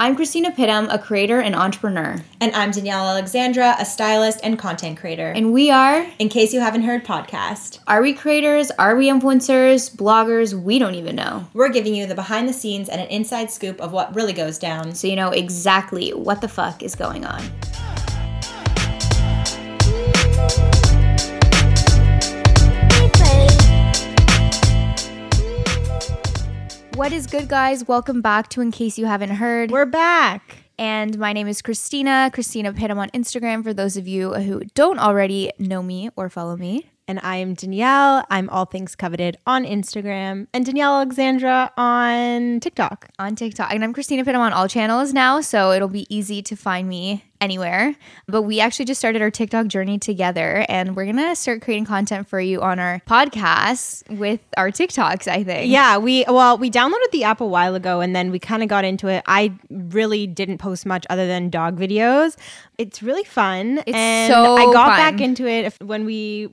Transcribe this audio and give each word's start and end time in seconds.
I'm 0.00 0.14
Christina 0.14 0.52
Pittum, 0.52 0.86
a 0.94 0.98
creator 1.00 1.40
and 1.40 1.56
entrepreneur. 1.56 2.22
And 2.40 2.54
I'm 2.54 2.70
Danielle 2.70 3.08
Alexandra, 3.08 3.74
a 3.80 3.84
stylist 3.84 4.38
and 4.44 4.56
content 4.56 4.96
creator. 4.96 5.32
And 5.32 5.52
we 5.52 5.72
are, 5.72 6.06
in 6.20 6.28
case 6.28 6.54
you 6.54 6.60
haven't 6.60 6.82
heard, 6.82 7.04
podcast. 7.04 7.80
Are 7.88 8.00
we 8.00 8.12
creators? 8.12 8.70
Are 8.70 8.94
we 8.94 9.08
influencers? 9.08 9.92
Bloggers? 9.92 10.54
We 10.54 10.78
don't 10.78 10.94
even 10.94 11.16
know. 11.16 11.48
We're 11.52 11.70
giving 11.70 11.96
you 11.96 12.06
the 12.06 12.14
behind 12.14 12.48
the 12.48 12.52
scenes 12.52 12.88
and 12.88 13.00
an 13.00 13.08
inside 13.08 13.50
scoop 13.50 13.80
of 13.80 13.90
what 13.90 14.14
really 14.14 14.32
goes 14.32 14.56
down. 14.56 14.94
So 14.94 15.08
you 15.08 15.16
know 15.16 15.30
exactly 15.30 16.10
what 16.10 16.42
the 16.42 16.48
fuck 16.48 16.84
is 16.84 16.94
going 16.94 17.24
on. 17.24 17.42
What 26.98 27.12
is 27.12 27.28
good, 27.28 27.48
guys? 27.48 27.86
Welcome 27.86 28.22
back 28.22 28.48
to 28.48 28.60
In 28.60 28.72
Case 28.72 28.98
You 28.98 29.06
Haven't 29.06 29.30
Heard. 29.30 29.70
We're 29.70 29.86
back. 29.86 30.64
And 30.80 31.16
my 31.16 31.32
name 31.32 31.46
is 31.46 31.62
Christina, 31.62 32.28
Christina 32.34 32.72
Pittum 32.72 32.96
on 32.96 33.08
Instagram 33.10 33.62
for 33.62 33.72
those 33.72 33.96
of 33.96 34.08
you 34.08 34.34
who 34.34 34.62
don't 34.74 34.98
already 34.98 35.52
know 35.60 35.80
me 35.80 36.10
or 36.16 36.28
follow 36.28 36.56
me. 36.56 36.90
And 37.06 37.20
I 37.22 37.36
am 37.36 37.54
Danielle. 37.54 38.26
I'm 38.30 38.50
All 38.50 38.64
Things 38.64 38.96
Coveted 38.96 39.36
on 39.46 39.64
Instagram 39.64 40.48
and 40.52 40.66
Danielle 40.66 40.96
Alexandra 40.96 41.72
on 41.76 42.58
TikTok. 42.58 43.08
On 43.20 43.36
TikTok. 43.36 43.72
And 43.72 43.84
I'm 43.84 43.92
Christina 43.92 44.24
Pittum 44.24 44.40
on 44.40 44.52
all 44.52 44.66
channels 44.66 45.12
now, 45.14 45.40
so 45.40 45.70
it'll 45.70 45.86
be 45.86 46.12
easy 46.12 46.42
to 46.42 46.56
find 46.56 46.88
me 46.88 47.22
anywhere. 47.40 47.94
But 48.26 48.42
we 48.42 48.60
actually 48.60 48.86
just 48.86 49.00
started 49.00 49.22
our 49.22 49.30
TikTok 49.30 49.68
journey 49.68 49.98
together 49.98 50.64
and 50.68 50.96
we're 50.96 51.04
going 51.04 51.16
to 51.16 51.36
start 51.36 51.62
creating 51.62 51.84
content 51.84 52.28
for 52.28 52.40
you 52.40 52.60
on 52.60 52.78
our 52.78 53.00
podcast 53.06 54.08
with 54.16 54.40
our 54.56 54.70
TikToks, 54.70 55.28
I 55.28 55.44
think. 55.44 55.70
Yeah, 55.70 55.98
we 55.98 56.24
well, 56.28 56.58
we 56.58 56.70
downloaded 56.70 57.10
the 57.12 57.24
app 57.24 57.40
a 57.40 57.46
while 57.46 57.74
ago 57.74 58.00
and 58.00 58.14
then 58.14 58.30
we 58.30 58.38
kind 58.38 58.62
of 58.62 58.68
got 58.68 58.84
into 58.84 59.08
it. 59.08 59.22
I 59.26 59.52
really 59.70 60.26
didn't 60.26 60.58
post 60.58 60.86
much 60.86 61.06
other 61.10 61.26
than 61.26 61.50
dog 61.50 61.78
videos. 61.78 62.36
It's 62.76 63.02
really 63.02 63.24
fun. 63.24 63.78
It's 63.86 63.96
and 63.96 64.32
so 64.32 64.56
I 64.56 64.64
got 64.72 64.88
fun. 64.88 64.96
back 64.96 65.20
into 65.20 65.46
it 65.46 65.74
when 65.82 66.04
we 66.04 66.48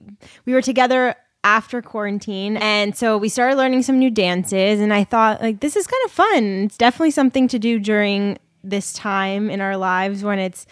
we 0.46 0.54
were 0.54 0.62
together 0.62 1.16
after 1.44 1.80
quarantine 1.80 2.58
and 2.58 2.98
so 2.98 3.20
we 3.20 3.30
started 3.30 3.56
learning 3.56 3.84
some 3.84 4.00
new 4.00 4.10
dances 4.10 4.80
and 4.80 4.92
I 4.92 5.04
thought 5.04 5.44
like 5.44 5.60
this 5.60 5.76
is 5.76 5.86
kind 5.86 6.02
of 6.06 6.12
fun. 6.12 6.44
It's 6.66 6.78
definitely 6.78 7.12
something 7.12 7.48
to 7.50 7.60
do 7.60 7.80
during 7.80 8.40
this 8.70 8.94
time 8.94 9.50
in 9.50 9.62
our 9.62 9.78
lives 9.78 10.24
when 10.24 10.40
it's 10.40 10.66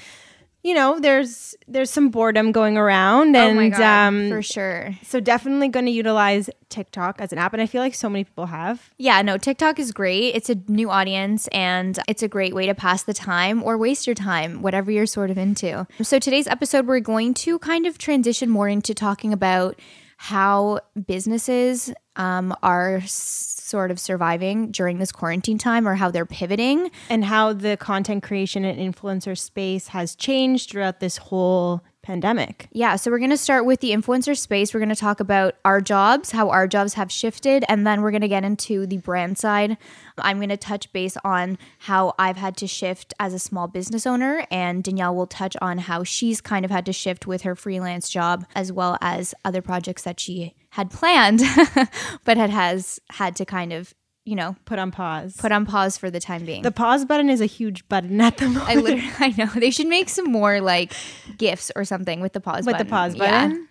you 0.64 0.74
know 0.74 0.98
there's 0.98 1.56
there's 1.68 1.90
some 1.92 2.10
boredom 2.10 2.52
going 2.54 2.78
around 2.78 3.36
and 3.36 3.60
oh 3.60 3.70
God, 3.78 4.08
um 4.08 4.30
for 4.30 4.42
sure. 4.42 4.96
so 5.04 5.20
definitely 5.20 5.68
going 5.68 5.86
to 5.86 5.92
utilize 5.92 6.50
TikTok 6.70 7.20
as 7.20 7.34
an 7.34 7.38
app 7.38 7.52
and 7.54 7.62
I 7.62 7.66
feel 7.66 7.82
like 7.82 7.94
so 7.94 8.10
many 8.10 8.24
people 8.24 8.46
have 8.46 8.90
Yeah, 8.98 9.22
no, 9.22 9.38
TikTok 9.38 9.78
is 9.78 9.92
great. 9.92 10.34
It's 10.36 10.50
a 10.50 10.56
new 10.70 10.90
audience 10.90 11.48
and 11.50 12.00
it's 12.08 12.24
a 12.24 12.30
great 12.30 12.56
way 12.56 12.66
to 12.66 12.74
pass 12.74 13.04
the 13.04 13.14
time 13.14 13.62
or 13.62 13.78
waste 13.78 14.08
your 14.08 14.16
time, 14.16 14.62
whatever 14.62 14.90
you're 14.90 15.06
sort 15.06 15.30
of 15.30 15.38
into. 15.38 15.86
So 16.02 16.18
today's 16.18 16.48
episode, 16.48 16.88
we're 16.88 17.02
going 17.02 17.34
to 17.46 17.60
kind 17.60 17.86
of 17.86 17.98
transition 17.98 18.50
more 18.50 18.70
into 18.70 18.94
talking 18.94 19.34
about 19.34 19.78
how 20.18 20.80
businesses 21.06 21.94
um, 22.16 22.56
are 22.64 22.98
s- 22.98 23.53
sort 23.74 23.90
of 23.90 24.00
surviving 24.00 24.70
during 24.70 25.00
this 25.00 25.12
quarantine 25.12 25.58
time 25.58 25.88
or 25.88 25.96
how 25.96 26.12
they're 26.12 26.28
pivoting. 26.28 26.92
and 27.10 27.26
how 27.26 27.54
the 27.54 27.76
content 27.76 28.22
creation 28.22 28.64
and 28.64 28.78
influencer 28.78 29.36
space 29.36 29.88
has 29.88 30.14
changed 30.14 30.70
throughout 30.70 31.00
this 31.00 31.18
whole 31.18 31.82
pandemic. 32.04 32.68
Yeah, 32.72 32.98
so 32.98 33.10
we're 33.10 33.18
going 33.18 33.32
to 33.32 33.38
start 33.38 33.66
with 33.66 33.80
the 33.80 33.92
influencer 33.92 34.38
space. 34.38 34.74
We're 34.74 34.80
going 34.82 34.90
to 34.90 34.96
talk 34.96 35.20
about 35.20 35.56
our 35.66 35.82
jobs, 35.82 36.32
how 36.32 36.50
our 36.50 36.68
jobs 36.68 36.94
have 36.94 37.12
shifted, 37.12 37.64
and 37.68 37.88
then 37.88 38.02
we're 38.02 38.12
going 38.12 38.22
to 38.22 38.28
get 38.28 38.44
into 38.44 38.86
the 38.86 38.98
brand 38.98 39.38
side. 39.38 39.78
I'm 40.18 40.38
going 40.38 40.50
to 40.50 40.58
touch 40.58 40.92
base 40.94 41.18
on 41.24 41.58
how 41.80 42.14
I've 42.20 42.38
had 42.38 42.58
to 42.58 42.68
shift 42.68 43.14
as 43.20 43.34
a 43.34 43.40
small 43.40 43.68
business 43.68 44.06
owner, 44.06 44.46
and 44.52 44.84
Danielle 44.84 45.16
will 45.16 45.28
touch 45.28 45.56
on 45.62 45.80
how 45.80 46.04
she's 46.04 46.42
kind 46.42 46.66
of 46.66 46.70
had 46.70 46.86
to 46.86 46.94
shift 46.94 47.26
with 47.26 47.42
her 47.42 47.56
freelance 47.56 48.10
job 48.10 48.46
as 48.54 48.72
well 48.72 48.98
as 49.02 49.34
other 49.44 49.62
projects 49.62 50.04
that 50.04 50.20
she 50.20 50.54
had 50.72 50.92
planned 50.92 51.42
but 52.26 52.36
had 52.36 52.50
has 52.50 53.00
had 53.12 53.36
to 53.38 53.46
kind 53.46 53.72
of, 53.72 53.94
you 54.26 54.36
know, 54.36 54.56
Put 54.66 54.80
on 54.80 54.92
pause. 54.92 55.36
put 55.38 55.52
on 55.52 55.66
pause 55.66 55.98
for 55.98 56.10
the 56.10 56.20
time 56.20 56.46
being. 56.46 56.62
the 56.64 56.72
pause 56.72 57.04
button 57.06 57.30
is 57.30 57.42
a 57.42 57.46
huge 57.46 57.88
button 57.90 58.22
at 58.22 58.38
the 58.38 58.48
moment. 58.48 58.70
I 58.70 58.76
literally, 58.76 59.12
I 59.20 59.34
know 59.38 59.46
they 59.48 59.72
should 59.72 59.88
make 59.88 60.10
some 60.10 60.32
more 60.32 60.62
like 60.62 60.94
gifts 61.38 61.72
or 61.76 61.84
something 61.86 62.22
with 62.22 62.34
the 62.34 62.40
pause 62.40 62.66
with 62.66 62.74
button. 62.74 62.88
the 62.88 62.90
pause 62.90 63.16
Yeah. 63.16 63.48
button. 63.48 63.68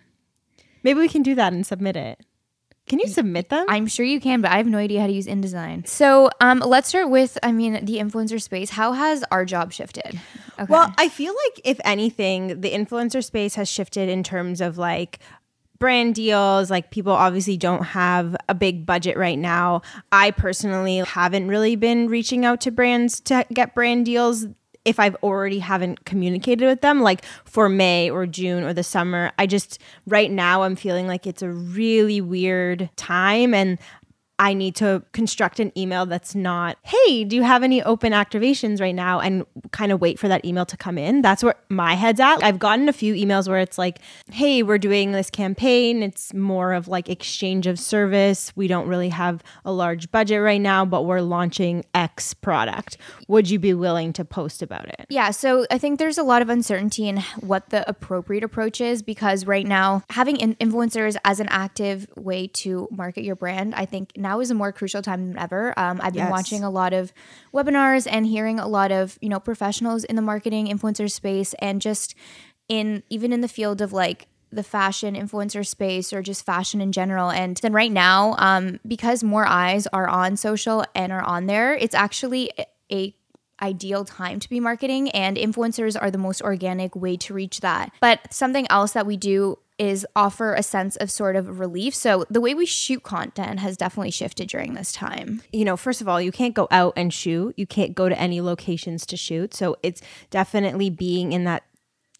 Maybe 0.83 0.99
we 0.99 1.07
can 1.09 1.23
do 1.23 1.33
that 1.35 1.53
and 1.53 1.65
submit 1.65 1.95
it. 1.95 2.19
Can 2.85 2.99
you 2.99 3.07
submit 3.07 3.47
them? 3.47 3.65
I'm 3.69 3.87
sure 3.87 4.05
you 4.05 4.19
can, 4.19 4.41
but 4.41 4.51
I 4.51 4.57
have 4.57 4.67
no 4.67 4.77
idea 4.77 4.99
how 4.99 5.07
to 5.07 5.13
use 5.13 5.25
InDesign. 5.25 5.87
So 5.87 6.29
um, 6.41 6.59
let's 6.59 6.89
start 6.89 7.09
with, 7.09 7.37
I 7.41 7.53
mean, 7.53 7.85
the 7.85 7.97
influencer 7.99 8.41
space. 8.41 8.71
How 8.71 8.91
has 8.91 9.23
our 9.31 9.45
job 9.45 9.71
shifted? 9.71 10.19
Okay. 10.59 10.65
Well, 10.67 10.93
I 10.97 11.07
feel 11.07 11.33
like 11.33 11.61
if 11.63 11.79
anything, 11.85 12.59
the 12.59 12.71
influencer 12.71 13.23
space 13.23 13.55
has 13.55 13.69
shifted 13.69 14.09
in 14.09 14.21
terms 14.21 14.59
of 14.59 14.77
like 14.77 15.19
brand 15.79 16.15
deals. 16.15 16.69
Like 16.69 16.91
people 16.91 17.13
obviously 17.13 17.57
don't 17.57 17.83
have 17.83 18.35
a 18.47 18.55
big 18.55 18.85
budget 18.85 19.17
right 19.17 19.37
now. 19.37 19.81
I 20.11 20.31
personally 20.31 20.97
haven't 20.97 21.47
really 21.47 21.75
been 21.75 22.07
reaching 22.07 22.45
out 22.45 22.61
to 22.61 22.71
brands 22.71 23.19
to 23.21 23.45
get 23.53 23.75
brand 23.75 24.05
deals 24.05 24.47
if 24.85 24.99
I've 24.99 25.15
already 25.23 25.59
haven't 25.59 26.05
communicated 26.05 26.65
with 26.65 26.81
them 26.81 27.01
like 27.01 27.23
for 27.45 27.69
May 27.69 28.09
or 28.09 28.25
June 28.25 28.63
or 28.63 28.73
the 28.73 28.83
summer. 28.83 29.31
I 29.39 29.47
just 29.47 29.79
right 30.07 30.29
now 30.29 30.63
I'm 30.63 30.75
feeling 30.75 31.07
like 31.07 31.25
it's 31.25 31.41
a 31.41 31.49
really 31.49 32.21
weird 32.21 32.89
time 32.95 33.53
and 33.53 33.79
I 34.39 34.53
need 34.53 34.75
to 34.75 35.03
construct 35.13 35.59
an 35.59 35.71
email 35.77 36.05
that's 36.05 36.35
not, 36.35 36.77
hey, 36.83 37.23
do 37.23 37.35
you 37.35 37.43
have 37.43 37.63
any 37.63 37.83
open 37.83 38.13
activations 38.13 38.81
right 38.81 38.95
now? 38.95 39.19
And 39.19 39.45
kind 39.71 39.91
of 39.91 40.01
wait 40.01 40.19
for 40.19 40.27
that 40.27 40.43
email 40.43 40.65
to 40.65 40.77
come 40.77 40.97
in. 40.97 41.21
That's 41.21 41.43
where 41.43 41.55
my 41.69 41.93
head's 41.93 42.19
at. 42.19 42.43
I've 42.43 42.59
gotten 42.59 42.89
a 42.89 42.93
few 42.93 43.13
emails 43.13 43.47
where 43.47 43.59
it's 43.59 43.77
like, 43.77 43.99
hey, 44.31 44.63
we're 44.63 44.77
doing 44.77 45.11
this 45.11 45.29
campaign. 45.29 46.03
It's 46.03 46.33
more 46.33 46.73
of 46.73 46.87
like 46.87 47.09
exchange 47.09 47.67
of 47.67 47.79
service. 47.79 48.51
We 48.55 48.67
don't 48.67 48.87
really 48.87 49.09
have 49.09 49.43
a 49.65 49.71
large 49.71 50.11
budget 50.11 50.41
right 50.41 50.61
now, 50.61 50.83
but 50.85 51.03
we're 51.03 51.21
launching 51.21 51.85
X 51.93 52.33
product. 52.33 52.97
Would 53.27 53.49
you 53.49 53.59
be 53.59 53.73
willing 53.73 54.13
to 54.13 54.25
post 54.25 54.61
about 54.61 54.87
it? 54.87 55.05
yeah, 55.09 55.31
so 55.31 55.65
I 55.69 55.77
think 55.77 55.99
there's 55.99 56.17
a 56.17 56.23
lot 56.23 56.41
of 56.41 56.49
uncertainty 56.49 57.07
in 57.07 57.17
what 57.39 57.69
the 57.69 57.87
appropriate 57.87 58.43
approach 58.43 58.81
is 58.81 59.03
because 59.03 59.45
right 59.45 59.65
now, 59.65 60.03
having 60.09 60.37
in- 60.37 60.55
influencers 60.55 61.15
as 61.23 61.39
an 61.39 61.47
active 61.49 62.07
way 62.17 62.47
to 62.47 62.87
market 62.91 63.23
your 63.23 63.35
brand, 63.35 63.75
I 63.75 63.85
think 63.85 64.11
now 64.23 64.39
is 64.39 64.49
a 64.49 64.55
more 64.55 64.71
crucial 64.71 65.03
time 65.03 65.27
than 65.27 65.37
ever. 65.37 65.77
Um, 65.77 65.99
I've 66.01 66.13
been 66.13 66.23
Yes. 66.23 66.31
watching 66.31 66.63
a 66.63 66.69
lot 66.71 66.93
of 66.93 67.13
webinars 67.53 68.07
and 68.09 68.25
hearing 68.25 68.59
a 68.59 68.67
lot 68.67 68.91
of 68.91 69.17
you 69.21 69.29
know 69.29 69.39
professionals 69.39 70.03
in 70.03 70.15
the 70.15 70.21
marketing 70.23 70.67
influencer 70.67 71.09
space 71.11 71.53
and 71.59 71.79
just 71.81 72.15
in 72.67 73.03
even 73.09 73.31
in 73.31 73.41
the 73.41 73.47
field 73.47 73.81
of 73.81 73.93
like 73.93 74.27
the 74.51 74.63
fashion 74.63 75.15
influencer 75.15 75.65
space 75.65 76.13
or 76.13 76.21
just 76.21 76.45
fashion 76.45 76.79
in 76.81 76.91
general 76.91 77.29
and 77.31 77.57
then 77.57 77.73
right 77.73 77.91
now 77.91 78.35
um, 78.37 78.79
because 78.87 79.23
more 79.23 79.45
eyes 79.45 79.87
are 79.87 80.07
on 80.07 80.37
social 80.37 80.85
and 80.95 81.11
are 81.11 81.23
on 81.23 81.45
there 81.47 81.73
it's 81.75 81.95
actually 81.95 82.51
a- 82.57 82.65
a 82.91 83.15
ideal 83.61 84.03
time 84.05 84.39
to 84.39 84.49
be 84.49 84.59
marketing 84.59 85.09
and 85.11 85.37
influencers 85.37 85.95
are 85.99 86.11
the 86.11 86.17
most 86.17 86.41
organic 86.41 86.95
way 86.95 87.15
to 87.17 87.33
reach 87.33 87.61
that 87.61 87.91
but 88.01 88.19
something 88.31 88.67
else 88.69 88.91
that 88.91 89.05
we 89.05 89.15
do 89.17 89.57
is 89.79 90.05
offer 90.15 90.53
a 90.53 90.61
sense 90.63 90.95
of 90.97 91.09
sort 91.09 91.35
of 91.35 91.59
relief 91.59 91.95
so 91.95 92.25
the 92.29 92.39
way 92.39 92.53
we 92.53 92.65
shoot 92.65 93.01
content 93.03 93.59
has 93.59 93.75
definitely 93.75 94.11
shifted 94.11 94.47
during 94.47 94.73
this 94.75 94.91
time 94.91 95.41
you 95.51 95.65
know, 95.65 95.75
first 95.77 95.99
of 96.01 96.07
all, 96.07 96.21
you 96.21 96.31
can't 96.31 96.53
go 96.53 96.67
out 96.71 96.93
and 96.95 97.13
shoot. 97.13 97.53
You 97.57 97.65
can't 97.67 97.95
go 97.95 98.09
to 98.09 98.19
any 98.19 98.41
locations 98.41 99.05
to 99.07 99.17
shoot. 99.17 99.53
So 99.53 99.77
it's 99.83 100.01
definitely 100.29 100.89
being 100.89 101.31
in 101.33 101.43
that 101.45 101.63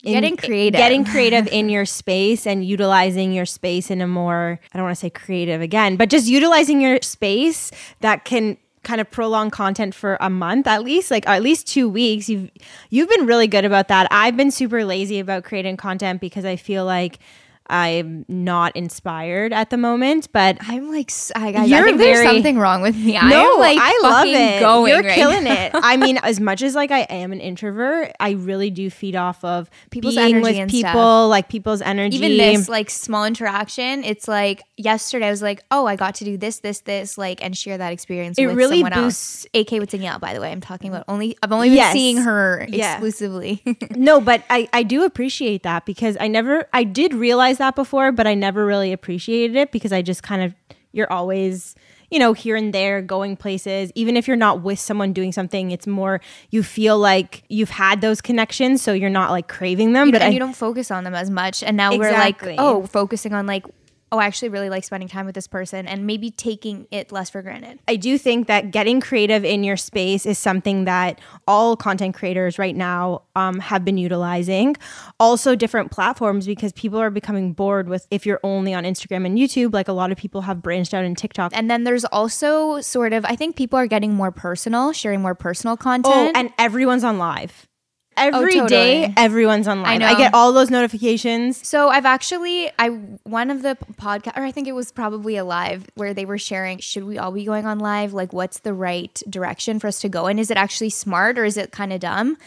in- 0.03 0.13
Getting 0.13 0.35
creative. 0.37 0.77
getting 0.77 1.05
creative 1.05 1.47
in 1.47 1.69
your 1.69 1.85
space 1.85 2.45
and 2.45 2.65
utilizing 2.65 3.33
your 3.33 3.45
space 3.45 3.89
in 3.89 4.01
a 4.01 4.07
more 4.07 4.59
I 4.73 4.77
don't 4.77 4.83
want 4.85 4.95
to 4.95 4.99
say 4.99 5.09
creative 5.09 5.61
again, 5.61 5.95
but 5.95 6.09
just 6.09 6.27
utilizing 6.27 6.81
your 6.81 6.99
space 7.01 7.71
that 8.01 8.25
can 8.25 8.57
kind 8.83 8.99
of 8.99 9.09
prolong 9.09 9.49
content 9.49 9.95
for 9.95 10.17
a 10.19 10.29
month 10.29 10.67
at 10.67 10.83
least, 10.83 11.09
like 11.09 11.25
at 11.27 11.41
least 11.41 11.67
two 11.67 11.87
weeks. 11.87 12.27
You've 12.29 12.51
you've 12.89 13.09
been 13.09 13.25
really 13.25 13.47
good 13.47 13.63
about 13.65 13.87
that. 13.87 14.07
I've 14.11 14.35
been 14.35 14.51
super 14.51 14.83
lazy 14.83 15.19
about 15.19 15.43
creating 15.45 15.77
content 15.77 16.19
because 16.19 16.43
I 16.45 16.57
feel 16.57 16.83
like 16.85 17.19
I'm 17.67 18.25
not 18.27 18.75
inspired 18.75 19.53
at 19.53 19.69
the 19.69 19.77
moment, 19.77 20.27
but 20.33 20.57
I'm 20.61 20.91
like, 20.91 21.11
I, 21.35 21.53
I, 21.53 21.61
I 21.61 21.63
You're 21.65 21.85
think 21.85 21.97
there's 21.97 22.23
something 22.27 22.57
wrong 22.57 22.81
with 22.81 22.95
me. 22.95 23.13
no, 23.13 23.53
I'm 23.53 23.59
like 23.59 23.77
I 23.81 23.99
love 24.03 24.27
it. 24.27 24.59
Going 24.59 24.91
You're 24.93 25.01
right 25.03 25.15
killing 25.15 25.43
now. 25.45 25.53
it. 25.65 25.71
I 25.75 25.97
mean, 25.97 26.17
as 26.23 26.39
much 26.39 26.61
as 26.61 26.75
like 26.75 26.91
I 26.91 27.01
am 27.01 27.31
an 27.31 27.39
introvert, 27.39 28.11
I 28.19 28.31
really 28.31 28.69
do 28.69 28.89
feed 28.89 29.15
off 29.15 29.43
of 29.43 29.69
People's 29.91 30.15
being 30.15 30.35
energy 30.35 30.41
with 30.43 30.55
and 30.57 30.69
people, 30.71 30.89
stuff. 30.91 31.29
like 31.29 31.47
people's 31.49 31.81
energy. 31.81 32.17
Even 32.17 32.37
this 32.37 32.67
like 32.67 32.89
small 32.89 33.25
interaction, 33.25 34.03
it's 34.03 34.27
like 34.27 34.61
yesterday 34.77 35.27
I 35.27 35.31
was 35.31 35.41
like, 35.41 35.63
oh, 35.71 35.85
I 35.85 35.95
got 35.95 36.15
to 36.15 36.25
do 36.25 36.37
this, 36.37 36.59
this, 36.59 36.81
this, 36.81 37.17
like, 37.17 37.43
and 37.43 37.57
share 37.57 37.77
that 37.77 37.93
experience. 37.93 38.37
It 38.37 38.47
with 38.47 38.55
really 38.57 38.81
someone 38.81 38.93
boosts- 39.05 39.45
else. 39.55 39.67
AK 39.67 39.79
with 39.79 39.89
Danielle, 39.91 40.19
by 40.19 40.33
the 40.33 40.41
way, 40.41 40.51
I'm 40.51 40.61
talking 40.61 40.89
about 40.89 41.05
only. 41.07 41.37
I've 41.41 41.51
only 41.51 41.69
been 41.69 41.77
Yes. 41.77 41.93
seeing 41.93 42.17
her 42.17 42.65
Yeah. 42.69 42.93
exclusively. 42.93 43.63
No, 43.95 44.19
but 44.19 44.43
I, 44.49 44.67
I 44.73 44.83
do 44.83 45.03
appreciate 45.05 45.63
that 45.63 45.85
because 45.85 46.17
I 46.19 46.27
never 46.27 46.67
I 46.73 46.83
did 46.83 47.13
realize 47.13 47.52
that 47.57 47.75
before, 47.75 48.11
but 48.11 48.27
I 48.27 48.33
never 48.33 48.65
really 48.65 48.93
appreciated 48.93 49.55
it 49.55 49.71
because 49.71 49.91
I 49.91 50.01
just 50.01 50.23
kind 50.23 50.41
of 50.41 50.53
you're 50.91 51.11
always 51.11 51.75
you 52.11 52.19
know 52.19 52.33
here 52.33 52.55
and 52.55 52.71
there 52.71 53.01
going 53.01 53.35
places 53.35 53.91
even 53.95 54.15
if 54.15 54.27
you're 54.27 54.37
not 54.37 54.61
with 54.61 54.77
someone 54.77 55.13
doing 55.13 55.31
something 55.31 55.71
it's 55.71 55.87
more 55.87 56.21
you 56.51 56.61
feel 56.61 56.99
like 56.99 57.41
you've 57.49 57.71
had 57.71 58.01
those 58.01 58.21
connections 58.21 58.83
so 58.83 58.93
you're 58.93 59.09
not 59.09 59.31
like 59.31 59.47
craving 59.47 59.93
them 59.93 60.07
You 60.07 60.11
but 60.11 60.21
and 60.21 60.29
I, 60.29 60.33
you 60.33 60.39
don't 60.39 60.55
focus 60.55 60.91
on 60.91 61.03
them 61.05 61.15
as 61.15 61.31
much. 61.31 61.63
And 61.63 61.75
now 61.75 61.91
Exactly. 61.91 62.49
we're 62.51 62.57
like, 62.57 62.59
oh, 62.59 62.85
focusing 62.85 63.33
on 63.33 63.47
like, 63.47 63.65
oh, 64.13 64.19
I 64.19 64.25
actually 64.25 64.49
really 64.49 64.69
like 64.69 64.83
spending 64.83 65.09
time 65.09 65.25
with 65.25 65.33
this 65.33 65.47
person 65.47 65.87
and 65.87 66.05
maybe 66.05 66.29
taking 66.29 66.87
it 66.91 67.11
less 67.11 67.31
for 67.31 67.41
granted. 67.41 67.79
I 67.87 67.95
do 67.95 68.19
think 68.19 68.45
that 68.45 68.69
getting 68.69 69.01
creative 69.01 69.43
in 69.43 69.63
your 69.63 69.75
space 69.75 70.27
is 70.27 70.37
something 70.37 70.85
that 70.85 71.19
all 71.47 71.75
content 71.75 72.13
creators 72.13 72.59
right 72.59 72.75
now 72.75 73.23
um, 73.35 73.59
have 73.59 73.83
been 73.83 73.97
utilizing. 73.97 74.75
Also, 75.19 75.55
different 75.55 75.89
platforms 75.89 76.45
because 76.45 76.71
people 76.73 76.99
are 76.99 77.09
becoming 77.09 77.53
bored 77.53 77.89
with 77.89 78.05
if 78.11 78.23
you're 78.23 78.39
only 78.43 78.71
on 78.73 78.83
Instagram 78.83 79.25
and 79.25 79.35
YouTube. 79.35 79.73
Like 79.73 79.87
a 79.87 79.93
lot 79.93 80.11
of 80.11 80.17
people 80.17 80.41
have 80.41 80.61
branched 80.61 80.93
out 80.93 81.03
in 81.03 81.15
TikTok. 81.15 81.51
And 81.55 81.71
then 81.71 81.83
there's 81.83 82.05
also 82.05 82.81
sort 82.81 83.13
of, 83.13 83.25
I 83.25 83.35
think 83.35 83.55
people 83.55 83.79
are 83.79 83.87
getting 83.87 84.13
more 84.13 84.31
personal, 84.31 84.93
sharing 84.93 85.21
more 85.21 85.33
personal 85.33 85.75
content. 85.75 86.05
Oh, 86.05 86.11
content. 86.11 86.37
and 86.37 86.53
everyone's 86.59 87.03
on 87.03 87.17
live. 87.17 87.67
Oh, 88.15 88.21
Every 88.21 88.53
day, 88.67 89.01
totally. 89.01 89.13
everyone's 89.17 89.67
online. 89.67 89.85
I, 89.85 89.97
know. 89.97 90.05
I 90.07 90.17
get 90.17 90.33
all 90.33 90.53
those 90.53 90.69
notifications. 90.69 91.65
So 91.67 91.89
I've 91.89 92.05
actually 92.05 92.71
I 92.77 92.89
one 93.23 93.49
of 93.49 93.61
the 93.61 93.77
podcast 93.93 94.37
or 94.37 94.43
I 94.43 94.51
think 94.51 94.67
it 94.67 94.73
was 94.73 94.91
probably 94.91 95.35
a 95.37 95.43
live 95.43 95.87
where 95.95 96.13
they 96.13 96.25
were 96.25 96.37
sharing 96.37 96.77
should 96.79 97.03
we 97.03 97.17
all 97.17 97.31
be 97.31 97.45
going 97.45 97.65
on 97.65 97.79
live 97.79 98.13
like 98.13 98.33
what's 98.33 98.59
the 98.59 98.73
right 98.73 99.21
direction 99.29 99.79
for 99.79 99.87
us 99.87 99.99
to 100.01 100.09
go 100.09 100.27
in 100.27 100.39
is 100.39 100.51
it 100.51 100.57
actually 100.57 100.89
smart 100.89 101.37
or 101.39 101.45
is 101.45 101.57
it 101.57 101.71
kind 101.71 101.91
of 101.93 101.99
dumb? 101.99 102.37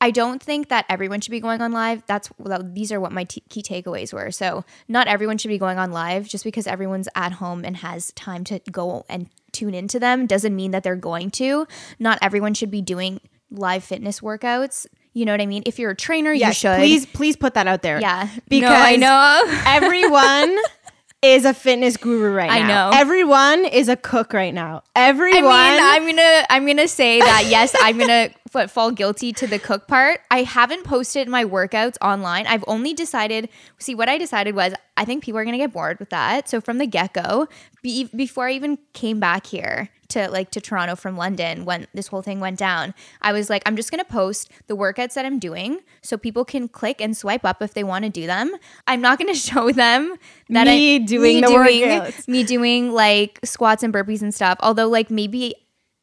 I 0.00 0.10
don't 0.10 0.42
think 0.42 0.68
that 0.70 0.84
everyone 0.88 1.20
should 1.20 1.30
be 1.30 1.38
going 1.38 1.60
on 1.62 1.70
live. 1.70 2.02
That's 2.08 2.28
well, 2.36 2.60
these 2.60 2.90
are 2.90 2.98
what 3.00 3.12
my 3.12 3.22
t- 3.22 3.44
key 3.48 3.62
takeaways 3.62 4.12
were. 4.12 4.32
So 4.32 4.64
not 4.88 5.06
everyone 5.06 5.38
should 5.38 5.46
be 5.48 5.58
going 5.58 5.78
on 5.78 5.92
live 5.92 6.26
just 6.26 6.42
because 6.42 6.66
everyone's 6.66 7.08
at 7.14 7.34
home 7.34 7.64
and 7.64 7.76
has 7.76 8.10
time 8.14 8.42
to 8.44 8.58
go 8.72 9.06
and 9.08 9.28
tune 9.52 9.74
into 9.74 10.00
them 10.00 10.26
doesn't 10.26 10.56
mean 10.56 10.72
that 10.72 10.82
they're 10.82 10.96
going 10.96 11.30
to. 11.32 11.68
Not 12.00 12.18
everyone 12.20 12.54
should 12.54 12.70
be 12.70 12.82
doing 12.82 13.20
live 13.52 13.84
fitness 13.84 14.18
workouts. 14.18 14.86
You 15.14 15.26
know 15.26 15.32
what 15.32 15.40
I 15.40 15.46
mean? 15.46 15.62
If 15.66 15.78
you're 15.78 15.90
a 15.90 15.96
trainer, 15.96 16.32
you 16.32 16.52
should. 16.52 16.76
please, 16.78 17.04
please 17.06 17.36
put 17.36 17.54
that 17.54 17.66
out 17.66 17.82
there. 17.82 18.00
Yeah. 18.00 18.28
because 18.48 18.70
No, 18.70 18.74
I 18.74 18.96
know. 18.96 19.42
everyone 19.66 20.56
is 21.22 21.44
a 21.44 21.54
fitness 21.54 21.96
guru 21.96 22.32
right 22.34 22.50
I 22.50 22.62
now. 22.62 22.88
I 22.88 22.90
know. 22.90 22.98
Everyone 22.98 23.64
is 23.64 23.88
a 23.88 23.96
cook 23.96 24.32
right 24.32 24.52
now. 24.54 24.82
Everyone. 24.96 25.44
I 25.44 25.98
mean, 26.00 26.10
I'm 26.10 26.16
gonna 26.16 26.46
I'm 26.50 26.66
gonna 26.66 26.88
say 26.88 27.20
that 27.20 27.44
yes, 27.48 27.74
I'm 27.80 27.98
gonna 27.98 28.30
f- 28.54 28.70
fall 28.70 28.90
guilty 28.90 29.32
to 29.34 29.46
the 29.46 29.58
cook 29.58 29.86
part. 29.88 30.20
I 30.30 30.42
haven't 30.42 30.84
posted 30.84 31.28
my 31.28 31.44
workouts 31.44 31.96
online. 32.00 32.46
I've 32.46 32.64
only 32.66 32.94
decided. 32.94 33.48
See, 33.78 33.94
what 33.94 34.08
I 34.08 34.18
decided 34.18 34.54
was 34.54 34.74
I 34.96 35.04
think 35.04 35.24
people 35.24 35.38
are 35.38 35.44
gonna 35.44 35.58
get 35.58 35.72
bored 35.72 35.98
with 35.98 36.10
that. 36.10 36.48
So 36.48 36.60
from 36.60 36.78
the 36.78 36.86
get 36.86 37.12
go, 37.14 37.48
be, 37.82 38.04
before 38.14 38.48
I 38.48 38.52
even 38.52 38.78
came 38.92 39.18
back 39.20 39.46
here 39.46 39.88
to 40.08 40.28
like 40.30 40.50
to 40.50 40.60
Toronto 40.60 40.94
from 40.94 41.16
London 41.16 41.64
when 41.64 41.86
this 41.94 42.08
whole 42.08 42.20
thing 42.20 42.38
went 42.38 42.58
down, 42.58 42.92
I 43.22 43.32
was 43.32 43.48
like, 43.48 43.62
I'm 43.64 43.76
just 43.76 43.90
gonna 43.90 44.04
post 44.04 44.50
the 44.66 44.76
workouts 44.76 45.14
that 45.14 45.24
I'm 45.24 45.38
doing 45.38 45.80
so 46.02 46.16
people 46.18 46.44
can 46.44 46.68
click 46.68 47.00
and 47.00 47.16
swipe 47.16 47.44
up 47.46 47.62
if 47.62 47.72
they 47.72 47.82
want 47.84 48.04
to 48.04 48.10
do 48.10 48.26
them. 48.26 48.54
I'm 48.86 49.00
not 49.00 49.18
gonna 49.18 49.34
show 49.50 49.72
them 49.72 50.14
that 50.50 50.66
Me 50.66 50.96
I, 50.96 50.98
doing 50.98 51.40
the 51.40 51.46
workouts. 51.48 52.28
me 52.28 52.44
doing 52.44 52.92
like 52.92 53.40
squats 53.44 53.82
and 53.82 53.92
burpees 53.92 54.20
and 54.20 54.34
stuff. 54.34 54.58
Although 54.60 54.88
like 54.88 55.10
maybe 55.10 55.54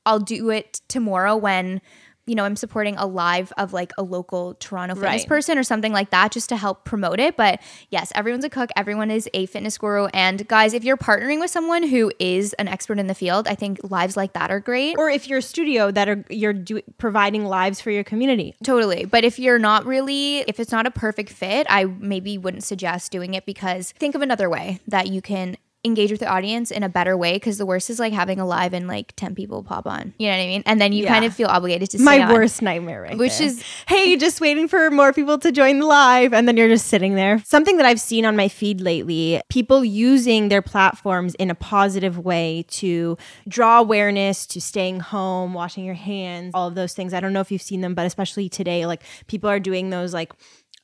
I'll 0.06 0.19
do 0.19 0.50
it 0.50 0.81
tomorrow 0.88 1.36
when 1.36 1.81
you 2.30 2.36
know 2.36 2.46
I'm 2.46 2.56
supporting 2.56 2.96
a 2.98 3.06
live 3.06 3.52
of 3.58 3.74
like 3.74 3.92
a 3.98 4.04
local 4.04 4.54
Toronto 4.56 4.96
fitness 4.96 5.22
Right. 5.24 5.28
person 5.28 5.58
or 5.58 5.64
something 5.64 5.92
like 5.92 6.12
that 6.12 6.31
just 6.31 6.50
to 6.50 6.58
help 6.58 6.86
promote 6.86 7.20
it. 7.20 7.36
But 7.36 7.60
yes, 7.90 8.12
everyone's 8.16 8.46
a 8.46 8.50
cook, 8.50 8.70
everyone 8.78 9.10
is 9.12 9.28
a 9.34 9.48
fitness 9.48 9.78
guru 9.78 10.06
and 10.14 10.48
guys, 10.48 10.74
if 10.74 10.84
you're 10.84 10.98
partnering 10.98 11.40
with 11.40 11.50
someone 11.50 11.84
who 11.84 12.12
is 12.20 12.54
an 12.54 12.68
expert 12.68 13.00
in 13.00 13.08
the 13.08 13.16
field, 13.16 13.48
I 13.48 13.56
think 13.56 13.80
lives 13.84 14.16
like 14.16 14.34
that 14.34 14.52
are 14.52 14.60
great. 14.60 14.96
or 14.98 15.10
if 15.10 15.28
you're 15.28 15.40
a 15.40 15.42
studio 15.42 15.92
that 15.92 16.08
are 16.08 16.24
you're 16.30 16.54
do, 16.54 16.81
providing 16.98 17.46
lives 17.46 17.81
for 17.81 17.92
your 17.92 18.04
community. 18.04 18.56
Totally. 18.64 19.06
But 19.06 19.24
if 19.24 19.40
you're 19.40 19.60
not 19.60 19.86
really, 19.86 20.40
if 20.42 20.60
it's 20.60 20.72
not 20.72 20.86
a 20.86 20.92
perfect 20.92 21.31
fit, 21.31 21.66
I 21.70 21.86
maybe 21.86 22.38
wouldn't 22.38 22.64
suggest 22.64 23.12
doing 23.12 23.34
it 23.34 23.46
because 23.46 23.92
think 23.94 24.14
of 24.16 24.22
another 24.22 24.50
way 24.50 24.80
that 24.88 25.08
you 25.08 25.22
can 25.22 25.58
engage 25.86 26.12
with 26.12 26.20
the 26.20 26.28
audience 26.28 26.72
in 26.72 26.84
a 26.84 26.90
better 26.90 27.16
way 27.16 27.34
because 27.38 27.58
the 27.58 27.66
worst 27.66 27.90
is 27.90 28.00
like 28.00 28.12
having 28.12 28.38
a 28.38 28.46
live 28.46 28.74
and 28.74 28.86
like 28.86 29.14
10 29.16 29.34
people 29.34 29.64
pop 29.64 29.88
on. 29.88 30.14
You 30.20 30.28
know 30.28 30.36
what 30.36 30.44
I 30.44 30.48
mean? 30.48 30.64
And 30.66 30.81
then 30.81 30.92
you 30.92 31.04
Yeah. 31.06 31.14
kind 31.14 31.24
of 31.24 31.34
feel 31.34 31.48
obligated 31.48 31.90
to 31.92 32.02
My 32.02 32.20
on. 32.24 32.34
worst 32.34 32.62
nightmare, 32.62 33.02
right? 33.04 33.18
Which 33.18 33.38
there. 33.38 33.48
is- 33.48 33.64
hey, 33.88 34.18
just 34.18 34.42
waiting 34.42 34.68
for 34.68 34.92
more 34.92 35.14
people 35.14 35.38
to 35.38 35.54
join 35.54 35.80
the 35.80 35.86
live, 35.86 36.34
and 36.34 36.50
then 36.50 36.58
you're 36.58 36.68
just 36.68 36.88
sitting 36.88 37.16
there. 37.16 37.42
Something 37.46 37.78
that 37.78 37.86
I've 37.86 38.02
seen 38.02 38.26
on 38.26 38.36
my 38.36 38.50
feed 38.50 38.81
lately: 38.81 39.42
people 39.50 39.86
using 39.86 40.50
their 40.50 40.62
platforms 40.62 41.34
in 41.36 41.50
a 41.50 41.56
positive 41.56 42.18
way 42.18 42.66
to 42.72 43.18
draw 43.48 43.80
awareness 43.80 44.46
to 44.48 44.60
staying 44.60 45.00
home, 45.00 45.54
washing 45.54 45.86
your 45.86 45.96
hands, 45.96 46.52
all 46.54 46.68
of 46.68 46.76
those 46.76 46.94
things. 46.94 47.14
I 47.14 47.22
don't 47.22 47.31
know 47.31 47.40
if 47.42 47.54
you've 47.54 47.62
seen 47.62 47.80
them, 47.80 47.94
but 47.96 48.06
especially 48.06 48.50
today, 48.50 48.86
like 48.86 49.02
people 49.28 49.50
are 49.50 49.60
doing 49.62 49.92
those 49.92 50.14
like 50.14 50.34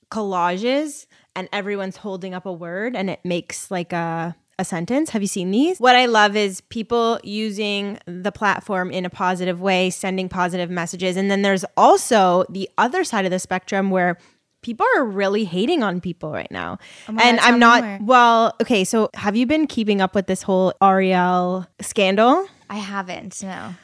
collages, 0.09 1.05
and 1.35 1.49
everyone's 1.51 1.97
holding 1.97 2.33
up 2.33 2.45
a 2.45 2.53
word, 2.53 2.95
and 2.95 3.09
it 3.09 3.19
makes 3.25 3.69
like 3.69 3.91
a 3.91 4.35
a 4.57 4.65
sentence. 4.65 5.09
Have 5.09 5.21
you 5.21 5.27
seen 5.27 5.51
these? 5.51 5.79
What 5.79 5.95
I 5.95 6.05
love 6.05 6.35
is 6.35 6.61
people 6.61 7.19
using 7.23 7.99
the 8.05 8.31
platform 8.31 8.91
in 8.91 9.05
a 9.05 9.09
positive 9.09 9.61
way, 9.61 9.89
sending 9.89 10.29
positive 10.29 10.69
messages. 10.69 11.17
And 11.17 11.29
then 11.29 11.41
there's 11.41 11.65
also 11.75 12.45
the 12.49 12.69
other 12.77 13.03
side 13.03 13.25
of 13.25 13.31
the 13.31 13.39
spectrum 13.39 13.89
where 13.89 14.17
people 14.61 14.85
are 14.95 15.05
really 15.05 15.45
hating 15.45 15.83
on 15.83 16.01
people 16.01 16.31
right 16.31 16.49
now. 16.49 16.79
my 17.07 17.21
and 17.21 17.37
God, 17.37 17.47
I'm 17.47 17.59
not, 17.59 17.83
more. 17.83 17.99
well, 18.01 18.55
okay, 18.61 18.83
so 18.83 19.09
have 19.13 19.35
you 19.35 19.45
been 19.45 19.67
keeping 19.67 20.01
up 20.01 20.15
with 20.15 20.27
this 20.27 20.41
whole 20.41 20.73
Arielle 20.81 21.67
scandal? 21.81 22.47
I 22.69 22.77
haven't, 22.77 23.43
no. 23.43 23.75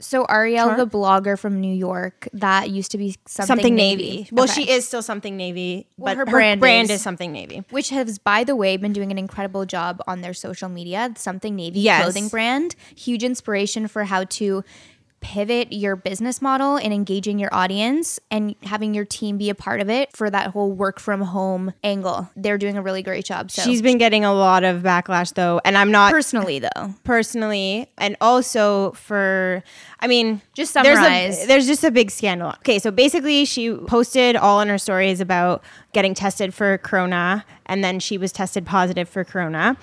So 0.00 0.24
Arielle, 0.24 0.76
the 0.76 0.86
blogger 0.86 1.38
from 1.38 1.60
New 1.60 1.74
York, 1.74 2.26
that 2.32 2.70
used 2.70 2.90
to 2.92 2.98
be 2.98 3.16
something, 3.26 3.46
Something, 3.56 3.74
Navy. 3.74 4.02
Navy. 4.10 4.28
Well, 4.32 4.44
Okay. 4.44 4.64
she 4.64 4.70
is 4.70 4.86
still 4.88 5.02
something 5.02 5.36
Navy, 5.36 5.86
Well, 5.98 6.14
but 6.14 6.16
her 6.18 6.24
her 6.26 6.30
brand 6.30 6.60
brand, 6.60 6.90
is- 6.90 6.96
is 6.96 7.02
something 7.02 7.32
Navy. 7.32 7.62
which 7.70 7.90
has, 7.90 8.18
by 8.18 8.44
the 8.44 8.56
way, 8.56 8.76
been 8.76 8.92
doing 8.92 9.10
an 9.10 9.18
incredible 9.18 9.66
job 9.66 10.02
on 10.06 10.22
their 10.22 10.34
social 10.34 10.68
media. 10.68 11.12
Something 11.16 11.54
Navy 11.54 11.80
Yes. 11.80 12.02
clothing 12.02 12.28
brand, 12.28 12.74
huge 12.96 13.22
inspiration 13.22 13.88
for 13.88 14.04
how 14.04 14.24
to 14.24 14.64
pivot 15.20 15.72
your 15.72 15.96
business 15.96 16.40
model 16.40 16.76
and 16.76 16.92
engaging 16.94 17.38
your 17.38 17.52
audience 17.54 18.18
and 18.30 18.54
having 18.62 18.94
your 18.94 19.04
team 19.04 19.36
be 19.38 19.50
a 19.50 19.54
part 19.54 19.80
of 19.80 19.90
it 19.90 20.10
for 20.16 20.30
that 20.30 20.50
whole 20.50 20.72
work 20.72 20.98
from 20.98 21.20
home 21.20 21.72
angle. 21.84 22.30
They're 22.36 22.56
doing 22.58 22.76
a 22.76 22.82
really 22.82 23.02
great 23.02 23.24
job. 23.24 23.50
So 23.50 23.62
She's 23.62 23.82
been 23.82 23.98
getting 23.98 24.24
a 24.24 24.32
lot 24.32 24.64
of 24.64 24.82
backlash 24.82 25.34
though, 25.34 25.60
and 25.64 25.76
I'm 25.76 25.90
not 25.90 26.10
personally 26.12 26.58
though, 26.58 26.94
personally 27.04 27.88
and 27.98 28.16
also 28.20 28.92
for 28.92 29.62
i 30.00 30.06
mean 30.06 30.40
Just 30.54 30.74
there's 30.74 30.98
a- 30.98 31.02
summarize. 31.02 31.46
there's, 31.46 31.66
just 31.66 31.84
a 31.84 31.90
big 31.90 32.10
scandal 32.10 32.50
okay 32.58 32.78
so 32.78 32.90
basically 32.90 33.44
she 33.44 33.74
posted 33.74 34.36
all 34.36 34.58
on 34.60 34.68
her 34.68 34.78
stories 34.78 35.20
about 35.20 35.62
getting 35.92 36.14
tested 36.14 36.54
for 36.54 36.78
corona 36.78 37.44
and 37.66 37.84
then 37.84 38.00
she 38.00 38.16
was 38.16 38.32
tested 38.32 38.64
positive 38.64 39.08
for 39.08 39.22
corona 39.24 39.76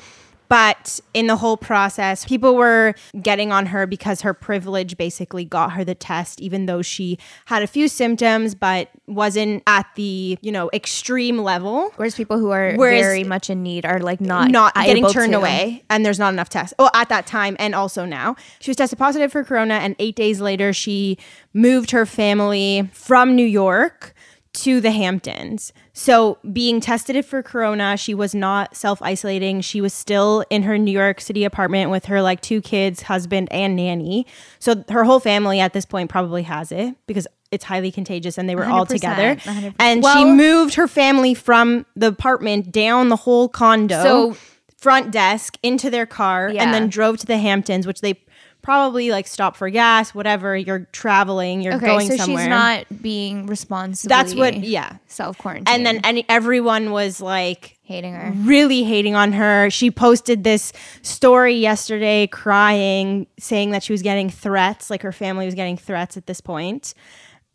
but 0.50 1.00
in 1.14 1.28
the 1.28 1.36
whole 1.36 1.58
process 1.58 2.26
people 2.26 2.56
were 2.56 2.94
getting 3.22 3.52
on 3.52 3.68
her 3.68 3.86
because 3.88 4.22
her 4.22 4.34
privilege 4.34 4.98
basically 4.98 5.44
got 5.46 5.74
her 5.74 5.84
the 5.84 5.96
test 5.96 6.40
even 6.42 6.66
though 6.66 6.82
she 6.82 7.18
had 7.46 7.62
a 7.64 7.68
few 7.68 7.88
symptoms 7.88 8.56
but 8.56 8.90
wasn't 9.08 9.62
at 9.68 9.86
the 9.96 10.38
you 10.42 10.52
know 10.52 10.70
extreme 10.74 11.38
level 11.40 11.92
whereas 11.96 12.16
people 12.16 12.38
who 12.40 12.52
are 12.52 12.74
Whereas- 12.76 13.02
very 13.02 13.24
much 13.24 13.50
in 13.50 13.64
need 13.64 13.86
are 13.86 14.00
like 14.00 14.22
not 14.22 14.52
not 14.52 14.74
getting 14.76 15.08
turned 15.10 15.34
to. 15.34 15.38
away 15.38 15.84
and 15.90 16.06
there's 16.06 16.20
not 16.20 16.34
enough 16.34 16.50
tests. 16.50 16.74
Oh, 16.80 16.90
at 16.94 17.10
that 17.10 17.26
time 17.28 17.56
and 17.60 17.74
also 17.76 18.06
now. 18.06 18.36
She 18.60 18.70
was 18.70 18.78
tested 18.78 19.00
positive 19.00 19.32
for 19.32 19.44
corona 19.44 19.76
and 19.76 19.96
8 20.00 20.16
days 20.16 20.42
later 20.42 20.74
she 20.74 21.18
moved 21.54 21.92
her 21.92 22.06
family 22.06 22.90
from 22.94 23.36
New 23.36 23.46
York 23.46 24.14
to 24.54 24.82
the 24.82 24.92
Hamptons. 24.92 25.72
So, 25.94 26.38
being 26.52 26.80
tested 26.80 27.24
for 27.26 27.44
corona, 27.44 27.98
she 27.98 28.14
was 28.14 28.34
not 28.34 28.76
self 28.76 29.02
isolating. 29.02 29.62
She 29.62 29.82
was 29.82 29.94
still 29.94 30.44
in 30.50 30.64
her 30.64 30.78
New 30.78 30.92
York 30.92 31.22
City 31.22 31.44
apartment 31.44 31.92
with 31.92 32.06
her 32.06 32.22
like 32.22 32.42
two 32.42 32.62
kids, 32.62 33.04
husband, 33.04 33.48
and 33.52 33.76
nanny. 33.76 34.26
So, 34.60 34.84
her 34.90 35.04
whole 35.04 35.20
family 35.20 35.60
at 35.60 35.74
this 35.74 35.86
point 35.86 36.10
probably 36.10 36.44
has 36.44 36.72
it 36.72 36.96
because 37.08 37.28
it's 37.52 37.64
highly 37.64 37.92
contagious 37.92 38.38
and 38.38 38.50
they 38.50 38.56
were 38.56 38.66
all 38.66 38.86
100%, 38.86 38.90
together. 38.90 39.36
100%. 39.36 39.76
And 39.80 40.04
she 40.06 40.26
moved 40.26 40.74
her 40.76 40.88
family 40.88 41.34
from 41.34 41.86
the 41.96 42.08
apartment 42.08 42.72
down 42.72 43.10
the 43.10 43.16
whole 43.16 43.48
condo, 43.50 44.04
So- 44.04 44.38
front 44.80 45.12
desk 45.12 45.58
into 45.64 45.90
their 45.90 46.06
car, 46.06 46.52
Yeah. 46.54 46.64
and 46.64 46.74
then 46.74 46.88
drove 46.88 47.18
to 47.18 47.26
the 47.26 47.38
Hamptons, 47.38 47.88
which 47.88 48.02
they 48.02 48.14
probably 48.62 49.12
like 49.12 49.28
stop 49.28 49.56
for 49.56 49.70
gas, 49.70 50.14
whatever. 50.14 50.56
You're 50.58 50.88
traveling, 50.92 51.62
you're 51.62 51.76
Okay, 51.76 51.86
going 51.86 52.08
so 52.08 52.18
somewhere. 52.18 52.44
she's 52.44 52.50
not 52.50 53.02
being 53.02 53.46
responsible. 53.48 54.10
That's 54.10 54.36
what, 54.36 54.56
yeah. 54.58 54.98
Self 55.08 55.38
quarantine. 55.38 55.74
And 55.74 55.86
then 55.86 56.24
everyone 56.28 56.92
was 56.92 57.22
like 57.22 57.78
hating 57.84 58.14
her. 58.14 58.32
really 58.36 58.84
hating 58.84 59.16
on 59.16 59.32
her. 59.34 59.70
She 59.70 59.90
posted 59.92 60.44
this 60.44 60.74
story 61.02 61.56
yesterday 61.56 62.28
crying, 62.28 63.28
saying 63.40 63.72
that 63.72 63.84
she 63.84 63.94
was 63.94 64.02
getting 64.02 64.30
threats, 64.30 64.90
like 64.90 65.02
her 65.04 65.14
family 65.14 65.46
was 65.46 65.56
getting 65.56 65.78
threats 65.78 66.18
at 66.18 66.26
this 66.28 66.42
point, 66.42 66.94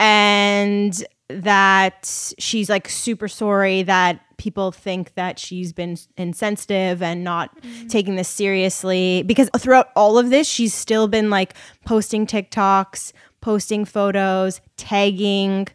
and 0.01 1.05
that 1.29 2.33
she's 2.39 2.69
like 2.69 2.89
super 2.89 3.29
sorry 3.29 3.83
that 3.85 4.21
people 4.43 4.73
think 4.73 5.15
that 5.15 5.39
she's 5.39 5.73
been 5.73 5.97
insensitive 6.17 7.01
and 7.01 7.23
not 7.23 7.57
taking 7.89 8.17
this 8.17 8.29
seriously 8.29 9.23
because 9.23 9.49
throughout 9.57 9.91
all 9.95 10.19
of 10.19 10.31
this 10.31 10.49
she's 10.49 10.75
still 10.75 11.07
been 11.07 11.31
like 11.31 11.55
posting 11.87 12.27
TikToks, 12.27 13.13
posting 13.41 13.85
photos, 13.85 14.61
tagging 14.77 15.69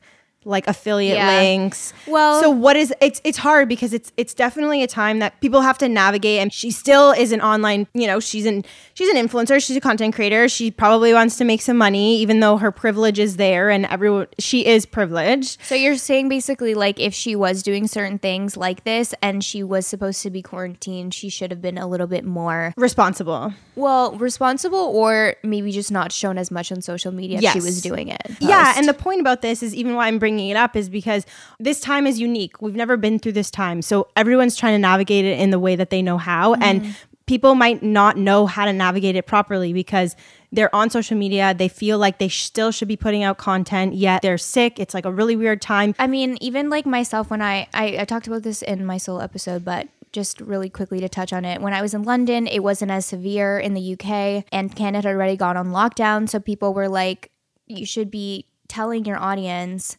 like 0.48 0.68
affiliate 0.68 1.18
Yeah. 1.18 1.39
links. 1.39 1.94
Well- 2.08 2.42
so 2.42 2.50
what 2.50 2.75
is 2.75 2.94
it's 3.01 3.22
it's 3.24 3.38
hard 3.38 3.68
because 3.70 3.94
it's 3.94 4.12
it's 4.18 4.34
definitely 4.34 4.82
a 4.84 4.88
time 4.88 5.20
that 5.20 5.39
people 5.42 5.62
have 5.62 5.77
to 5.80 5.89
navigate 5.89 6.39
and 6.39 6.51
she 6.54 6.72
still 6.72 7.12
is 7.12 7.32
an 7.32 7.42
online 7.42 7.88
you 7.94 8.08
know 8.08 8.20
she's 8.20 8.46
an 8.46 8.63
she's 8.94 9.10
an 9.10 9.16
influencer 9.18 9.63
she's 9.63 9.75
a 9.75 9.82
content 9.82 10.16
creator 10.16 10.48
she 10.48 10.72
probably 10.72 11.13
wants 11.13 11.38
to 11.38 11.44
make 11.44 11.62
some 11.62 11.77
money 11.77 12.18
even 12.18 12.39
though 12.39 12.58
her 12.58 12.72
privilege 12.72 13.20
is 13.20 13.38
there 13.38 13.70
and 13.70 13.86
everyone 13.88 14.27
she 14.39 14.66
is 14.66 14.86
privileged 14.86 15.58
So 15.63 15.75
you're 15.75 15.98
saying 15.98 16.30
basically 16.30 16.74
like 16.74 17.00
if 17.00 17.13
she 17.13 17.36
was 17.36 17.62
doing 17.63 17.88
certain 17.88 18.18
things 18.20 18.56
like 18.56 18.84
this 18.84 19.13
and 19.22 19.44
she 19.44 19.63
was 19.63 19.86
supposed 19.86 20.22
to 20.24 20.30
be 20.30 20.42
quarantined, 20.42 21.13
she 21.13 21.30
should 21.30 21.51
have 21.51 21.62
been 21.62 21.77
a 21.77 21.88
little 21.88 22.08
bit 22.08 22.24
more 22.24 22.74
responsible 22.77 23.54
well 23.75 24.12
responsible 24.18 24.80
or 24.80 25.36
maybe 25.44 25.72
just 25.72 25.92
not 25.92 26.12
shown 26.12 26.38
as 26.38 26.50
much 26.51 26.72
on 26.72 26.82
social 26.82 27.12
media 27.12 27.39
if 27.39 27.51
she 27.54 27.60
was 27.60 27.82
doing 27.82 28.08
it. 28.08 28.22
Yeah, 28.39 28.74
and 28.77 28.88
the 28.88 28.94
point 28.94 29.20
about 29.22 29.42
this 29.42 29.62
is 29.62 29.75
even 29.75 29.94
why 29.96 30.08
I'm 30.08 30.20
bringing 30.20 30.37
it 30.39 30.56
up 30.56 30.75
is 30.75 30.89
because 30.89 31.25
this 31.60 31.79
time 31.79 32.08
is 32.08 32.20
unique. 32.20 32.62
We've 32.62 32.75
never 32.75 32.98
been 32.98 33.20
through 33.20 33.34
this 33.34 33.51
time. 33.51 33.82
So 33.82 34.08
everyone's 34.15 34.56
trying 34.56 34.74
to 34.74 34.79
navigate 34.79 35.25
it 35.25 35.39
in 35.39 35.50
the 35.50 35.60
way 35.60 35.75
that 35.75 35.89
they 35.89 36.01
know 36.01 36.17
how 36.17 36.53
mm-hmm. 36.53 36.63
and 36.63 36.96
people 37.27 37.56
might 37.56 37.84
not 37.84 38.17
know 38.17 38.48
how 38.48 38.65
to 38.65 38.74
navigate 38.74 39.15
it 39.15 39.27
properly 39.27 39.74
because 39.74 40.15
they're 40.51 40.74
on 40.74 40.89
social 40.89 41.17
media, 41.17 41.53
they 41.53 41.67
feel 41.67 42.00
like 42.00 42.17
they 42.17 42.29
sh- 42.29 42.44
still 42.44 42.72
should 42.72 42.88
be 42.88 42.96
putting 42.96 43.22
out 43.22 43.38
content, 43.38 43.94
yet 43.94 44.22
they're 44.22 44.38
sick. 44.38 44.79
It's 44.79 44.94
like 44.94 45.06
a 45.06 45.12
really 45.12 45.36
weird 45.36 45.62
time. 45.62 45.94
I 46.00 46.08
mean, 46.08 46.38
even 46.41 46.70
like 46.70 46.86
myself, 46.86 47.29
when 47.29 47.41
I, 47.41 47.67
I 47.74 47.98
I 48.00 48.06
talked 48.06 48.27
about 48.27 48.44
this 48.44 48.62
in 48.62 48.86
my 48.86 48.98
solo 48.98 49.20
episode, 49.20 49.63
but 49.63 49.89
just 50.13 50.39
really 50.39 50.70
quickly 50.70 51.01
to 51.01 51.10
touch 51.10 51.34
on 51.34 51.44
it, 51.44 51.62
when 51.62 51.74
I 51.74 51.82
was 51.82 51.94
in 51.94 52.03
London, 52.03 52.48
it 52.48 52.63
wasn't 52.63 52.91
as 52.91 53.06
severe 53.06 53.60
in 53.60 53.74
the 53.74 53.94
UK, 53.94 54.46
and 54.51 54.74
Canada 54.74 55.10
had 55.10 55.15
already 55.15 55.36
gone 55.36 55.58
on 55.58 55.67
lockdown, 55.67 56.29
so 56.29 56.39
people 56.39 56.74
were 56.74 56.88
like, 56.88 57.29
"You 57.67 57.86
should 57.86 58.10
be 58.10 58.46
telling 58.70 59.06
your 59.06 59.20
audience." 59.20 59.98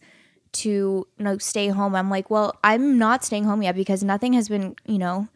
To 0.53 0.69
you 1.19 1.25
know 1.25 1.39
stay 1.39 1.69
home 1.69 1.95
i'm 1.95 2.11
like 2.11 2.31
well 2.31 2.55
i'm 2.65 2.99
not 2.99 3.25
staying 3.25 3.45
home 3.45 3.63
yet 3.63 3.75
because 3.75 4.03
nothing 4.03 4.33
has 4.33 4.49
been 4.49 4.75
you 4.87 4.99
know 4.99 5.29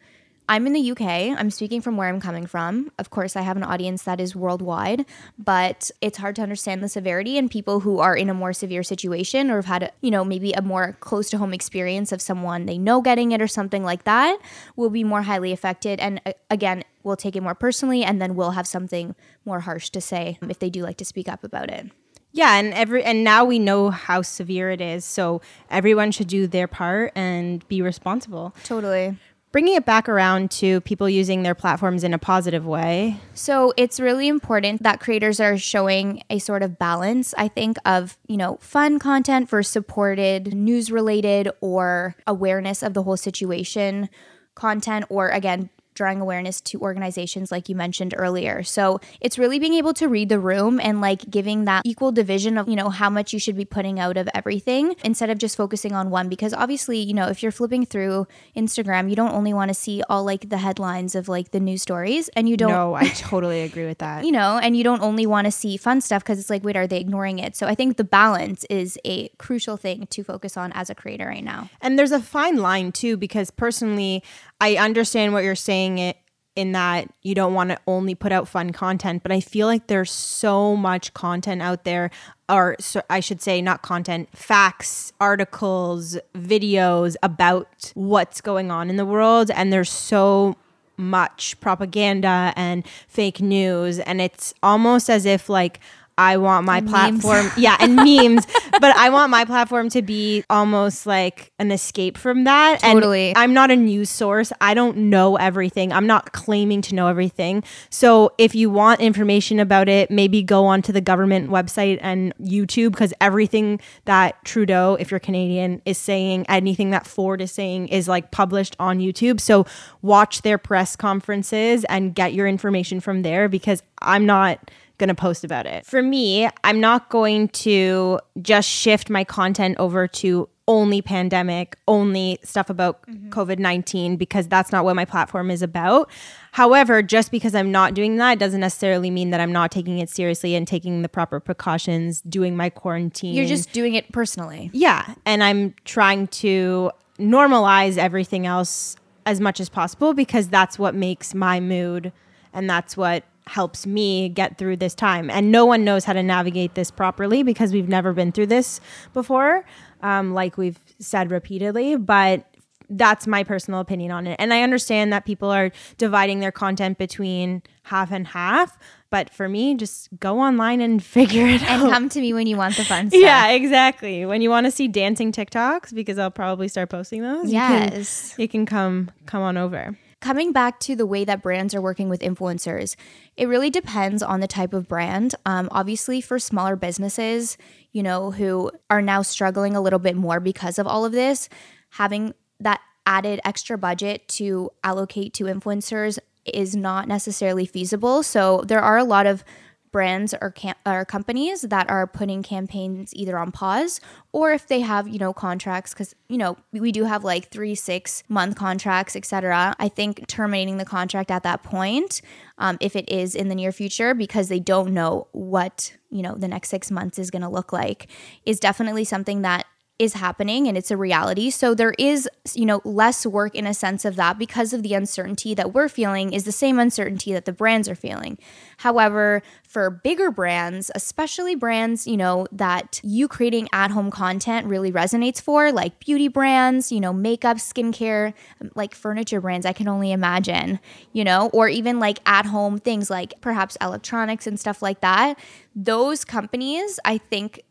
I'm 0.49 0.67
in 0.67 0.73
the 0.73 0.91
UK. 0.91 1.01
I'm 1.39 1.49
speaking 1.49 1.79
from 1.79 1.95
where 1.95 2.09
I'm 2.09 2.19
coming 2.19 2.45
from. 2.45 2.91
Of 2.99 3.09
course, 3.09 3.37
I 3.37 3.41
have 3.41 3.55
an 3.55 3.63
audience 3.63 4.03
that 4.03 4.19
is 4.19 4.35
worldwide, 4.35 5.05
but 5.37 5.89
it's 6.01 6.17
hard 6.17 6.35
to 6.35 6.41
understand 6.41 6.83
the 6.83 6.89
severity 6.89 7.37
and 7.37 7.49
people 7.49 7.79
who 7.79 7.99
are 7.99 8.15
in 8.15 8.29
a 8.29 8.33
more 8.33 8.51
severe 8.51 8.83
situation 8.83 9.49
or 9.49 9.55
have 9.55 9.65
had, 9.65 9.93
you 10.01 10.11
know, 10.11 10.25
maybe 10.25 10.51
a 10.51 10.61
more 10.61 10.97
close 10.99 11.29
to 11.29 11.37
home 11.37 11.53
experience 11.53 12.11
of 12.11 12.21
someone 12.21 12.65
they 12.65 12.77
know 12.77 13.01
getting 13.01 13.31
it 13.31 13.41
or 13.41 13.47
something 13.47 13.83
like 13.83 14.03
that 14.03 14.37
will 14.75 14.89
be 14.89 15.03
more 15.03 15.21
highly 15.21 15.53
affected. 15.53 15.99
And 15.99 16.19
uh, 16.25 16.33
again, 16.49 16.83
we'll 17.03 17.15
take 17.15 17.37
it 17.37 17.41
more 17.41 17.55
personally 17.55 18.03
and 18.03 18.21
then 18.21 18.35
we'll 18.35 18.51
have 18.51 18.67
something 18.67 19.15
more 19.45 19.61
harsh 19.61 19.89
to 19.91 20.01
say 20.01 20.37
if 20.41 20.59
they 20.59 20.69
do 20.69 20.83
like 20.83 20.97
to 20.97 21.05
speak 21.05 21.29
up 21.29 21.43
about 21.45 21.69
it. 21.69 21.89
Yeah, 22.33 22.57
and 22.57 22.73
every 22.73 23.03
and 23.03 23.23
now 23.23 23.45
we 23.45 23.59
know 23.59 23.91
how 23.91 24.23
severe 24.23 24.71
it 24.71 24.81
is. 24.81 25.05
So 25.05 25.41
everyone 25.69 26.11
should 26.11 26.27
do 26.27 26.47
their 26.47 26.67
part 26.67 27.11
and 27.15 27.65
be 27.67 27.81
responsible. 27.81 28.55
Totally. 28.63 29.15
Bringing 29.51 29.75
it 29.75 29.85
back 29.85 30.09
around 30.09 30.49
to 30.49 30.81
people 30.81 31.07
using 31.07 31.43
their 31.43 31.53
platforms 31.53 32.03
in 32.03 32.11
a 32.11 32.17
positive 32.17 32.65
way. 32.65 33.19
So 33.35 33.71
it's 33.77 33.99
really 33.99 34.27
important 34.27 34.81
that 34.81 34.99
creators 34.99 35.39
are 35.39 35.59
showing 35.59 36.23
a 36.31 36.39
sort 36.39 36.63
of 36.63 36.79
balance, 36.79 37.35
I 37.37 37.49
think, 37.49 37.77
of, 37.85 38.17
you 38.25 38.35
know, 38.35 38.57
fun 38.61 38.97
content 38.97 39.49
for 39.49 39.61
supported, 39.61 40.55
news 40.55 40.89
related, 40.91 41.49
or 41.61 42.15
awareness 42.25 42.81
of 42.81 42.95
the 42.95 43.03
whole 43.03 43.15
situation 43.15 44.09
content, 44.55 45.05
or 45.09 45.29
again, 45.29 45.69
drawing 45.93 46.21
awareness 46.21 46.61
to 46.61 46.79
organizations 46.79 47.51
like 47.51 47.69
you 47.69 47.75
mentioned 47.75 48.13
earlier. 48.17 48.63
So 48.63 48.99
it's 49.21 49.37
really 49.37 49.59
being 49.59 49.73
able 49.73 49.93
to 49.95 50.07
read 50.07 50.29
the 50.29 50.39
room 50.39 50.79
and 50.81 51.01
like 51.01 51.29
giving 51.29 51.65
that 51.65 51.83
equal 51.85 52.11
division 52.11 52.57
of, 52.57 52.67
you 52.67 52.75
know, 52.75 52.89
how 52.89 53.09
much 53.09 53.33
you 53.33 53.39
should 53.39 53.55
be 53.55 53.65
putting 53.65 53.99
out 53.99 54.17
of 54.17 54.29
everything 54.33 54.95
instead 55.03 55.29
of 55.29 55.37
just 55.37 55.55
focusing 55.57 55.93
on 55.93 56.09
one. 56.09 56.29
Because 56.29 56.53
obviously, 56.53 56.99
you 56.99 57.13
know, 57.13 57.27
if 57.27 57.43
you're 57.43 57.51
flipping 57.51 57.85
through 57.85 58.27
Instagram, 58.55 59.09
you 59.09 59.15
don't 59.15 59.33
only 59.33 59.53
want 59.53 59.69
to 59.69 59.73
see 59.73 60.03
all 60.09 60.23
like 60.23 60.49
the 60.49 60.57
headlines 60.57 61.15
of 61.15 61.27
like 61.27 61.51
the 61.51 61.59
news 61.59 61.81
stories 61.81 62.29
and 62.29 62.47
you 62.49 62.57
don't 62.57 62.71
No, 62.71 62.93
I 62.93 63.09
totally 63.09 63.61
agree 63.61 63.85
with 63.85 63.99
that. 63.99 64.23
you 64.25 64.31
know, 64.31 64.59
and 64.61 64.75
you 64.75 64.83
don't 64.83 65.01
only 65.01 65.25
want 65.25 65.45
to 65.45 65.51
see 65.51 65.77
fun 65.77 66.01
stuff 66.01 66.23
because 66.23 66.39
it's 66.39 66.49
like, 66.49 66.63
wait, 66.63 66.75
are 66.75 66.87
they 66.87 66.99
ignoring 66.99 67.39
it? 67.39 67.55
So 67.55 67.67
I 67.67 67.75
think 67.75 67.97
the 67.97 68.03
balance 68.03 68.65
is 68.69 68.97
a 69.05 69.29
crucial 69.37 69.77
thing 69.77 70.07
to 70.07 70.23
focus 70.23 70.57
on 70.57 70.71
as 70.73 70.89
a 70.89 70.95
creator 70.95 71.27
right 71.27 71.43
now. 71.43 71.69
And 71.81 71.97
there's 71.97 72.11
a 72.11 72.19
fine 72.19 72.57
line 72.57 72.91
too, 72.91 73.17
because 73.17 73.51
personally, 73.51 74.23
I 74.63 74.77
understand 74.77 75.33
what 75.33 75.43
you're 75.43 75.55
saying 75.55 75.97
it 75.97 76.15
in 76.55 76.71
that 76.71 77.09
you 77.21 77.35
don't 77.35 77.53
want 77.53 77.71
to 77.71 77.77
only 77.85 78.15
put 78.15 78.31
out 78.31 78.47
fun 78.47 78.69
content, 78.69 79.21
but 79.21 79.29
I 79.29 79.41
feel 79.41 79.67
like 79.67 79.87
there's 79.87 80.09
so 80.09 80.77
much 80.77 81.13
content 81.13 81.61
out 81.61 81.83
there, 81.83 82.11
or 82.47 82.77
so 82.79 83.01
I 83.09 83.19
should 83.19 83.41
say, 83.41 83.61
not 83.61 83.81
content, 83.81 84.29
facts, 84.33 85.11
articles, 85.19 86.17
videos 86.33 87.17
about 87.21 87.91
what's 87.93 88.39
going 88.39 88.71
on 88.71 88.89
in 88.89 88.95
the 88.95 89.05
world, 89.05 89.51
and 89.51 89.73
there's 89.73 89.91
so 89.91 90.55
much 90.95 91.59
propaganda 91.59 92.53
and 92.55 92.87
fake 93.09 93.41
news, 93.41 93.99
and 93.99 94.21
it's 94.21 94.53
almost 94.63 95.09
as 95.09 95.25
if 95.25 95.49
like 95.49 95.81
I 96.17 96.37
want 96.37 96.65
my 96.65 96.81
memes. 96.81 96.91
platform, 96.91 97.51
yeah, 97.57 97.77
and 97.79 97.95
memes, 97.95 98.45
but 98.79 98.95
I 98.95 99.09
want 99.09 99.31
my 99.31 99.45
platform 99.45 99.89
to 99.89 100.01
be 100.01 100.43
almost 100.49 101.05
like 101.05 101.51
an 101.59 101.71
escape 101.71 102.17
from 102.17 102.43
that. 102.43 102.81
Totally. 102.81 103.29
And 103.29 103.37
I'm 103.37 103.53
not 103.53 103.71
a 103.71 103.75
news 103.75 104.09
source. 104.09 104.51
I 104.61 104.73
don't 104.73 104.97
know 104.97 105.35
everything. 105.37 105.91
I'm 105.91 106.07
not 106.07 106.31
claiming 106.31 106.81
to 106.83 106.95
know 106.95 107.07
everything. 107.07 107.63
So 107.89 108.31
if 108.37 108.55
you 108.55 108.69
want 108.69 109.01
information 109.01 109.59
about 109.59 109.89
it, 109.89 110.11
maybe 110.11 110.43
go 110.43 110.65
onto 110.65 110.91
the 110.91 111.01
government 111.01 111.49
website 111.49 111.99
and 112.01 112.33
YouTube 112.41 112.91
because 112.91 113.13
everything 113.19 113.79
that 114.05 114.43
Trudeau, 114.45 114.97
if 114.99 115.11
you're 115.11 115.19
Canadian, 115.19 115.81
is 115.85 115.97
saying, 115.97 116.45
anything 116.49 116.91
that 116.91 117.07
Ford 117.07 117.41
is 117.41 117.51
saying 117.51 117.87
is 117.87 118.07
like 118.07 118.31
published 118.31 118.75
on 118.79 118.99
YouTube. 118.99 119.39
So 119.39 119.65
watch 120.01 120.41
their 120.41 120.57
press 120.57 120.95
conferences 120.95 121.85
and 121.85 122.13
get 122.13 122.33
your 122.33 122.47
information 122.47 122.99
from 122.99 123.21
there 123.21 123.49
because 123.49 123.81
I'm 124.01 124.25
not 124.25 124.71
going 124.97 125.09
to 125.09 125.15
post 125.15 125.43
about 125.43 125.65
it. 125.65 125.85
For 125.85 126.01
me, 126.01 126.49
I'm 126.63 126.79
not 126.79 127.09
going 127.09 127.49
to 127.49 128.19
just 128.41 128.69
shift 128.69 129.09
my 129.09 129.23
content 129.23 129.77
over 129.79 130.07
to 130.07 130.49
only 130.67 131.01
pandemic, 131.01 131.77
only 131.87 132.39
stuff 132.43 132.69
about 132.69 133.05
mm-hmm. 133.07 133.29
COVID 133.29 133.59
19, 133.59 134.15
because 134.15 134.47
that's 134.47 134.71
not 134.71 134.85
what 134.85 134.95
my 134.95 135.03
platform 135.03 135.51
is 135.51 135.61
about. 135.61 136.09
However, 136.51 137.01
just 137.01 137.31
because 137.31 137.53
I'm 137.53 137.71
not 137.71 137.93
doing 137.93 138.17
that 138.17 138.39
doesn't 138.39 138.61
necessarily 138.61 139.09
mean 139.11 139.31
that 139.31 139.41
I'm 139.41 139.51
not 139.51 139.71
taking 139.71 139.99
it 139.99 140.09
seriously 140.09 140.55
and 140.55 140.67
taking 140.67 141.01
the 141.01 141.09
proper 141.09 141.39
precautions, 141.39 142.21
doing 142.21 142.55
my 142.55 142.69
quarantine. 142.69 143.33
You're 143.33 143.45
just 143.45 143.73
doing 143.73 143.95
it 143.95 144.11
personally. 144.11 144.69
Yeah. 144.73 145.15
And 145.25 145.43
I'm 145.43 145.75
trying 145.83 146.27
to 146.27 146.91
normalize 147.19 147.97
everything 147.97 148.45
else 148.45 148.95
as 149.25 149.39
much 149.39 149.59
as 149.59 149.69
possible 149.69 150.13
because 150.13 150.47
that's 150.47 150.79
what 150.79 150.95
makes 150.95 151.33
my 151.33 151.59
mood 151.59 152.11
and 152.53 152.69
that's 152.69 152.95
what 152.95 153.23
helps 153.47 153.85
me 153.85 154.29
get 154.29 154.57
through 154.57 154.77
this 154.77 154.95
time. 154.95 155.29
And 155.29 155.51
no 155.51 155.65
one 155.65 155.83
knows 155.83 156.05
how 156.05 156.13
to 156.13 156.23
navigate 156.23 156.75
this 156.75 156.89
properly 156.91 157.43
because 157.43 157.73
we've 157.73 157.89
never 157.89 158.13
been 158.13 158.31
through 158.31 158.47
this 158.47 158.79
before, 159.13 159.65
um, 160.01 160.33
like 160.33 160.57
we've 160.57 160.79
said 160.99 161.29
repeatedly. 161.31 161.95
But 161.97 162.45
that's 162.89 163.25
my 163.27 163.43
personal 163.43 163.79
opinion 163.79 164.11
on 164.11 164.27
it. 164.27 164.35
And 164.39 164.53
I 164.53 164.61
understand 164.61 165.11
that 165.13 165.25
people 165.25 165.49
are 165.49 165.71
dividing 165.97 166.39
their 166.41 166.51
content 166.51 166.97
between 166.97 167.63
half 167.83 168.11
and 168.11 168.27
half. 168.27 168.77
But 169.09 169.29
for 169.33 169.47
me, 169.49 169.75
just 169.75 170.09
go 170.19 170.39
online 170.39 170.79
and 170.81 171.03
figure 171.17 171.45
it 171.47 171.61
And 171.63 171.69
out. 171.69 171.81
And 171.83 171.91
come 171.91 172.09
to 172.09 172.21
me 172.21 172.33
when 172.33 172.45
you 172.47 172.55
want 172.57 172.77
the 172.77 172.83
fun 172.85 173.09
stuff. 173.09 173.19
yeah, 173.21 173.49
exactly. 173.49 174.25
When 174.25 174.41
you 174.41 174.49
want 174.49 174.65
to 174.67 174.71
see 174.71 174.87
dancing 174.87 175.31
TikToks, 175.31 175.93
because 175.93 176.17
I'll 176.17 176.31
probably 176.31 176.67
start 176.67 176.89
posting 176.89 177.21
those. 177.21 177.45
you 177.51 177.59
can- 177.59 177.91
Yes. 177.93 178.35
you 178.37 178.47
can 178.47 178.65
come 178.65 179.11
come 179.25 179.41
on 179.41 179.57
over. 179.57 179.97
Coming 180.23 180.53
back 180.53 180.79
to 180.79 180.95
the 180.95 181.05
way 181.05 181.25
that 181.25 181.41
brands 181.41 181.75
are 181.75 181.81
working 181.81 182.07
with 182.07 182.21
influencers, 182.21 182.95
it 183.35 183.49
really 183.49 183.69
depends 183.69 184.23
on 184.23 184.39
the 184.39 184.47
type 184.47 184.73
of 184.73 184.87
brand. 184.87 185.35
Um, 185.45 185.67
obviously, 185.69 186.21
for 186.21 186.39
smaller 186.39 186.77
businesses, 186.77 187.57
you 187.91 188.01
know, 188.01 188.31
who 188.31 188.71
are 188.89 189.01
now 189.01 189.21
struggling 189.21 189.75
a 189.75 189.81
little 189.81 189.99
bit 189.99 190.15
more 190.15 190.39
because 190.39 190.79
of 190.79 190.87
all 190.87 191.03
of 191.03 191.11
this, 191.11 191.49
having 191.89 192.33
that 192.61 192.79
added 193.05 193.41
extra 193.43 193.77
budget 193.77 194.25
to 194.29 194.69
allocate 194.81 195.33
to 195.33 195.43
influencers 195.43 196.17
is 196.45 196.73
not 196.73 197.05
necessarily 197.09 197.65
feasible. 197.65 198.23
So 198.23 198.63
there 198.65 198.81
are 198.81 198.97
a 198.97 199.03
lot 199.03 199.25
of 199.25 199.43
brands 199.93 200.33
or, 200.41 200.51
cam- 200.51 200.75
or 200.85 201.05
companies 201.05 201.61
that 201.61 201.89
are 201.89 202.05
putting 202.05 202.43
campaigns 202.43 203.13
either 203.15 203.37
on 203.37 203.51
pause 203.51 204.01
or 204.33 204.51
if 204.51 204.67
they 204.67 204.81
have 204.81 205.07
you 205.07 205.19
know 205.19 205.31
contracts 205.31 205.93
because 205.93 206.13
you 206.27 206.37
know 206.37 206.57
we 206.73 206.91
do 206.91 207.05
have 207.05 207.23
like 207.23 207.49
three 207.49 207.75
six 207.75 208.23
month 208.27 208.57
contracts 208.57 209.15
etc 209.15 209.73
i 209.79 209.87
think 209.87 210.27
terminating 210.27 210.77
the 210.77 210.83
contract 210.83 211.31
at 211.31 211.43
that 211.43 211.63
point 211.63 212.21
um, 212.57 212.77
if 212.81 212.95
it 212.95 213.09
is 213.09 213.35
in 213.35 213.47
the 213.47 213.55
near 213.55 213.71
future 213.71 214.13
because 214.13 214.49
they 214.49 214.59
don't 214.59 214.93
know 214.93 215.27
what 215.31 215.95
you 216.09 216.21
know 216.21 216.35
the 216.35 216.47
next 216.47 216.69
six 216.69 216.91
months 216.91 217.17
is 217.17 217.31
going 217.31 217.41
to 217.43 217.49
look 217.49 217.71
like 217.71 218.09
is 218.45 218.59
definitely 218.59 219.03
something 219.03 219.43
that 219.43 219.65
is 219.99 220.13
happening 220.13 220.67
and 220.67 220.75
it's 220.75 220.89
a 220.89 220.97
reality. 220.97 221.51
So 221.51 221.75
there 221.75 221.93
is, 221.99 222.27
you 222.53 222.65
know, 222.65 222.81
less 222.83 223.25
work 223.27 223.53
in 223.53 223.67
a 223.67 223.75
sense 223.75 224.05
of 224.05 224.15
that 224.15 224.39
because 224.39 224.73
of 224.73 224.81
the 224.81 224.95
uncertainty 224.95 225.53
that 225.53 225.71
we're 225.71 225.87
feeling 225.87 226.33
is 226.33 226.45
the 226.45 226.51
same 226.51 226.79
uncertainty 226.79 227.31
that 227.31 227.45
the 227.45 227.53
brands 227.53 227.87
are 227.87 227.95
feeling. 227.95 228.39
However, 228.77 229.43
for 229.63 229.89
bigger 229.91 230.31
brands, 230.31 230.89
especially 230.95 231.53
brands, 231.53 232.07
you 232.07 232.17
know, 232.17 232.47
that 232.51 232.99
you 233.03 233.27
creating 233.27 233.69
at-home 233.71 234.09
content 234.09 234.65
really 234.65 234.91
resonates 234.91 235.39
for, 235.39 235.71
like 235.71 235.99
beauty 235.99 236.27
brands, 236.27 236.91
you 236.91 236.99
know, 236.99 237.13
makeup, 237.13 237.57
skincare, 237.57 238.33
like 238.75 238.95
furniture 238.95 239.41
brands, 239.41 239.65
I 239.65 239.73
can 239.73 239.87
only 239.87 240.11
imagine, 240.11 240.79
you 241.11 241.23
know, 241.23 241.49
or 241.53 241.69
even 241.69 241.99
like 241.99 242.19
at-home 242.25 242.79
things 242.79 243.11
like 243.11 243.35
perhaps 243.41 243.77
electronics 243.79 244.47
and 244.47 244.59
stuff 244.59 244.81
like 244.81 245.01
that. 245.01 245.37
Those 245.75 246.25
companies, 246.25 246.99
I 247.05 247.19
think 247.19 247.61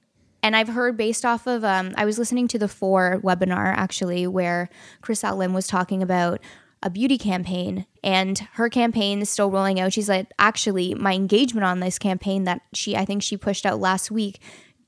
and 0.43 0.57
I've 0.57 0.69
heard 0.69 0.97
based 0.97 1.25
off 1.25 1.47
of, 1.47 1.65
um, 1.65 1.95
I 1.97 2.05
was 2.05 2.19
listening 2.19 2.49
to 2.49 2.59
the 2.59 2.67
Fohr 2.67 3.21
webinar 3.23 3.75
actually, 3.77 4.27
where 4.27 4.69
Chriselle 5.03 5.37
Lim 5.37 5.55
was 5.55 5.67
talking 5.67 6.03
about 6.03 6.41
a 6.83 6.91
beauty 6.91 7.17
campaign 7.17 7.87
and 8.03 8.39
her 8.55 8.69
campaign 8.69 9.23
is 9.23 9.31
still 9.31 9.51
rolling 9.51 9.79
out. 9.79 9.93
She's 9.93 10.09
like, 10.09 10.27
actually, 10.39 10.95
my 10.95 11.15
engagement 11.15 11.65
on 11.65 11.81
this 11.81 11.99
campaign 11.99 12.45
that 12.45 12.63
she, 12.73 12.97
I 12.97 13.05
think 13.05 13.23
she 13.23 13.37
pushed 13.37 13.65
out 13.65 13.79
last 13.79 14.11
week 14.11 14.41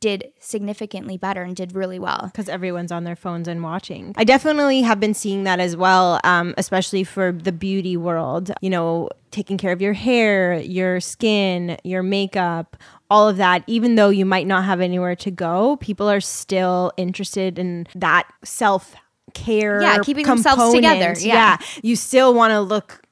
did 0.05 0.33
significantly 0.39 1.17
better 1.17 1.43
and 1.43 1.57
did 1.57 1.75
really 1.75 1.99
well. 1.99 2.25
because 2.27 2.47
everyone's 2.47 2.93
on 2.93 3.05
their 3.05 3.17
phones 3.17 3.49
and 3.49 3.63
watching. 3.63 4.13
I 4.19 4.25
definitely 4.25 4.83
have 4.83 5.01
been 5.01 5.15
seeing 5.15 5.45
that 5.45 5.61
as 5.61 5.77
well, 5.77 6.21
um, 6.25 6.53
especially 6.59 7.05
for 7.05 7.33
the 7.33 7.53
beauty 7.53 7.97
world. 7.97 8.51
You 8.61 8.69
know, 8.69 9.09
taking 9.31 9.57
care 9.57 9.73
of 9.73 9.81
your 9.81 9.95
hair, 9.95 10.61
your 10.61 11.01
skin, 11.01 11.79
your 11.85 12.03
makeup, 12.03 12.77
all 13.15 13.29
of 13.29 13.37
that. 13.37 13.63
Even 13.69 13.95
though 13.95 14.11
you 14.11 14.27
might 14.27 14.47
not 14.49 14.65
have 14.65 14.81
anywhere 14.81 15.15
to 15.15 15.31
go, 15.31 15.77
people 15.77 16.11
are 16.11 16.21
still 16.21 16.93
interested 16.97 17.59
in 17.61 17.87
that 17.95 18.27
self 18.43 18.95
care. 19.35 19.81
Yeah, 19.81 19.99
keeping 20.03 20.27
themselves 20.27 20.75
together, 20.75 21.15
yeah. 21.21 21.59
you 21.83 21.95
still 21.95 22.35
want 22.35 22.51
to 22.51 22.61
look 22.61 23.03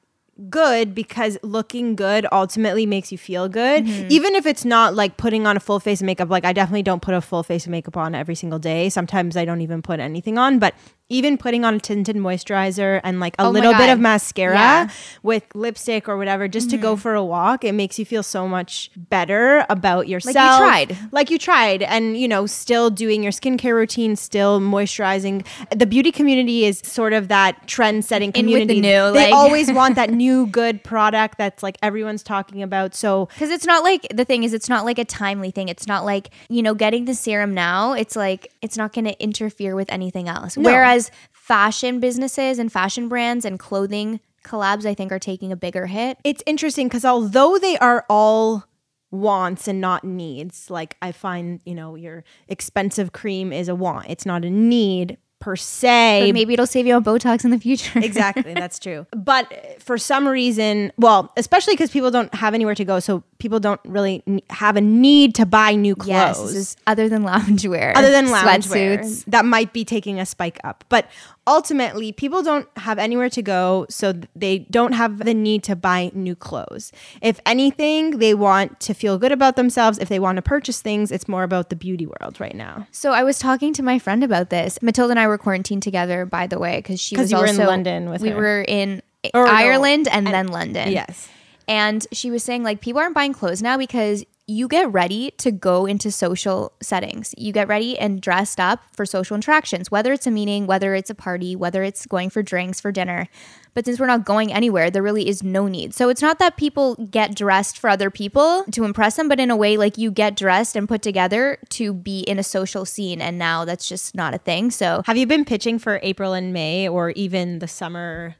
good 0.49 0.93
because 0.95 1.37
looking 1.43 1.95
good 1.95 2.25
ultimately 2.31 2.85
makes 2.87 3.11
you 3.11 3.17
feel 3.19 3.47
good 3.47 3.85
Mm-hmm. 3.85 4.07
even 4.09 4.33
if 4.35 4.45
it's 4.47 4.65
not 4.65 4.95
like 4.95 5.15
putting 5.15 5.45
on 5.45 5.55
a 5.55 5.59
full 5.59 5.79
face 5.79 6.01
of 6.01 6.05
makeup 6.07 6.27
like 6.27 6.43
i 6.43 6.51
definitely 6.51 6.81
don't 6.81 7.03
put 7.03 7.13
a 7.13 7.21
full 7.21 7.43
face 7.43 7.65
of 7.65 7.71
makeup 7.71 7.95
on 7.95 8.15
every 8.15 8.33
single 8.33 8.57
day 8.57 8.89
sometimes 8.89 9.37
i 9.37 9.45
don't 9.45 9.61
even 9.61 9.83
put 9.83 9.99
anything 9.99 10.39
on 10.39 10.57
but 10.57 10.73
even 11.09 11.37
putting 11.37 11.63
on 11.65 11.75
a 11.75 11.79
tinted 11.79 12.15
moisturizer 12.15 12.99
and 13.03 13.19
like 13.19 13.35
a 13.37 13.43
Oh 13.43 13.49
little 13.49 13.73
bit 13.73 13.89
of 13.89 13.99
mascara 13.99 14.53
Yeah. 14.55 14.89
with 15.21 15.43
lipstick 15.53 16.07
or 16.09 16.17
whatever 16.17 16.47
just 16.47 16.69
to 16.71 16.77
go 16.77 16.93
mm-hmm. 16.93 17.01
for 17.01 17.13
a 17.13 17.23
walk 17.23 17.63
it 17.63 17.73
makes 17.73 17.99
you 17.99 18.05
feel 18.05 18.23
so 18.23 18.47
much 18.47 18.89
better 18.95 19.65
about 19.69 20.07
yourself. 20.07 20.57
tried. 20.57 20.97
like 21.11 21.29
you 21.29 21.37
tried. 21.37 21.83
And 21.83 22.17
you 22.17 22.27
know 22.27 22.45
still 22.45 22.89
doing 22.89 23.21
your 23.21 23.31
skincare 23.31 23.75
routine 23.75 24.15
still 24.15 24.59
moisturizing. 24.59 25.45
The 25.75 25.85
beauty 25.85 26.11
community 26.11 26.65
is 26.65 26.79
sort 26.79 27.13
of 27.13 27.27
that 27.27 27.67
trend 27.67 28.05
setting 28.05 28.31
In 28.31 28.45
with 28.45 28.67
the 28.67 28.75
community. 28.75 28.81
new, 28.81 29.11
they 29.13 29.25
like- 29.25 29.33
always 29.33 29.71
want 29.71 29.95
that 29.95 30.09
new 30.23 30.47
good 30.47 30.83
product 30.83 31.37
that's 31.37 31.61
like 31.61 31.77
everyone's 31.83 32.23
talking 32.23 32.63
about. 32.63 32.95
So 32.95 33.27
Because 33.27 33.49
it's 33.49 33.65
not 33.65 33.83
like 33.83 34.07
the 34.13 34.25
thing 34.25 34.43
is, 34.43 34.53
it's 34.53 34.69
not 34.69 34.85
like 34.85 34.97
a 34.99 35.05
timely 35.05 35.51
thing. 35.51 35.67
It's 35.69 35.87
not 35.87 36.05
like, 36.05 36.29
you 36.49 36.63
know, 36.63 36.73
getting 36.73 37.05
the 37.05 37.13
serum 37.13 37.53
now, 37.53 37.93
it's 37.93 38.15
like, 38.15 38.51
it's 38.61 38.77
not 38.77 38.93
going 38.93 39.05
to 39.05 39.21
interfere 39.21 39.75
with 39.75 39.91
anything 39.91 40.27
else. 40.27 40.55
Whereas 40.57 40.92
fashion 41.31 41.99
businesses 41.99 42.59
and 42.59 42.71
fashion 42.71 43.07
brands 43.09 43.45
and 43.45 43.59
clothing 43.59 44.19
collabs, 44.45 44.85
I 44.85 44.93
think, 44.93 45.11
are 45.11 45.19
taking 45.19 45.51
a 45.51 45.55
bigger 45.55 45.85
hit. 45.85 46.17
it's 46.23 46.43
interesting 46.45 46.87
because 46.87 47.05
although 47.05 47.57
they 47.57 47.77
are 47.77 48.05
all 48.09 48.65
wants 49.11 49.67
and 49.67 49.79
not 49.79 50.03
needs 50.03 50.71
like 50.71 50.97
i 51.03 51.11
find 51.11 51.61
you 51.65 51.75
know 51.75 51.93
your 51.93 52.23
expensive 52.47 53.11
cream 53.11 53.53
is 53.53 53.67
a 53.69 53.75
want 53.75 54.07
it's 54.09 54.25
not 54.25 54.43
a 54.43 54.49
need 54.49 55.17
per 55.39 55.55
se 55.55 56.23
But 56.25 56.33
maybe 56.33 56.53
it'll 56.53 56.65
save 56.65 56.87
you 56.87 56.95
on 56.95 57.03
Botox 57.03 57.45
in 57.45 57.51
the 57.51 57.59
future. 57.59 57.99
exactly 58.03 58.55
that's 58.55 58.79
true 58.79 59.05
but 59.15 59.45
for 59.79 59.99
some 59.99 60.27
reason 60.27 60.91
well 60.97 61.31
especially 61.37 61.73
because 61.73 61.91
people 61.91 62.09
don't 62.09 62.33
have 62.33 62.55
anywhere 62.55 62.73
to 62.73 62.83
go 62.85 62.99
so 62.99 63.23
people 63.43 63.59
don't 63.59 63.81
really 63.83 64.23
have 64.49 64.75
a 64.77 64.81
need 64.81 65.35
to 65.35 65.45
buy 65.45 65.75
new 65.75 65.95
clothes 65.95 66.55
yes, 66.55 66.75
other 66.87 67.09
than 67.09 67.23
loungewear. 67.23 67.91
other 67.99 68.09
than 68.09 68.27
loungewear 68.27 68.99
sweatsuits. 68.99 69.25
that 69.27 69.43
might 69.43 69.73
be 69.73 69.83
taking 69.83 70.17
a 70.19 70.25
spike 70.25 70.59
up 70.63 70.85
but 70.87 71.03
ultimately 71.45 72.13
people 72.13 72.41
don't 72.41 72.67
have 72.77 72.97
anywhere 72.97 73.29
to 73.29 73.41
go 73.41 73.85
so 73.89 74.13
they 74.33 74.59
don't 74.77 74.93
have 74.93 75.19
the 75.25 75.33
need 75.33 75.61
to 75.61 75.75
buy 75.75 76.09
new 76.13 76.35
clothes 76.35 76.91
if 77.21 77.39
anything 77.45 78.11
they 78.23 78.33
want 78.33 78.79
to 78.79 78.93
feel 78.93 79.17
good 79.17 79.33
about 79.33 79.57
themselves 79.57 79.97
if 79.99 80.07
they 80.07 80.19
want 80.19 80.37
to 80.37 80.41
purchase 80.41 80.81
things 80.81 81.11
it's 81.11 81.27
more 81.27 81.43
about 81.43 81.69
the 81.69 81.75
beauty 81.75 82.05
world 82.05 82.39
right 82.39 82.55
now 82.55 82.87
So 82.91 83.11
I 83.11 83.23
was 83.23 83.37
talking 83.39 83.73
to 83.73 83.83
my 83.83 83.99
friend 83.99 84.23
about 84.23 84.49
this. 84.49 84.79
Matilda 84.81 85.11
and 85.11 85.19
I 85.19 85.27
were 85.27 85.37
quarantined 85.37 85.83
together, 85.83 86.25
by 86.25 86.47
the 86.47 86.57
way, 86.59 86.77
because 86.77 86.99
she 87.01 87.17
was 87.17 87.29
you 87.31 87.37
were 87.37 87.45
in 87.45 87.57
London 87.57 88.09
with 88.09 88.21
we 88.21 88.29
her. 88.29 88.35
were 88.37 88.61
in 88.65 89.01
Or 89.33 89.45
no, 89.45 89.51
Ireland 89.51 90.07
and, 90.07 90.25
then 90.27 90.47
London. 90.47 90.91
yes 90.91 91.27
And 91.67 92.05
she 92.11 92.31
was 92.31 92.43
saying 92.43 92.63
like 92.63 92.81
people 92.81 93.01
aren't 93.01 93.15
buying 93.15 93.33
clothes 93.33 93.61
now 93.61 93.77
because 93.77 94.25
you 94.45 94.67
get 94.67 94.91
ready 94.91 95.31
to 95.37 95.51
go 95.51 95.85
into 95.85 96.11
social 96.11 96.73
settings. 96.81 97.33
You 97.37 97.53
get 97.53 97.69
ready 97.69 97.97
and 97.97 98.21
dressed 98.21 98.59
up 98.59 98.83
for 98.93 99.05
social 99.05 99.35
interactions, 99.35 99.89
whether 99.89 100.11
it's 100.11 100.27
a 100.27 100.31
meeting, 100.31 100.67
whether 100.67 100.93
it's 100.95 101.09
a 101.09 101.15
party, 101.15 101.55
whether 101.55 101.81
it's 101.81 102.05
going 102.05 102.29
for 102.29 102.43
drinks 102.43 102.81
for 102.81 102.91
dinner. 102.91 103.29
But 103.73 103.85
since 103.85 104.01
we're 104.01 104.07
not 104.07 104.25
going 104.25 104.51
anywhere, 104.51 104.91
there 104.91 105.01
really 105.01 105.29
is 105.29 105.43
no 105.43 105.69
need. 105.69 105.93
So 105.93 106.09
it's 106.09 106.21
not 106.21 106.39
that 106.39 106.57
people 106.57 106.95
get 106.95 107.35
dressed 107.35 107.79
for 107.79 107.89
other 107.89 108.09
people 108.09 108.65
to 108.71 108.83
impress 108.83 109.15
them, 109.15 109.29
but 109.29 109.39
in 109.39 109.49
a 109.49 109.55
way, 109.55 109.77
like 109.77 109.97
you 109.97 110.11
get 110.11 110.35
dressed 110.35 110.75
and 110.75 110.89
put 110.89 111.01
together 111.01 111.57
to 111.69 111.93
be 111.93 112.19
in 112.19 112.37
a 112.37 112.43
social 112.43 112.85
scene. 112.85 113.21
And 113.21 113.39
now 113.39 113.63
that's 113.63 113.87
just 113.87 114.13
not 114.13 114.33
a 114.33 114.37
thing. 114.37 114.71
So 114.71 115.03
have 115.05 115.15
you 115.15 115.25
been 115.25 115.45
pitching 115.45 115.79
for 115.79 116.01
april 116.03 116.33
and 116.33 116.51
may 116.51 116.89
or 116.89 117.11
even 117.11 117.59
the 117.59 117.67
summer 117.67 118.35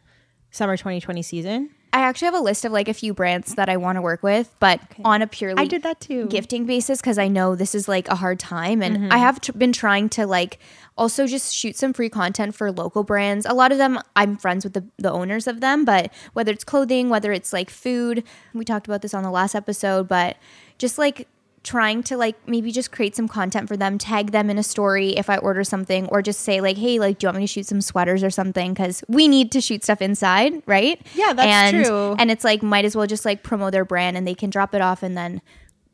summer 0.51 0.75
2020 0.75 1.21
season 1.21 1.69
I 1.93 1.99
actually 2.01 2.25
have 2.25 2.33
a 2.33 2.39
list 2.39 2.65
of 2.65 2.71
like 2.71 2.87
a 2.87 2.93
few 2.93 3.13
brands 3.13 3.53
that 3.55 3.69
I 3.69 3.77
want 3.77 3.97
to 3.97 4.01
work 4.01 4.23
with, 4.23 4.53
but 4.59 4.81
on 5.05 5.21
a 5.21 5.27
purely 5.27 5.61
I 5.61 5.67
did 5.67 5.83
that 5.83 5.99
too. 5.99 6.25
gifting 6.27 6.65
basis 6.65 6.99
because 6.99 7.19
I 7.19 7.27
know 7.27 7.55
this 7.55 7.75
is 7.75 7.87
like 7.87 8.07
a 8.07 8.15
hard 8.15 8.39
time, 8.39 8.81
and 8.81 8.97
Mm-hmm. 8.97 9.13
I 9.13 9.17
have 9.19 9.39
tr- 9.39 9.51
been 9.53 9.71
trying 9.71 10.09
to 10.09 10.25
like 10.25 10.57
also 10.97 11.27
just 11.27 11.53
shoot 11.55 11.75
some 11.75 11.93
free 11.93 12.09
content 12.09 12.55
for 12.55 12.71
local 12.71 13.03
brands. 13.03 13.45
A 13.45 13.53
lot 13.53 13.71
of 13.71 13.77
them 13.77 13.99
I'm 14.15 14.37
friends 14.37 14.63
with 14.65 14.73
the 14.73 14.83
the 14.97 15.11
owners 15.11 15.45
of 15.47 15.61
them, 15.61 15.85
but 15.85 16.11
whether 16.33 16.51
it's 16.51 16.63
clothing, 16.63 17.09
whether 17.09 17.31
it's 17.31 17.53
like 17.53 17.69
food, 17.69 18.23
we 18.55 18.65
talked 18.65 18.87
about 18.87 19.01
this 19.03 19.13
on 19.13 19.21
the 19.23 19.31
last 19.31 19.53
episode, 19.53 20.07
but 20.07 20.37
just 20.79 20.97
like 20.97 21.27
trying 21.63 22.03
to 22.03 22.17
like 22.17 22.35
maybe 22.47 22.71
just 22.71 22.91
create 22.91 23.15
some 23.15 23.27
content 23.27 23.69
for 23.69 23.77
them 23.77 23.97
tag 23.97 24.31
them 24.31 24.49
in 24.49 24.57
a 24.57 24.63
story 24.63 25.11
if 25.11 25.29
i 25.29 25.37
order 25.37 25.63
something 25.63 26.07
or 26.07 26.21
just 26.21 26.41
say 26.41 26.59
like 26.59 26.77
hey 26.77 26.99
like 26.99 27.19
do 27.19 27.25
you 27.25 27.27
want 27.29 27.37
me 27.37 27.43
to 27.43 27.47
shoot 27.47 27.65
some 27.65 27.81
sweaters 27.81 28.23
or 28.23 28.29
something? 28.29 28.73
Because 28.73 29.03
we 29.07 29.27
need 29.27 29.51
to 29.51 29.61
shoot 29.61 29.83
stuff 29.83 30.01
inside 30.01 30.61
right? 30.65 31.01
Yeah, 31.15 31.33
that's 31.33 31.73
and, 31.73 31.85
true. 31.85 32.15
and 32.19 32.29
it's 32.31 32.43
like 32.43 32.61
might 32.61 32.85
as 32.85 32.95
well 32.95 33.07
just 33.07 33.25
like 33.25 33.43
promote 33.43 33.71
their 33.71 33.85
brand 33.85 34.17
and 34.17 34.27
they 34.27 34.35
can 34.35 34.49
drop 34.49 34.73
it 34.73 34.81
off 34.81 35.03
and 35.03 35.17
then 35.17 35.41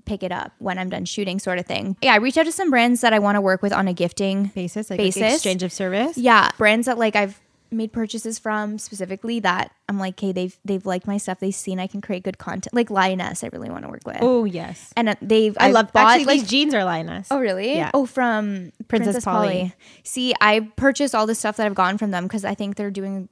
pick 0.05 0.23
it 0.23 0.31
up 0.31 0.53
when 0.57 0.79
i'm 0.79 0.89
done 0.89 1.05
shooting 1.05 1.37
sort 1.37 1.59
of 1.59 1.65
thing. 1.65 1.95
Yeah 2.01 2.13
i 2.13 2.17
reach 2.17 2.37
out 2.37 2.45
to 2.45 2.51
some 2.51 2.71
brands 2.71 3.01
that 3.01 3.13
i 3.13 3.19
want 3.19 3.35
to 3.35 3.41
work 3.41 3.61
with 3.61 3.73
on 3.73 3.87
a 3.87 3.93
gifting 3.93 4.45
basis 4.55 4.89
like, 4.89 4.97
basis. 4.97 5.35
exchange 5.35 5.61
of 5.61 5.71
service? 5.71 6.17
Yeah 6.17 6.49
brands 6.57 6.87
that 6.87 6.97
like 6.97 7.15
i've 7.15 7.39
made 7.71 7.93
purchases 7.93 8.39
from 8.39 8.77
specifically 8.77 9.39
that 9.41 9.71
I'm 9.87 9.99
like, 9.99 10.19
hey, 10.19 10.31
they've 10.31 10.57
they've 10.65 10.85
liked 10.85 11.07
my 11.07 11.17
stuff. 11.17 11.39
They've 11.39 11.53
seen 11.53 11.79
I 11.79 11.87
can 11.87 12.01
create 12.01 12.23
good 12.23 12.37
content. 12.37 12.73
Like 12.73 12.89
Lioness, 12.89 13.43
I 13.43 13.47
really 13.47 13.69
want 13.69 13.83
to 13.83 13.89
work 13.89 14.05
with. 14.05 14.17
Oh 14.21 14.45
yes, 14.45 14.93
and 14.95 15.09
uh, 15.09 15.15
they've 15.21 15.55
I 15.59 15.67
I've 15.67 15.73
love 15.73 15.93
bought 15.93 16.07
actually 16.07 16.25
like 16.25 16.39
these 16.41 16.49
jeans 16.49 16.73
are 16.73 16.83
Lioness. 16.83 17.27
Oh, 17.31 17.39
really? 17.39 17.75
Yeah. 17.75 17.91
Oh, 17.93 18.05
from 18.05 18.71
Princess 18.87 19.13
Princess, 19.13 19.25
Polly. 19.25 19.47
Polly. 19.47 19.73
See, 20.03 20.33
I 20.41 20.71
purchased 20.75 21.15
all 21.15 21.27
the 21.27 21.35
stuff 21.35 21.57
that 21.57 21.65
I've 21.65 21.75
gotten 21.75 21.97
from 21.97 22.11
them 22.11 22.25
because 22.25 22.45
I 22.45 22.55
think 22.55 22.75
they're 22.75 22.91
doing 22.91 23.29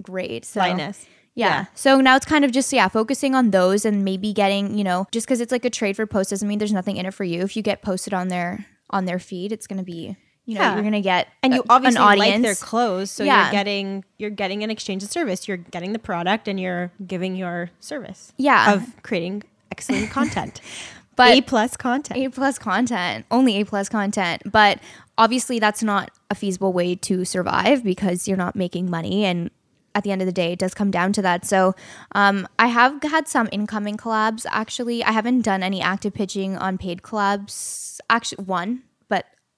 great. 0.00 0.44
So. 0.44 0.60
Lioness. 0.60 1.04
Yeah. 1.04 1.14
Yeah. 1.38 1.66
So 1.74 2.00
now 2.00 2.16
it's 2.16 2.26
kind 2.26 2.44
of 2.44 2.50
just 2.50 2.72
yeah, 2.72 2.88
focusing 2.88 3.36
on 3.36 3.52
those 3.52 3.84
and 3.84 4.04
maybe 4.04 4.32
getting, 4.32 4.76
you 4.76 4.82
know, 4.82 5.06
just 5.12 5.24
because 5.24 5.40
it's 5.40 5.52
like 5.52 5.64
a 5.64 5.70
trade 5.70 5.94
for 5.94 6.04
post 6.04 6.30
doesn't 6.30 6.48
mean 6.48 6.58
there's 6.58 6.72
nothing 6.72 6.96
in 6.96 7.06
it 7.06 7.14
for 7.14 7.22
you. 7.22 7.42
If 7.42 7.56
you 7.56 7.62
get 7.62 7.80
posted 7.80 8.12
on 8.12 8.26
their 8.26 8.66
on 8.90 9.04
their 9.04 9.20
feed, 9.20 9.52
it's 9.52 9.68
gonna 9.68 9.84
be, 9.84 10.16
you 10.48 10.54
know, 10.54 10.62
Yeah. 10.62 10.74
you're 10.74 10.82
gonna 10.82 11.02
get 11.02 11.28
and 11.42 11.52
you 11.54 11.62
obviously 11.68 11.98
an 12.00 12.02
audience. 12.08 12.30
like 12.36 12.42
their 12.42 12.54
clothes, 12.54 13.10
so 13.10 13.22
Yeah. 13.22 13.42
you're 13.44 13.52
getting 13.52 14.04
you're 14.18 14.30
getting 14.30 14.64
an 14.64 14.70
exchange 14.70 15.02
of 15.02 15.10
service. 15.10 15.46
You're 15.46 15.58
getting 15.58 15.92
the 15.92 15.98
product, 15.98 16.48
and 16.48 16.58
you're 16.58 16.90
giving 17.06 17.36
your 17.36 17.70
service. 17.80 18.32
Yeah. 18.38 18.72
of 18.72 19.02
creating 19.02 19.42
excellent 19.70 20.10
content, 20.18 20.60
But- 21.16 21.34
A 21.36 21.40
plus 21.42 21.76
content. 21.76 22.18
A 22.18 22.28
plus 22.30 22.58
content, 22.58 23.26
only 23.30 23.60
A 23.60 23.64
plus 23.64 23.88
content. 23.90 24.40
But 24.50 24.78
obviously, 25.18 25.58
that's 25.58 25.82
not 25.82 26.10
a 26.30 26.34
feasible 26.34 26.72
way 26.72 26.94
to 26.94 27.24
survive 27.26 27.84
because 27.84 28.26
you're 28.26 28.36
not 28.38 28.56
making 28.56 28.88
money. 28.88 29.24
And 29.26 29.50
at 29.94 30.04
the 30.04 30.12
end 30.12 30.22
of 30.22 30.26
the 30.26 30.32
day, 30.32 30.52
it 30.52 30.58
does 30.60 30.74
come 30.74 30.90
down 30.92 31.12
to 31.14 31.22
that. 31.22 31.44
So 31.44 31.74
um, 32.14 32.46
I 32.58 32.68
have 32.68 33.02
had 33.02 33.26
some 33.28 33.48
incoming 33.52 33.96
collabs. 33.96 34.46
Actually, 34.50 35.02
I 35.04 35.10
haven't 35.12 35.42
done 35.42 35.62
any 35.62 35.80
active 35.82 36.14
pitching 36.14 36.56
on 36.56 36.78
paid 36.78 37.02
collabs. 37.02 37.98
Actually, 38.08 38.44
one, 38.44 38.82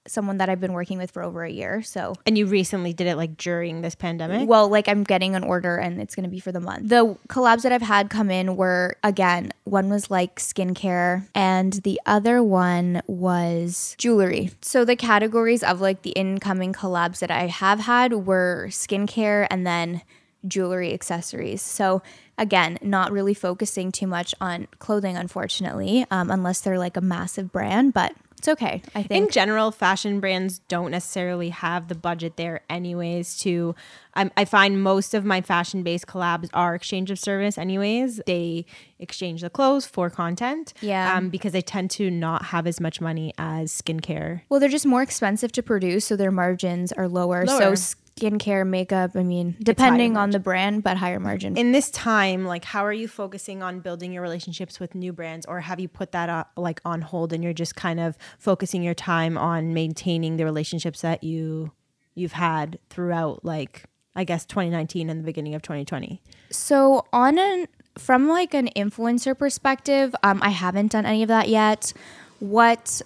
someone 0.07 0.37
that 0.37 0.49
I've 0.49 0.59
been 0.59 0.73
working 0.73 0.97
with 0.97 1.11
for 1.11 1.21
over 1.21 1.43
a 1.43 1.51
year. 1.51 1.81
So 1.81 2.15
and 2.25 2.37
you 2.37 2.45
recently 2.45 2.93
did 2.93 3.07
it 3.07 3.15
like 3.15 3.37
during 3.37 3.81
this 3.81 3.95
pandemic. 3.95 4.47
well, 4.47 4.67
like 4.67 4.87
I'm 4.87 5.03
getting 5.03 5.35
an 5.35 5.43
order 5.43 5.77
and 5.77 6.01
it's 6.01 6.15
going 6.15 6.23
to 6.23 6.29
be 6.29 6.39
for 6.39 6.51
the 6.51 6.59
month. 6.59 6.89
The 6.89 7.17
collabs 7.27 7.61
that 7.63 7.71
I've 7.71 7.81
had 7.81 8.09
come 8.09 8.31
in 8.31 8.55
were 8.55 8.95
again, 9.03 9.51
one 9.63 9.89
was 9.89 10.09
like 10.09 10.37
skincare 10.37 11.27
and 11.35 11.73
the 11.73 11.99
other 12.05 12.41
one 12.43 13.01
was 13.07 13.95
jewelry. 13.97 14.51
So 14.61 14.85
the 14.85 14.95
categories 14.95 15.63
of 15.63 15.81
like 15.81 16.01
the 16.01 16.11
incoming 16.11 16.73
collabs 16.73 17.19
that 17.19 17.31
I 17.31 17.47
have 17.47 17.81
had 17.81 18.13
were 18.13 18.67
skincare 18.69 19.47
and 19.51 19.65
then 19.65 20.01
jewelry 20.47 20.93
accessories. 20.93 21.61
So 21.61 22.01
again, 22.37 22.79
not 22.81 23.11
really 23.11 23.33
focusing 23.33 23.91
too 23.91 24.07
much 24.07 24.33
on 24.41 24.67
clothing, 24.79 25.15
unfortunately, 25.15 26.05
um, 26.09 26.31
unless 26.31 26.61
they're 26.61 26.79
like 26.79 26.97
a 26.97 27.01
massive 27.01 27.51
brand, 27.51 27.93
but 27.93 28.15
it's 28.41 28.47
okay. 28.47 28.81
I 28.95 29.03
think. 29.03 29.25
in 29.25 29.29
general, 29.29 29.69
fashion 29.69 30.19
brands 30.19 30.61
don't 30.67 30.89
necessarily 30.89 31.49
have 31.49 31.89
the 31.89 31.95
budget 31.95 32.37
there, 32.37 32.61
anyways. 32.71 33.37
To 33.41 33.75
um, 34.15 34.31
I 34.35 34.45
find 34.45 34.81
most 34.81 35.13
of 35.13 35.23
my 35.23 35.41
fashion 35.41 35.83
based 35.83 36.07
collabs 36.07 36.49
are 36.51 36.73
exchange 36.73 37.11
of 37.11 37.19
service, 37.19 37.59
anyways. 37.59 38.19
They 38.25 38.65
exchange 39.01 39.41
the 39.41 39.49
clothes 39.49 39.85
for 39.85 40.09
content, 40.09 40.73
Yeah. 40.81 41.15
um, 41.17 41.29
because 41.29 41.51
they 41.53 41.61
tend 41.61 41.89
to 41.91 42.09
not 42.11 42.45
have 42.45 42.67
as 42.67 42.79
much 42.79 43.01
money 43.01 43.33
as 43.37 43.71
skincare. 43.71 44.41
Well, 44.49 44.59
they're 44.59 44.69
just 44.69 44.85
more 44.85 45.01
expensive 45.01 45.51
to 45.53 45.63
produce, 45.63 46.05
so 46.05 46.15
their 46.15 46.31
margins 46.31 46.91
are 46.91 47.07
lower. 47.07 47.45
Lower. 47.45 47.75
So 47.75 47.93
skincare, 48.19 48.67
makeup, 48.67 49.11
I 49.15 49.23
mean, 49.23 49.55
depending 49.63 50.17
on 50.17 50.29
the 50.31 50.39
brand, 50.39 50.83
but 50.83 50.97
higher 50.97 51.19
margin. 51.19 51.57
In 51.57 51.71
this 51.71 51.89
time, 51.89 52.45
like, 52.45 52.65
how 52.65 52.85
are 52.85 52.93
you 52.93 53.07
focusing 53.07 53.63
on 53.63 53.79
building 53.79 54.11
your 54.13 54.21
relationships 54.21 54.79
with 54.79 54.93
new 54.93 55.11
brands, 55.13 55.45
or 55.47 55.61
have 55.61 55.79
you 55.79 55.87
put 55.87 56.11
that 56.11 56.29
uh, 56.29 56.43
like 56.55 56.81
on 56.85 57.01
hold 57.01 57.33
and 57.33 57.43
you're 57.43 57.53
just 57.53 57.75
kind 57.75 57.99
of 57.99 58.17
focusing 58.37 58.83
your 58.83 58.93
time 58.93 59.37
on 59.37 59.73
maintaining 59.73 60.37
the 60.37 60.45
relationships 60.45 61.01
that 61.01 61.23
you 61.23 61.71
you've 62.13 62.33
had 62.33 62.77
throughout, 62.89 63.43
like, 63.45 63.85
I 64.15 64.25
guess 64.25 64.45
2019 64.45 65.09
and 65.09 65.21
the 65.21 65.23
beginning 65.23 65.55
of 65.55 65.61
2020? 65.61 66.21
so 66.51 67.05
on 67.13 67.39
an 67.39 67.65
from 67.97 68.27
like 68.27 68.53
an 68.53 68.69
influencer 68.75 69.37
perspective, 69.37 70.15
um, 70.23 70.39
I 70.41 70.49
haven't 70.49 70.91
done 70.91 71.05
any 71.05 71.23
of 71.23 71.27
that 71.27 71.49
yet. 71.49 71.93
What 72.39 73.01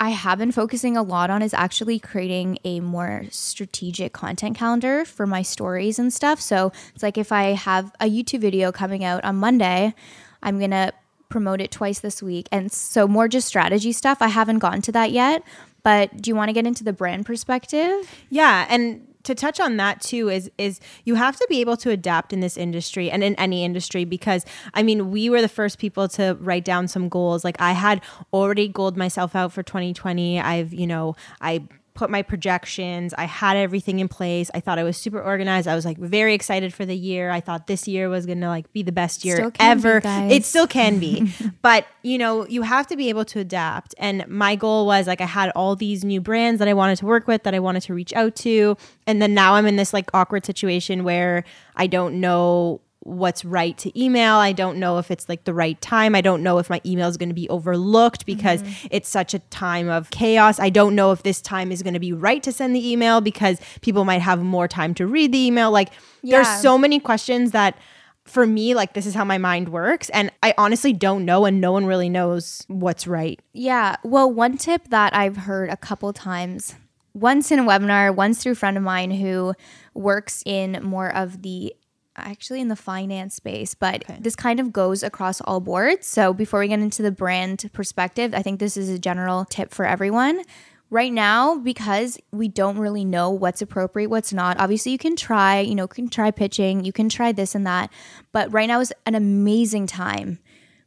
I 0.00 0.10
have 0.10 0.38
been 0.38 0.52
focusing 0.52 0.96
a 0.96 1.02
lot 1.02 1.28
on 1.28 1.42
is 1.42 1.52
actually 1.52 1.98
creating 1.98 2.58
a 2.64 2.80
more 2.80 3.24
strategic 3.30 4.12
content 4.12 4.56
calendar 4.56 5.04
for 5.04 5.26
my 5.26 5.42
stories 5.42 5.98
and 5.98 6.12
stuff. 6.12 6.40
So 6.40 6.72
it's 6.94 7.02
like 7.02 7.18
if 7.18 7.32
I 7.32 7.54
have 7.54 7.92
a 8.00 8.08
YouTube 8.08 8.40
video 8.40 8.70
coming 8.70 9.04
out 9.04 9.24
on 9.24 9.36
Monday, 9.36 9.94
I'm 10.42 10.60
gonna 10.60 10.92
promote 11.28 11.60
it 11.60 11.70
twice 11.70 11.98
this 11.98 12.22
week. 12.22 12.48
And 12.52 12.70
so 12.70 13.08
more 13.08 13.28
just 13.28 13.48
strategy 13.48 13.92
stuff. 13.92 14.18
I 14.22 14.28
haven't 14.28 14.60
gotten 14.60 14.82
to 14.82 14.92
that 14.92 15.10
yet. 15.10 15.42
But 15.82 16.20
do 16.20 16.30
you 16.30 16.34
want 16.34 16.48
to 16.48 16.52
get 16.52 16.66
into 16.66 16.84
the 16.84 16.92
brand 16.92 17.24
perspective? 17.26 18.10
Yeah, 18.30 18.66
and 18.68 19.06
to 19.28 19.34
touch 19.34 19.60
on 19.60 19.76
that 19.76 20.00
too 20.00 20.30
is 20.30 20.50
is 20.56 20.80
you 21.04 21.14
have 21.14 21.36
to 21.36 21.46
be 21.50 21.60
able 21.60 21.76
to 21.76 21.90
adapt 21.90 22.32
in 22.32 22.40
this 22.40 22.56
industry 22.56 23.10
and 23.10 23.22
in 23.22 23.34
any 23.34 23.62
industry 23.62 24.06
because 24.06 24.46
I 24.72 24.82
mean 24.82 25.10
we 25.10 25.28
were 25.28 25.42
the 25.42 25.48
first 25.50 25.78
people 25.78 26.08
to 26.08 26.38
write 26.40 26.64
down 26.64 26.88
some 26.88 27.10
goals. 27.10 27.44
Like 27.44 27.60
I 27.60 27.72
had 27.72 28.00
already 28.32 28.68
goaled 28.68 28.96
myself 28.96 29.36
out 29.36 29.52
for 29.52 29.62
2020. 29.62 30.40
I've 30.40 30.72
you 30.72 30.86
know 30.86 31.14
I 31.42 31.68
put 31.98 32.10
my 32.10 32.22
projections. 32.22 33.12
I 33.18 33.24
had 33.24 33.56
everything 33.56 33.98
in 33.98 34.06
place. 34.06 34.52
I 34.54 34.60
thought 34.60 34.78
I 34.78 34.84
was 34.84 34.96
super 34.96 35.20
organized. 35.20 35.66
I 35.66 35.74
was 35.74 35.84
like 35.84 35.98
very 35.98 36.32
excited 36.32 36.72
for 36.72 36.86
the 36.86 36.94
year. 36.94 37.28
I 37.28 37.40
thought 37.40 37.66
this 37.66 37.88
year 37.88 38.08
was 38.08 38.24
going 38.24 38.40
to 38.40 38.46
like 38.46 38.72
be 38.72 38.84
the 38.84 38.92
best 38.92 39.24
year 39.24 39.50
be, 39.50 39.56
ever. 39.58 40.00
guys. 40.00 40.30
It 40.30 40.44
still 40.44 40.68
can 40.68 41.00
be. 41.00 41.34
but, 41.62 41.86
you 42.04 42.16
know, 42.16 42.46
you 42.46 42.62
have 42.62 42.86
to 42.86 42.96
be 42.96 43.08
able 43.08 43.24
to 43.24 43.40
adapt. 43.40 43.96
And 43.98 44.24
my 44.28 44.54
goal 44.54 44.86
was 44.86 45.08
like 45.08 45.20
I 45.20 45.26
had 45.26 45.50
all 45.56 45.74
these 45.74 46.04
new 46.04 46.20
brands 46.20 46.60
that 46.60 46.68
I 46.68 46.72
wanted 46.72 46.98
to 46.98 47.06
work 47.06 47.26
with, 47.26 47.42
that 47.42 47.52
I 47.52 47.58
wanted 47.58 47.82
to 47.82 47.94
reach 47.94 48.12
out 48.12 48.36
to. 48.36 48.76
And 49.08 49.20
then 49.20 49.34
now 49.34 49.54
I'm 49.54 49.66
in 49.66 49.74
this 49.74 49.92
like 49.92 50.08
awkward 50.14 50.46
situation 50.46 51.02
where 51.02 51.42
I 51.74 51.88
don't 51.88 52.20
know 52.20 52.80
what's 53.08 53.44
right 53.44 53.76
to 53.78 54.00
email. 54.00 54.34
I 54.34 54.52
don't 54.52 54.78
know 54.78 54.98
if 54.98 55.10
it's 55.10 55.28
like 55.28 55.44
the 55.44 55.54
right 55.54 55.80
time. 55.80 56.14
I 56.14 56.20
don't 56.20 56.42
know 56.42 56.58
if 56.58 56.68
my 56.68 56.80
email 56.84 57.08
is 57.08 57.16
going 57.16 57.30
to 57.30 57.34
be 57.34 57.48
overlooked 57.48 58.26
because 58.26 58.62
mm-hmm. 58.62 58.88
it's 58.90 59.08
such 59.08 59.34
a 59.34 59.38
time 59.38 59.88
of 59.88 60.10
chaos. 60.10 60.60
I 60.60 60.70
don't 60.70 60.94
know 60.94 61.12
if 61.12 61.22
this 61.22 61.40
time 61.40 61.72
is 61.72 61.82
going 61.82 61.94
to 61.94 62.00
be 62.00 62.12
right 62.12 62.42
to 62.42 62.52
send 62.52 62.76
the 62.76 62.90
email 62.90 63.20
because 63.20 63.60
people 63.80 64.04
might 64.04 64.20
have 64.20 64.42
more 64.42 64.68
time 64.68 64.94
to 64.94 65.06
read 65.06 65.32
the 65.32 65.38
email. 65.38 65.70
Like 65.70 65.90
Yeah. 66.22 66.42
there's 66.42 66.60
so 66.60 66.76
many 66.76 67.00
questions 67.00 67.52
that 67.52 67.78
for 68.24 68.46
me 68.46 68.74
like 68.74 68.92
this 68.92 69.06
is 69.06 69.14
how 69.14 69.24
my 69.24 69.38
mind 69.38 69.70
works 69.70 70.10
and 70.10 70.30
I 70.42 70.52
honestly 70.58 70.92
don't 70.92 71.24
know 71.24 71.46
and 71.46 71.62
no 71.62 71.72
one 71.72 71.86
really 71.86 72.10
knows 72.10 72.62
what's 72.68 73.06
right. 73.06 73.40
Yeah. 73.54 73.96
Well, 74.04 74.30
one 74.30 74.58
tip 74.58 74.88
that 74.88 75.14
I've 75.14 75.38
heard 75.38 75.70
a 75.70 75.78
couple 75.78 76.12
times, 76.12 76.74
once 77.14 77.50
in 77.50 77.58
a 77.58 77.64
webinar, 77.64 78.14
once 78.14 78.42
through 78.42 78.52
a 78.52 78.56
friend 78.56 78.76
of 78.76 78.82
mine 78.82 79.12
who 79.12 79.54
works 79.94 80.42
in 80.44 80.78
more 80.82 81.12
of 81.14 81.40
the 81.40 81.74
actually 82.18 82.60
in 82.60 82.68
the 82.68 82.76
finance 82.76 83.34
space, 83.34 83.74
but 83.74 84.04
this 84.20 84.36
kind 84.36 84.60
of 84.60 84.72
goes 84.72 85.02
across 85.02 85.40
all 85.40 85.60
boards. 85.60 86.06
So 86.06 86.32
before 86.32 86.60
we 86.60 86.68
get 86.68 86.80
into 86.80 87.02
the 87.02 87.10
brand 87.10 87.70
perspective, 87.72 88.34
I 88.34 88.42
think 88.42 88.60
this 88.60 88.76
is 88.76 88.88
a 88.88 88.98
general 88.98 89.44
tip 89.44 89.72
for 89.72 89.84
everyone. 89.84 90.42
Right 90.90 91.12
now, 91.12 91.58
because 91.58 92.18
we 92.32 92.48
don't 92.48 92.78
really 92.78 93.04
know 93.04 93.28
what's 93.28 93.60
appropriate, 93.60 94.08
what's 94.08 94.32
not. 94.32 94.58
Obviously, 94.58 94.90
you 94.90 94.96
can 94.96 95.16
try, 95.16 95.60
you 95.60 95.74
know, 95.74 95.86
can 95.86 96.08
try 96.08 96.30
pitching, 96.30 96.82
you 96.82 96.94
can 96.94 97.10
try 97.10 97.30
this 97.30 97.54
and 97.54 97.66
that. 97.66 97.92
But 98.32 98.50
right 98.54 98.66
now 98.66 98.80
is 98.80 98.90
an 99.04 99.14
amazing 99.14 99.86
time 99.86 100.38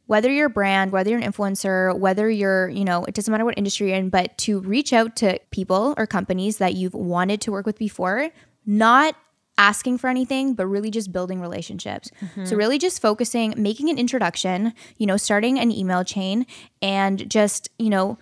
whether 0.06 0.30
you're 0.30 0.48
a 0.48 0.50
brand, 0.50 0.92
whether 0.92 1.08
you're 1.08 1.18
an 1.18 1.32
influencer, 1.32 1.98
whether 1.98 2.28
you're, 2.28 2.68
you 2.68 2.84
know, 2.84 3.04
it 3.04 3.14
doesn't 3.14 3.32
matter 3.32 3.46
what 3.46 3.56
industry 3.56 3.88
you're 3.88 3.96
in, 3.96 4.10
but 4.10 4.36
to 4.36 4.60
reach 4.60 4.92
out 4.92 5.16
to 5.16 5.38
people 5.50 5.94
or 5.96 6.06
companies 6.06 6.58
that 6.58 6.74
you've 6.74 6.92
wanted 6.92 7.40
to 7.40 7.50
work 7.50 7.64
with 7.64 7.78
before, 7.78 8.28
not 8.66 9.16
asking 9.58 9.98
for 9.98 10.08
anything, 10.08 10.54
but 10.54 10.66
really 10.66 10.90
just 10.90 11.12
building 11.12 11.40
relationships. 11.40 12.10
So, 12.18 12.26
mm-hmm. 12.26 12.56
really 12.56 12.78
just 12.78 13.00
focusing, 13.00 13.54
making 13.56 13.90
an 13.90 13.98
introduction, 13.98 14.72
you 14.98 15.06
know, 15.06 15.16
starting 15.16 15.58
an 15.58 15.70
email 15.70 16.04
chain 16.04 16.46
and 16.80 17.28
just, 17.30 17.68
you 17.78 17.90
know, 17.90 18.18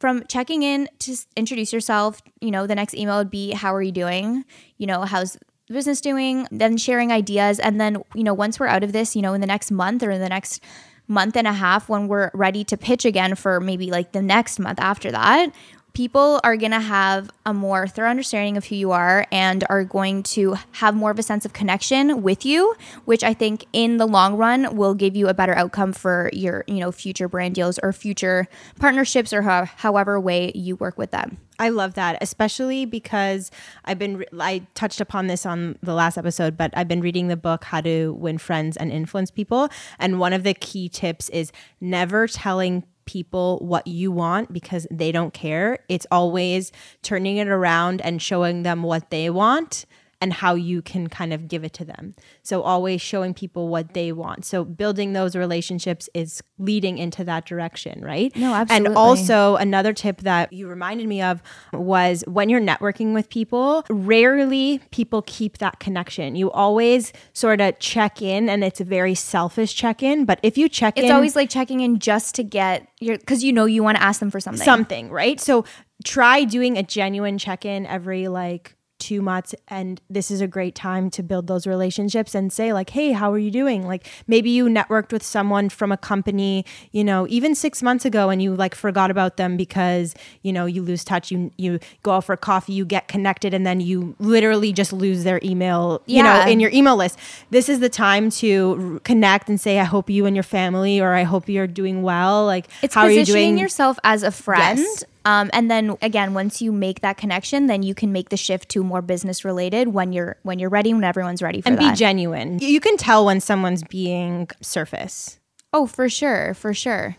from 0.00 0.24
checking 0.28 0.62
in 0.62 0.88
to 1.00 1.16
introduce 1.36 1.72
yourself, 1.72 2.22
you 2.40 2.50
know, 2.50 2.66
the 2.66 2.74
next 2.74 2.94
email 2.94 3.18
would 3.18 3.30
be, 3.30 3.52
How 3.52 3.74
are 3.74 3.82
you 3.82 3.92
doing? 3.92 4.44
You 4.76 4.86
know, 4.86 5.02
how's 5.02 5.36
business 5.66 6.00
doing? 6.00 6.46
Then 6.50 6.76
sharing 6.76 7.12
ideas. 7.12 7.58
And 7.58 7.80
then, 7.80 8.02
you 8.14 8.24
know, 8.24 8.34
once 8.34 8.58
we're 8.58 8.68
out 8.68 8.84
of 8.84 8.92
this, 8.92 9.16
you 9.16 9.22
know, 9.22 9.34
in 9.34 9.40
the 9.40 9.46
next 9.46 9.70
month 9.70 10.02
or 10.02 10.10
in 10.10 10.20
the 10.20 10.28
next 10.28 10.62
month 11.08 11.36
and 11.36 11.46
a 11.46 11.52
half, 11.52 11.88
when 11.88 12.06
we're 12.06 12.30
ready 12.34 12.64
to 12.64 12.76
pitch 12.76 13.04
again 13.04 13.34
for 13.34 13.60
maybe 13.60 13.90
like 13.90 14.12
the 14.12 14.22
next 14.22 14.58
month 14.58 14.78
after 14.78 15.10
that, 15.10 15.52
people 15.98 16.38
are 16.44 16.56
going 16.56 16.70
to 16.70 16.78
have 16.78 17.28
a 17.44 17.52
more 17.52 17.88
thorough 17.88 18.08
understanding 18.08 18.56
of 18.56 18.64
who 18.64 18.76
you 18.76 18.92
are 18.92 19.26
and 19.32 19.64
are 19.68 19.82
going 19.82 20.22
to 20.22 20.54
have 20.70 20.94
more 20.94 21.10
of 21.10 21.18
a 21.18 21.24
sense 21.24 21.44
of 21.44 21.52
connection 21.52 22.22
with 22.22 22.46
you 22.46 22.72
which 23.04 23.24
i 23.24 23.34
think 23.34 23.64
in 23.72 23.96
the 23.96 24.06
long 24.06 24.36
run 24.36 24.76
will 24.76 24.94
give 24.94 25.16
you 25.16 25.26
a 25.26 25.34
better 25.34 25.56
outcome 25.56 25.92
for 25.92 26.30
your 26.32 26.62
you 26.68 26.76
know 26.76 26.92
future 26.92 27.28
brand 27.28 27.52
deals 27.52 27.80
or 27.82 27.92
future 27.92 28.46
partnerships 28.78 29.32
or 29.32 29.42
how, 29.42 29.64
however 29.64 30.20
way 30.20 30.52
you 30.54 30.76
work 30.76 30.96
with 30.96 31.10
them 31.10 31.36
I 31.60 31.70
love 31.70 31.94
that, 31.94 32.18
especially 32.20 32.84
because 32.84 33.50
I've 33.84 33.98
been, 33.98 34.18
re- 34.18 34.26
I 34.38 34.62
touched 34.74 35.00
upon 35.00 35.26
this 35.26 35.44
on 35.44 35.76
the 35.82 35.92
last 35.92 36.16
episode, 36.16 36.56
but 36.56 36.70
I've 36.76 36.86
been 36.86 37.00
reading 37.00 37.26
the 37.26 37.36
book, 37.36 37.64
How 37.64 37.80
to 37.80 38.12
Win 38.12 38.38
Friends 38.38 38.76
and 38.76 38.92
Influence 38.92 39.32
People. 39.32 39.68
And 39.98 40.20
one 40.20 40.32
of 40.32 40.44
the 40.44 40.54
key 40.54 40.88
tips 40.88 41.28
is 41.30 41.50
never 41.80 42.28
telling 42.28 42.84
people 43.08 43.58
what 43.60 43.86
you 43.86 44.12
want 44.12 44.52
because 44.52 44.86
they 44.90 45.10
don't 45.10 45.32
care. 45.32 45.78
It's 45.88 46.06
always 46.10 46.72
turning 47.02 47.38
it 47.38 47.48
around 47.48 48.02
and 48.02 48.20
showing 48.20 48.64
them 48.64 48.82
what 48.82 49.08
they 49.08 49.30
want 49.30 49.86
and 50.20 50.32
how 50.32 50.54
you 50.54 50.82
can 50.82 51.08
kind 51.08 51.32
of 51.32 51.46
give 51.46 51.62
it 51.64 51.72
to 51.74 51.84
them. 51.84 52.14
So 52.42 52.62
always 52.62 53.00
showing 53.00 53.34
people 53.34 53.68
what 53.68 53.94
they 53.94 54.10
want. 54.10 54.44
So 54.44 54.64
building 54.64 55.12
those 55.12 55.36
relationships 55.36 56.08
is 56.12 56.42
leading 56.58 56.98
into 56.98 57.22
that 57.24 57.46
direction, 57.46 58.04
right? 58.04 58.34
No, 58.34 58.52
absolutely. 58.52 58.88
And 58.88 58.96
also 58.96 59.56
another 59.56 59.92
tip 59.92 60.22
that 60.22 60.52
you 60.52 60.66
reminded 60.68 61.06
me 61.06 61.22
of 61.22 61.40
was 61.72 62.24
when 62.26 62.48
you're 62.48 62.60
networking 62.60 63.14
with 63.14 63.30
people, 63.30 63.84
rarely 63.88 64.80
people 64.90 65.22
keep 65.22 65.58
that 65.58 65.78
connection. 65.78 66.34
You 66.34 66.50
always 66.50 67.12
sort 67.32 67.60
of 67.60 67.78
check 67.78 68.20
in 68.20 68.48
and 68.48 68.64
it's 68.64 68.80
a 68.80 68.84
very 68.84 69.14
selfish 69.14 69.74
check-in, 69.74 70.24
but 70.24 70.40
if 70.42 70.58
you 70.58 70.68
check 70.68 70.98
It's 70.98 71.06
in 71.06 71.12
always 71.12 71.36
like 71.36 71.48
checking 71.48 71.80
in 71.80 72.00
just 72.00 72.34
to 72.36 72.42
get 72.42 72.88
your 73.00 73.18
because 73.18 73.44
you 73.44 73.52
know 73.52 73.66
you 73.66 73.84
want 73.84 73.96
to 73.98 74.02
ask 74.02 74.18
them 74.18 74.30
for 74.30 74.40
something. 74.40 74.64
something, 74.64 75.10
right? 75.10 75.40
So 75.40 75.64
try 76.04 76.44
doing 76.44 76.76
a 76.76 76.82
genuine 76.82 77.38
check-in 77.38 77.86
every 77.86 78.26
like 78.28 78.74
two 78.98 79.22
months 79.22 79.54
and 79.68 80.00
this 80.10 80.30
is 80.30 80.40
a 80.40 80.46
great 80.46 80.74
time 80.74 81.08
to 81.10 81.22
build 81.22 81.46
those 81.46 81.66
relationships 81.66 82.34
and 82.34 82.52
say 82.52 82.72
like 82.72 82.90
hey 82.90 83.12
how 83.12 83.32
are 83.32 83.38
you 83.38 83.50
doing 83.50 83.86
like 83.86 84.06
maybe 84.26 84.50
you 84.50 84.66
networked 84.66 85.12
with 85.12 85.22
someone 85.22 85.68
from 85.68 85.92
a 85.92 85.96
company 85.96 86.64
you 86.92 87.04
know 87.04 87.26
even 87.28 87.54
six 87.54 87.82
months 87.82 88.04
ago 88.04 88.28
and 88.30 88.42
you 88.42 88.54
like 88.54 88.74
forgot 88.74 89.10
about 89.10 89.36
them 89.36 89.56
because 89.56 90.14
you 90.42 90.52
know 90.52 90.66
you 90.66 90.82
lose 90.82 91.04
touch 91.04 91.30
you 91.30 91.50
you 91.56 91.78
go 92.02 92.12
out 92.12 92.24
for 92.24 92.36
coffee 92.36 92.72
you 92.72 92.84
get 92.84 93.08
connected 93.08 93.54
and 93.54 93.66
then 93.66 93.80
you 93.80 94.16
literally 94.18 94.72
just 94.72 94.92
lose 94.92 95.24
their 95.24 95.40
email 95.44 96.02
you 96.06 96.16
Yeah. 96.16 96.44
know 96.44 96.50
in 96.50 96.58
your 96.58 96.70
email 96.72 96.96
list 96.96 97.18
this 97.50 97.68
is 97.68 97.78
the 97.80 97.88
time 97.88 98.30
to 98.30 98.92
r- 98.94 99.00
connect 99.00 99.48
and 99.48 99.60
say 99.60 99.78
i 99.78 99.84
hope 99.84 100.10
you 100.10 100.26
and 100.26 100.34
your 100.34 100.42
family 100.42 101.00
or 101.00 101.14
i 101.14 101.22
hope 101.22 101.48
you're 101.48 101.66
doing 101.68 102.02
well 102.02 102.44
like 102.46 102.66
It's 102.82 102.94
how 102.94 103.02
are 103.02 103.10
you 103.10 103.20
positioning 103.20 103.50
doing 103.50 103.58
yourself 103.58 103.98
as 104.04 104.22
a 104.22 104.30
friend. 104.32 104.78
Yes. 104.80 105.04
Um, 105.28 105.50
and 105.52 105.70
then 105.70 105.94
again, 106.00 106.32
once 106.32 106.62
you 106.62 106.72
make 106.72 107.02
that 107.02 107.18
connection, 107.18 107.66
then 107.66 107.82
you 107.82 107.94
can 107.94 108.12
make 108.12 108.30
the 108.30 108.36
shift 108.38 108.70
to 108.70 108.82
more 108.82 109.02
business 109.02 109.44
related 109.44 109.88
when 109.88 110.10
you're 110.10 110.38
when 110.42 110.58
you're 110.58 110.70
ready, 110.70 110.94
when 110.94 111.04
everyone's 111.04 111.42
ready 111.42 111.60
for 111.60 111.68
and 111.68 111.76
that. 111.76 111.92
be 111.92 111.94
genuine. 111.94 112.58
You 112.60 112.80
can 112.80 112.96
tell 112.96 113.26
when 113.26 113.40
someone's 113.42 113.82
being 113.82 114.48
surface. 114.62 115.38
Oh, 115.70 115.86
for 115.86 116.08
sure, 116.08 116.54
for 116.54 116.72
sure. 116.72 117.18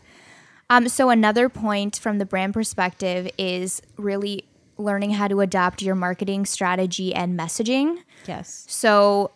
Um, 0.72 0.90
so 0.90 1.12
another 1.12 1.50
point 1.50 2.00
from 2.00 2.18
the 2.18 2.26
brand 2.26 2.56
perspective 2.56 3.30
is 3.38 3.80
really 3.96 4.46
learning 4.80 5.12
how 5.12 5.28
to 5.28 5.42
adapt 5.42 5.84
your 5.84 5.94
marketing 5.94 6.48
strategy 6.48 7.14
and 7.14 7.38
messaging. 7.38 7.98
Yes. 8.26 8.66
So 8.68 9.30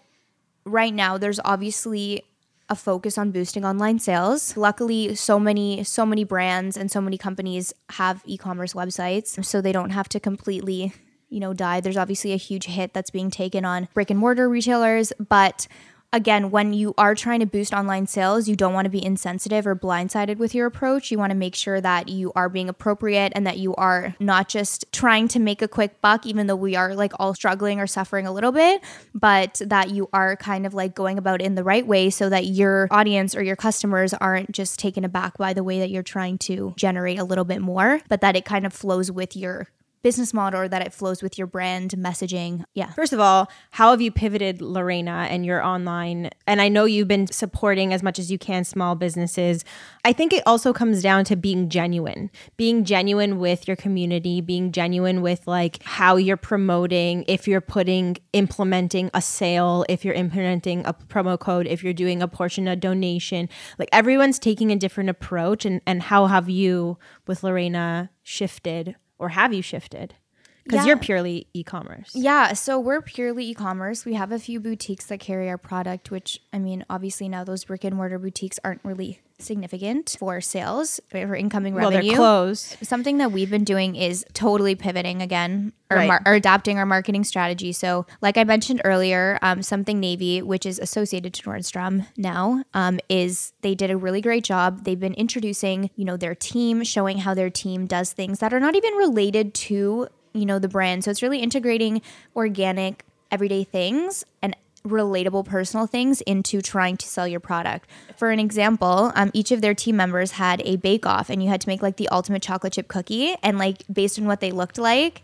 right 0.66 0.94
now 0.94 1.20
there's 1.20 1.40
obviously 1.46 2.24
a 2.69 2.76
focus 2.76 3.17
on 3.17 3.32
boosting 3.32 3.65
online 3.65 3.99
sales. 3.99 4.56
Luckily, 4.56 5.15
so 5.15 5.39
many 5.39 5.84
so 5.84 6.06
many 6.06 6.23
brands 6.23 6.78
and 6.78 6.89
so 6.89 7.02
many 7.02 7.17
companies 7.17 7.73
have 7.91 8.21
e-commerce 8.26 8.73
websites, 8.73 9.43
so 9.43 9.62
they 9.62 9.71
don't 9.71 9.91
have 9.91 10.10
to 10.10 10.19
completely, 10.19 10.93
you 11.30 11.39
know, 11.39 11.54
die. 11.54 11.82
There's 11.82 11.97
obviously 11.97 12.34
a 12.34 12.38
huge 12.38 12.65
hit 12.65 12.93
that's 12.93 13.10
being 13.10 13.30
taken 13.30 13.65
on 13.65 13.88
brick 13.93 14.10
and 14.10 14.19
mortar 14.19 14.49
retailers, 14.49 15.12
but 15.19 15.67
again, 16.13 16.52
when 16.52 16.73
you 16.73 16.93
are 16.97 17.15
trying 17.15 17.39
to 17.39 17.45
boost 17.45 17.73
online 17.73 18.06
sales, 18.08 18.47
you 18.47 18.56
don't 18.56 18.73
want 18.73 18.86
to 18.86 18.89
be 18.89 19.04
insensitive 19.04 19.65
or 19.67 19.76
blindsided 19.76 20.38
with 20.38 20.54
your 20.56 20.67
approach. 20.67 21.12
You 21.12 21.17
want 21.17 21.32
to 21.32 21.36
make 21.36 21.56
sure 21.56 21.82
that 21.82 22.08
you 22.08 22.32
are 22.36 22.47
being 22.47 22.69
appropriate 22.69 23.34
and 23.36 23.45
that 23.47 23.58
you 23.58 23.73
are 23.76 24.15
not 24.19 24.47
just 24.47 24.86
trying 24.93 25.28
to 25.30 25.39
make 25.39 25.62
a 25.62 25.67
quick 25.67 25.99
buck, 26.02 26.26
even 26.26 26.47
though 26.47 26.56
we 26.56 26.76
are 26.76 26.95
like 26.95 27.13
all 27.19 27.34
struggling 27.34 27.80
or 27.80 27.88
suffering 27.88 28.28
a 28.28 28.32
little 28.32 28.52
bit, 28.52 28.82
but 29.13 29.60
that 29.65 29.89
you 29.89 30.08
are 30.13 30.38
kind 30.38 30.65
of 30.65 30.73
like 30.73 30.93
going 30.95 31.17
about 31.17 31.41
in 31.41 31.56
the 31.56 31.63
right 31.63 31.86
way 31.86 32.12
so 32.12 32.30
that 32.30 32.45
your 32.45 32.88
audience 32.91 33.36
or 33.36 33.43
your 33.43 33.56
customers 33.56 34.13
aren't 34.13 34.52
just 34.52 34.78
taken 34.78 35.04
aback 35.04 35.38
by 35.38 35.52
the 35.52 35.63
way 35.63 35.80
that 35.80 35.89
you're 35.89 36.04
trying 36.04 36.38
to 36.38 36.73
generate 36.78 37.17
a 37.17 37.23
little 37.23 37.45
bit 37.45 37.60
more, 37.60 37.99
but 38.08 38.21
that 38.21 38.36
it 38.36 38.45
kind 38.45 38.67
of 38.67 38.71
flows 38.71 39.12
with 39.12 39.36
your 39.36 39.67
business 40.04 40.34
model 40.34 40.62
or 40.62 40.68
that 40.68 40.86
it 40.86 40.94
flows 40.94 41.24
with 41.24 41.38
your 41.38 41.48
brand 41.48 41.92
messaging. 41.92 42.63
Yeah. 42.74 42.92
First 42.92 43.13
of 43.13 43.20
all, 43.20 43.50
how 43.72 43.92
have 43.92 44.02
you 44.02 44.12
pivoted, 44.12 44.62
Lorena, 44.62 45.28
and 45.30 45.46
your 45.46 45.63
online? 45.63 46.30
And 46.46 46.62
I 46.62 46.68
know 46.68 46.86
you've 46.86 47.08
been 47.08 47.28
supporting 47.28 47.94
as 47.94 48.04
much 48.04 48.20
as 48.20 48.30
you 48.30 48.38
can 48.38 48.66
small 48.66 48.96
businesses. 48.96 49.63
I 50.04 50.12
think 50.12 50.34
it 50.34 50.44
also 50.46 50.74
comes 50.74 51.02
down 51.02 51.24
to 51.26 51.36
being 51.38 51.70
genuine, 51.70 52.30
being 52.58 52.84
genuine 52.84 53.39
with 53.39 53.68
your 53.68 53.78
community, 53.78 54.42
being 54.42 54.74
genuine 54.74 55.22
with 55.22 55.48
like 55.48 55.82
how 55.84 56.18
you're 56.18 56.38
promoting, 56.38 57.24
if 57.28 57.48
you're 57.48 57.62
putting, 57.62 58.18
implementing 58.34 59.10
a 59.13 59.22
sale, 59.22 59.86
if 59.88 60.04
you're 60.04 60.13
implementing 60.13 60.86
a 60.86 60.94
promo 60.94 61.39
code, 61.39 61.66
if 61.66 61.82
you're 61.82 61.94
doing 61.94 62.22
a 62.22 62.28
portion 62.28 62.68
of 62.68 62.82
donation. 62.82 63.48
Like 63.80 63.89
everyone's 63.94 64.38
taking 64.38 64.72
a 64.72 64.76
different 64.76 65.10
approach. 65.10 65.63
And, 65.63 65.80
and 65.88 66.04
how 66.04 66.26
have 66.26 66.50
you, 66.50 66.98
with 67.26 67.44
Lorena, 67.44 68.10
shifted 68.22 68.96
or 69.24 69.30
have 69.30 69.54
you 69.54 69.62
shifted? 69.62 70.16
Because 70.63 70.80
Yeah. 70.80 70.86
you're 70.93 70.97
purely 70.97 71.47
e 71.54 71.63
commerce. 71.63 72.12
Yeah, 72.13 72.54
so 72.54 72.80
we're 72.80 73.02
purely 73.02 73.45
e-commerce. 73.49 74.06
We 74.06 74.13
have 74.13 74.32
a 74.32 74.39
few 74.39 74.60
boutiques 74.62 75.06
that 75.08 75.19
carry 75.19 75.49
our 75.49 75.58
product, 75.58 76.10
which 76.10 76.39
I 76.54 76.60
mean, 76.60 76.86
obviously 76.89 77.28
now 77.28 77.43
those 77.43 77.65
brick 77.65 77.84
and 77.84 77.95
mortar 77.97 78.17
boutiques 78.17 78.60
aren't 78.63 78.80
really 78.84 79.19
significant 79.39 80.15
for 80.17 80.39
sales 80.39 81.02
for 81.10 81.36
incoming 81.36 81.73
Well, 81.73 81.89
revenue. 81.91 82.12
they're 82.12 82.17
closed. 82.17 82.78
Something 82.82 83.17
that 83.17 83.34
we've 83.34 83.49
been 83.49 83.65
doing 83.65 83.95
is 83.97 84.23
totally 84.34 84.73
pivoting 84.76 85.21
again 85.21 85.73
or, 85.91 85.97
Right. 85.97 86.08
mar- 86.08 86.21
or 86.26 86.34
adapting 86.36 86.78
our 86.78 86.86
marketing 86.86 87.26
strategy. 87.26 87.73
So, 87.73 88.06
like 88.21 88.38
I 88.38 88.45
mentioned 88.45 88.82
earlier, 88.86 89.39
um, 89.41 89.62
Something 89.62 89.99
Navy, 89.99 90.41
which 90.41 90.65
is 90.65 90.80
associated 90.80 91.34
to 91.34 91.43
Nordstrom 91.43 92.06
now, 92.15 92.63
um, 92.73 92.99
is 93.10 93.52
they 93.63 93.76
did 93.76 93.91
a 93.91 93.97
really 93.97 94.21
great 94.21 94.45
job. 94.45 94.86
They've 94.86 94.99
been 94.99 95.13
introducing, 95.15 95.89
you 95.97 96.06
know, 96.06 96.15
their 96.15 96.36
team, 96.36 96.84
showing 96.86 97.17
how 97.19 97.34
their 97.34 97.49
team 97.49 97.86
does 97.86 98.13
things 98.13 98.39
that 98.39 98.54
are 98.54 98.60
not 98.62 98.76
even 98.76 98.93
related 98.93 99.54
to, 99.56 100.08
you 100.34 100.46
know, 100.46 100.60
the 100.60 100.67
brand. 100.67 101.04
So 101.04 101.12
it's 101.12 101.22
really 101.22 101.39
integrating 101.39 102.02
organic, 102.36 103.06
everyday 103.32 103.63
things 103.63 104.26
and 104.41 104.56
relatable 104.86 105.46
personal 105.46 105.88
things 105.88 106.22
into 106.22 106.62
trying 106.62 106.98
to 106.98 107.08
sell 107.08 107.28
your 107.28 107.39
product. 107.39 107.89
For 108.17 108.32
an 108.32 108.39
example, 108.39 109.12
um, 109.15 109.32
each 109.34 109.52
of 109.52 109.62
their 109.62 109.74
team 109.74 109.96
members 109.96 110.32
had 110.32 110.62
a 110.65 110.76
bake 110.76 111.06
off 111.06 111.30
and 111.30 111.41
you 111.41 111.50
had 111.50 111.62
to 111.62 111.69
make 111.69 111.82
like 111.82 111.98
the 111.98 112.10
ultimate 112.10 112.41
chocolate 112.41 112.74
chip 112.74 112.88
cookie. 112.89 113.36
And 113.41 113.58
like 113.58 113.84
based 113.91 114.19
on 114.19 114.26
what 114.26 114.41
they 114.41 114.52
looked 114.52 114.78
like, 114.78 115.22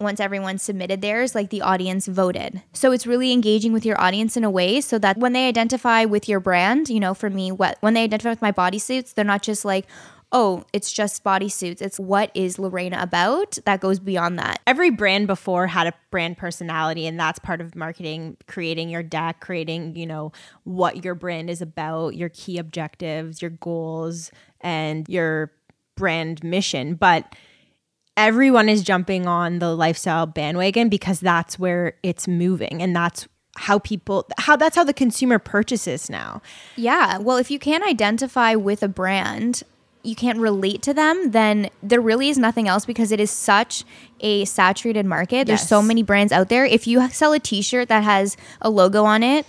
once 0.00 0.18
everyone 0.18 0.58
submitted 0.58 1.02
theirs, 1.02 1.34
like 1.34 1.50
the 1.50 1.60
audience 1.60 2.06
voted. 2.06 2.62
So 2.72 2.90
it's 2.90 3.06
really 3.06 3.32
engaging 3.32 3.72
with 3.72 3.84
your 3.84 4.00
audience 4.00 4.36
in 4.36 4.44
a 4.44 4.50
way 4.50 4.80
so 4.80 4.98
that 4.98 5.18
when 5.18 5.34
they 5.34 5.46
identify 5.46 6.06
with 6.06 6.28
your 6.28 6.40
brand, 6.40 6.88
you 6.88 7.00
know, 7.00 7.12
for 7.12 7.28
me, 7.28 7.52
what 7.52 7.76
when 7.80 7.94
they 7.94 8.04
identify 8.04 8.30
with 8.30 8.40
my 8.40 8.52
bodysuits, 8.52 9.12
they're 9.12 9.24
not 9.24 9.42
just 9.42 9.64
like, 9.64 9.86
oh, 10.32 10.64
it's 10.72 10.92
just 10.92 11.24
bodysuits. 11.24 11.82
It's 11.82 11.98
what 11.98 12.30
is 12.34 12.58
Lorena 12.58 12.98
about 13.00 13.58
that 13.64 13.80
goes 13.80 13.98
beyond 13.98 14.38
that. 14.38 14.60
every 14.66 14.90
brand 14.90 15.26
before 15.26 15.66
had 15.66 15.86
a 15.86 15.92
brand 16.10 16.38
personality 16.38 17.06
and 17.06 17.18
that's 17.18 17.38
part 17.38 17.60
of 17.60 17.74
marketing 17.74 18.36
creating 18.46 18.88
your 18.88 19.02
deck 19.02 19.40
creating 19.40 19.94
you 19.96 20.06
know 20.06 20.32
what 20.64 21.04
your 21.04 21.14
brand 21.14 21.48
is 21.50 21.60
about 21.62 22.14
your 22.14 22.28
key 22.28 22.58
objectives 22.58 23.40
your 23.42 23.50
goals 23.50 24.30
and 24.60 25.08
your 25.08 25.52
brand 25.96 26.42
mission 26.44 26.94
but 26.94 27.34
everyone 28.16 28.68
is 28.68 28.82
jumping 28.82 29.26
on 29.26 29.58
the 29.60 29.74
lifestyle 29.74 30.26
bandwagon 30.26 30.88
because 30.88 31.20
that's 31.20 31.58
where 31.58 31.94
it's 32.02 32.26
moving 32.28 32.82
and 32.82 32.94
that's 32.94 33.26
how 33.56 33.78
people 33.78 34.26
how 34.38 34.56
that's 34.56 34.76
how 34.76 34.84
the 34.84 34.92
consumer 34.94 35.38
purchases 35.38 36.08
now 36.10 36.40
Yeah. 36.76 37.18
Well, 37.18 37.36
if 37.36 37.50
you 37.50 37.58
can't 37.58 37.84
identify 37.84 38.54
with 38.54 38.82
a 38.82 38.88
brand, 38.88 39.62
you 40.02 40.14
can't 40.14 40.38
relate 40.38 40.82
to 40.82 40.94
them, 40.94 41.30
then 41.30 41.70
there 41.82 42.00
really 42.00 42.28
is 42.28 42.38
nothing 42.38 42.68
else 42.68 42.84
because 42.84 43.12
it 43.12 43.20
is 43.20 43.30
such 43.30 43.84
a 44.20 44.44
saturated 44.44 45.06
market. 45.06 45.46
There's 45.46 45.66
so 45.66 45.82
many 45.82 46.02
brands 46.02 46.32
out 46.32 46.48
there. 46.48 46.64
If 46.64 46.86
you 46.86 47.08
sell 47.10 47.32
a 47.32 47.38
t 47.38 47.62
shirt 47.62 47.88
that 47.88 48.04
has 48.04 48.36
a 48.60 48.70
logo 48.70 49.04
on 49.04 49.22
it 49.22 49.46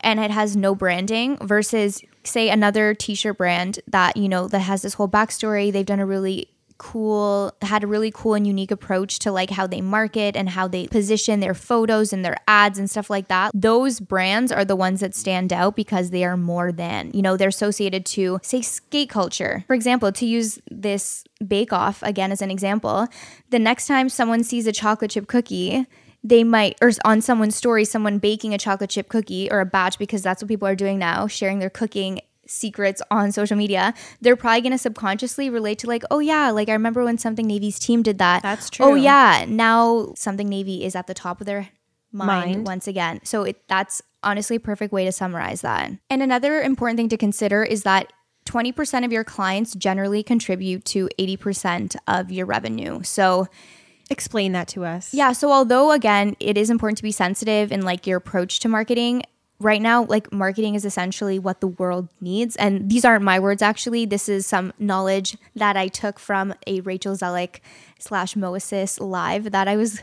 and 0.00 0.20
it 0.20 0.30
has 0.30 0.56
no 0.56 0.74
branding 0.74 1.38
versus, 1.38 2.02
say, 2.24 2.50
another 2.50 2.94
t 2.94 3.14
shirt 3.14 3.38
brand 3.38 3.80
that, 3.88 4.16
you 4.16 4.28
know, 4.28 4.46
that 4.48 4.60
has 4.60 4.82
this 4.82 4.94
whole 4.94 5.08
backstory, 5.08 5.72
they've 5.72 5.86
done 5.86 6.00
a 6.00 6.06
really 6.06 6.48
cool 6.78 7.52
had 7.62 7.84
a 7.84 7.86
really 7.86 8.10
cool 8.10 8.34
and 8.34 8.46
unique 8.46 8.70
approach 8.70 9.18
to 9.20 9.32
like 9.32 9.50
how 9.50 9.66
they 9.66 9.80
market 9.80 10.36
and 10.36 10.48
how 10.48 10.68
they 10.68 10.86
position 10.86 11.40
their 11.40 11.54
photos 11.54 12.12
and 12.12 12.24
their 12.24 12.36
ads 12.46 12.78
and 12.78 12.88
stuff 12.88 13.10
like 13.10 13.28
that. 13.28 13.50
Those 13.54 14.00
brands 14.00 14.50
are 14.50 14.64
the 14.64 14.76
ones 14.76 15.00
that 15.00 15.14
stand 15.14 15.52
out 15.52 15.76
because 15.76 16.10
they 16.10 16.24
are 16.24 16.36
more 16.36 16.72
than 16.72 17.10
you 17.12 17.22
know 17.22 17.36
they're 17.36 17.48
associated 17.48 18.06
to 18.06 18.38
say 18.42 18.62
skate 18.62 19.10
culture. 19.10 19.64
For 19.66 19.74
example 19.74 20.12
to 20.12 20.26
use 20.26 20.58
this 20.70 21.24
bake 21.46 21.72
off 21.72 22.02
again 22.02 22.32
as 22.32 22.42
an 22.42 22.50
example 22.50 23.06
the 23.50 23.58
next 23.58 23.86
time 23.86 24.08
someone 24.08 24.42
sees 24.42 24.66
a 24.66 24.72
chocolate 24.72 25.12
chip 25.12 25.26
cookie 25.26 25.86
they 26.24 26.42
might 26.42 26.76
or 26.82 26.90
on 27.04 27.20
someone's 27.20 27.54
story 27.54 27.84
someone 27.84 28.18
baking 28.18 28.52
a 28.52 28.58
chocolate 28.58 28.90
chip 28.90 29.08
cookie 29.08 29.50
or 29.50 29.60
a 29.60 29.66
batch 29.66 29.98
because 29.98 30.22
that's 30.22 30.42
what 30.42 30.48
people 30.48 30.66
are 30.66 30.74
doing 30.74 30.98
now 30.98 31.26
sharing 31.26 31.58
their 31.58 31.70
cooking 31.70 32.20
secrets 32.48 33.00
on 33.10 33.30
social 33.32 33.56
media, 33.56 33.94
they're 34.20 34.36
probably 34.36 34.60
going 34.60 34.72
to 34.72 34.78
subconsciously 34.78 35.50
relate 35.50 35.78
to 35.80 35.86
like, 35.86 36.02
oh 36.10 36.18
yeah, 36.18 36.50
like 36.50 36.68
I 36.68 36.72
remember 36.72 37.04
when 37.04 37.18
Something 37.18 37.46
Navy's 37.46 37.78
team 37.78 38.02
did 38.02 38.18
that. 38.18 38.42
That's 38.42 38.68
oh, 38.68 38.70
true. 38.72 38.86
Oh 38.86 38.94
yeah, 38.94 39.44
now 39.48 40.12
Something 40.16 40.48
Navy 40.48 40.84
is 40.84 40.96
at 40.96 41.06
the 41.06 41.14
top 41.14 41.40
of 41.40 41.46
their 41.46 41.68
mind, 42.12 42.54
Mind. 42.54 42.66
once 42.66 42.88
again. 42.88 43.20
So 43.24 43.44
it 43.44 43.62
that's 43.68 44.02
honestly 44.22 44.56
a 44.56 44.60
perfect 44.60 44.92
way 44.92 45.04
to 45.04 45.12
summarize 45.12 45.60
that. 45.60 45.92
And 46.10 46.22
another 46.22 46.60
important 46.60 46.96
thing 46.96 47.08
to 47.10 47.16
consider 47.16 47.62
is 47.62 47.82
that 47.84 48.12
20% 48.46 49.04
of 49.04 49.12
your 49.12 49.24
clients 49.24 49.74
generally 49.74 50.22
contribute 50.22 50.84
to 50.86 51.08
80% 51.18 51.96
of 52.06 52.32
your 52.32 52.46
revenue. 52.46 53.02
So 53.02 53.48
Explain 54.10 54.52
that 54.52 54.68
to 54.68 54.84
us. 54.84 55.12
Yeah. 55.12 55.32
So 55.32 55.52
although 55.52 55.92
again, 55.92 56.34
it 56.40 56.56
is 56.56 56.70
important 56.70 56.96
to 56.98 57.02
be 57.02 57.12
sensitive 57.12 57.70
in 57.70 57.82
like 57.82 58.06
your 58.06 58.18
approach 58.18 58.60
to 58.60 58.68
marketing. 58.68 59.22
Right 59.60 59.82
now, 59.82 60.04
like 60.04 60.32
marketing 60.32 60.76
is 60.76 60.84
essentially 60.84 61.38
what 61.38 61.60
the 61.60 61.66
world 61.66 62.08
needs. 62.20 62.54
And 62.56 62.88
these 62.88 63.04
aren't 63.04 63.24
my 63.24 63.40
words, 63.40 63.60
actually. 63.60 64.06
This 64.06 64.28
is 64.28 64.46
some 64.46 64.72
knowledge 64.78 65.36
that 65.56 65.76
I 65.76 65.88
took 65.88 66.20
from 66.20 66.54
a 66.66 66.80
Rachel 66.82 67.16
Zellick 67.16 67.58
slash 67.98 68.34
Moasis 68.34 69.00
live 69.00 69.50
that 69.50 69.66
I 69.66 69.76
was 69.76 70.00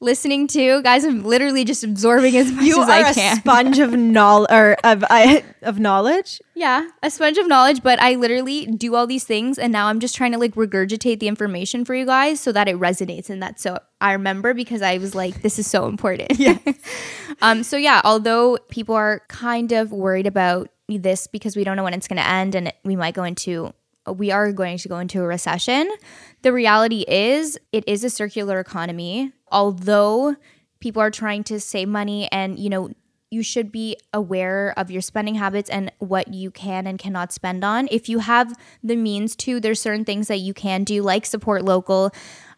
listening 0.00 0.46
to. 0.48 0.82
Guys, 0.82 1.04
I'm 1.04 1.24
literally 1.24 1.64
just 1.64 1.84
absorbing 1.84 2.36
as 2.36 2.50
much 2.50 2.64
You 2.64 2.82
as 2.82 2.88
are 2.88 2.92
I 2.92 3.10
a 3.10 3.14
can. 3.14 3.36
sponge 3.36 3.78
of 3.78 3.92
knowledge 3.92 4.50
or 4.50 4.76
of 4.84 5.04
uh, 5.08 5.40
of 5.62 5.78
knowledge. 5.78 6.40
Yeah, 6.54 6.88
a 7.02 7.10
sponge 7.10 7.38
of 7.38 7.46
knowledge, 7.48 7.82
but 7.82 8.00
I 8.00 8.14
literally 8.14 8.66
do 8.66 8.94
all 8.94 9.06
these 9.06 9.24
things 9.24 9.58
and 9.58 9.72
now 9.72 9.86
I'm 9.88 10.00
just 10.00 10.14
trying 10.14 10.32
to 10.32 10.38
like 10.38 10.54
regurgitate 10.54 11.20
the 11.20 11.28
information 11.28 11.84
for 11.84 11.94
you 11.94 12.06
guys 12.06 12.40
so 12.40 12.52
that 12.52 12.68
it 12.68 12.76
resonates 12.76 13.30
and 13.30 13.42
that 13.42 13.60
so 13.60 13.78
I 14.00 14.12
remember 14.12 14.54
because 14.54 14.82
I 14.82 14.98
was 14.98 15.14
like 15.14 15.42
this 15.42 15.58
is 15.58 15.66
so 15.66 15.86
important. 15.86 16.32
Yeah. 16.38 16.58
um 17.42 17.62
so 17.62 17.76
yeah, 17.76 18.00
although 18.04 18.58
people 18.68 18.94
are 18.94 19.22
kind 19.28 19.72
of 19.72 19.92
worried 19.92 20.26
about 20.26 20.68
this 20.88 21.26
because 21.26 21.56
we 21.56 21.64
don't 21.64 21.76
know 21.76 21.84
when 21.84 21.94
it's 21.94 22.06
going 22.08 22.18
to 22.18 22.28
end 22.28 22.54
and 22.54 22.72
we 22.84 22.96
might 22.96 23.14
go 23.14 23.24
into 23.24 23.72
we 24.12 24.30
are 24.30 24.52
going 24.52 24.76
to 24.76 24.88
go 24.88 24.98
into 24.98 25.20
a 25.22 25.26
recession. 25.26 25.90
The 26.42 26.52
reality 26.52 27.04
is 27.08 27.58
it 27.72 27.84
is 27.88 28.04
a 28.04 28.10
circular 28.10 28.60
economy. 28.60 29.32
Although 29.54 30.36
people 30.80 31.00
are 31.00 31.10
trying 31.10 31.44
to 31.44 31.58
save 31.58 31.88
money 31.88 32.28
and 32.30 32.58
you 32.58 32.68
know 32.68 32.90
you 33.30 33.42
should 33.42 33.72
be 33.72 33.96
aware 34.12 34.72
of 34.76 34.90
your 34.90 35.02
spending 35.02 35.34
habits 35.34 35.68
and 35.68 35.90
what 35.98 36.32
you 36.32 36.52
can 36.52 36.86
and 36.86 36.98
cannot 36.98 37.32
spend 37.32 37.64
on. 37.64 37.88
If 37.90 38.08
you 38.08 38.20
have 38.20 38.54
the 38.82 38.94
means 38.94 39.34
to, 39.36 39.58
there's 39.58 39.80
certain 39.80 40.04
things 40.04 40.28
that 40.28 40.38
you 40.38 40.54
can 40.54 40.84
do, 40.84 41.02
like 41.02 41.26
support 41.26 41.64
local 41.64 42.12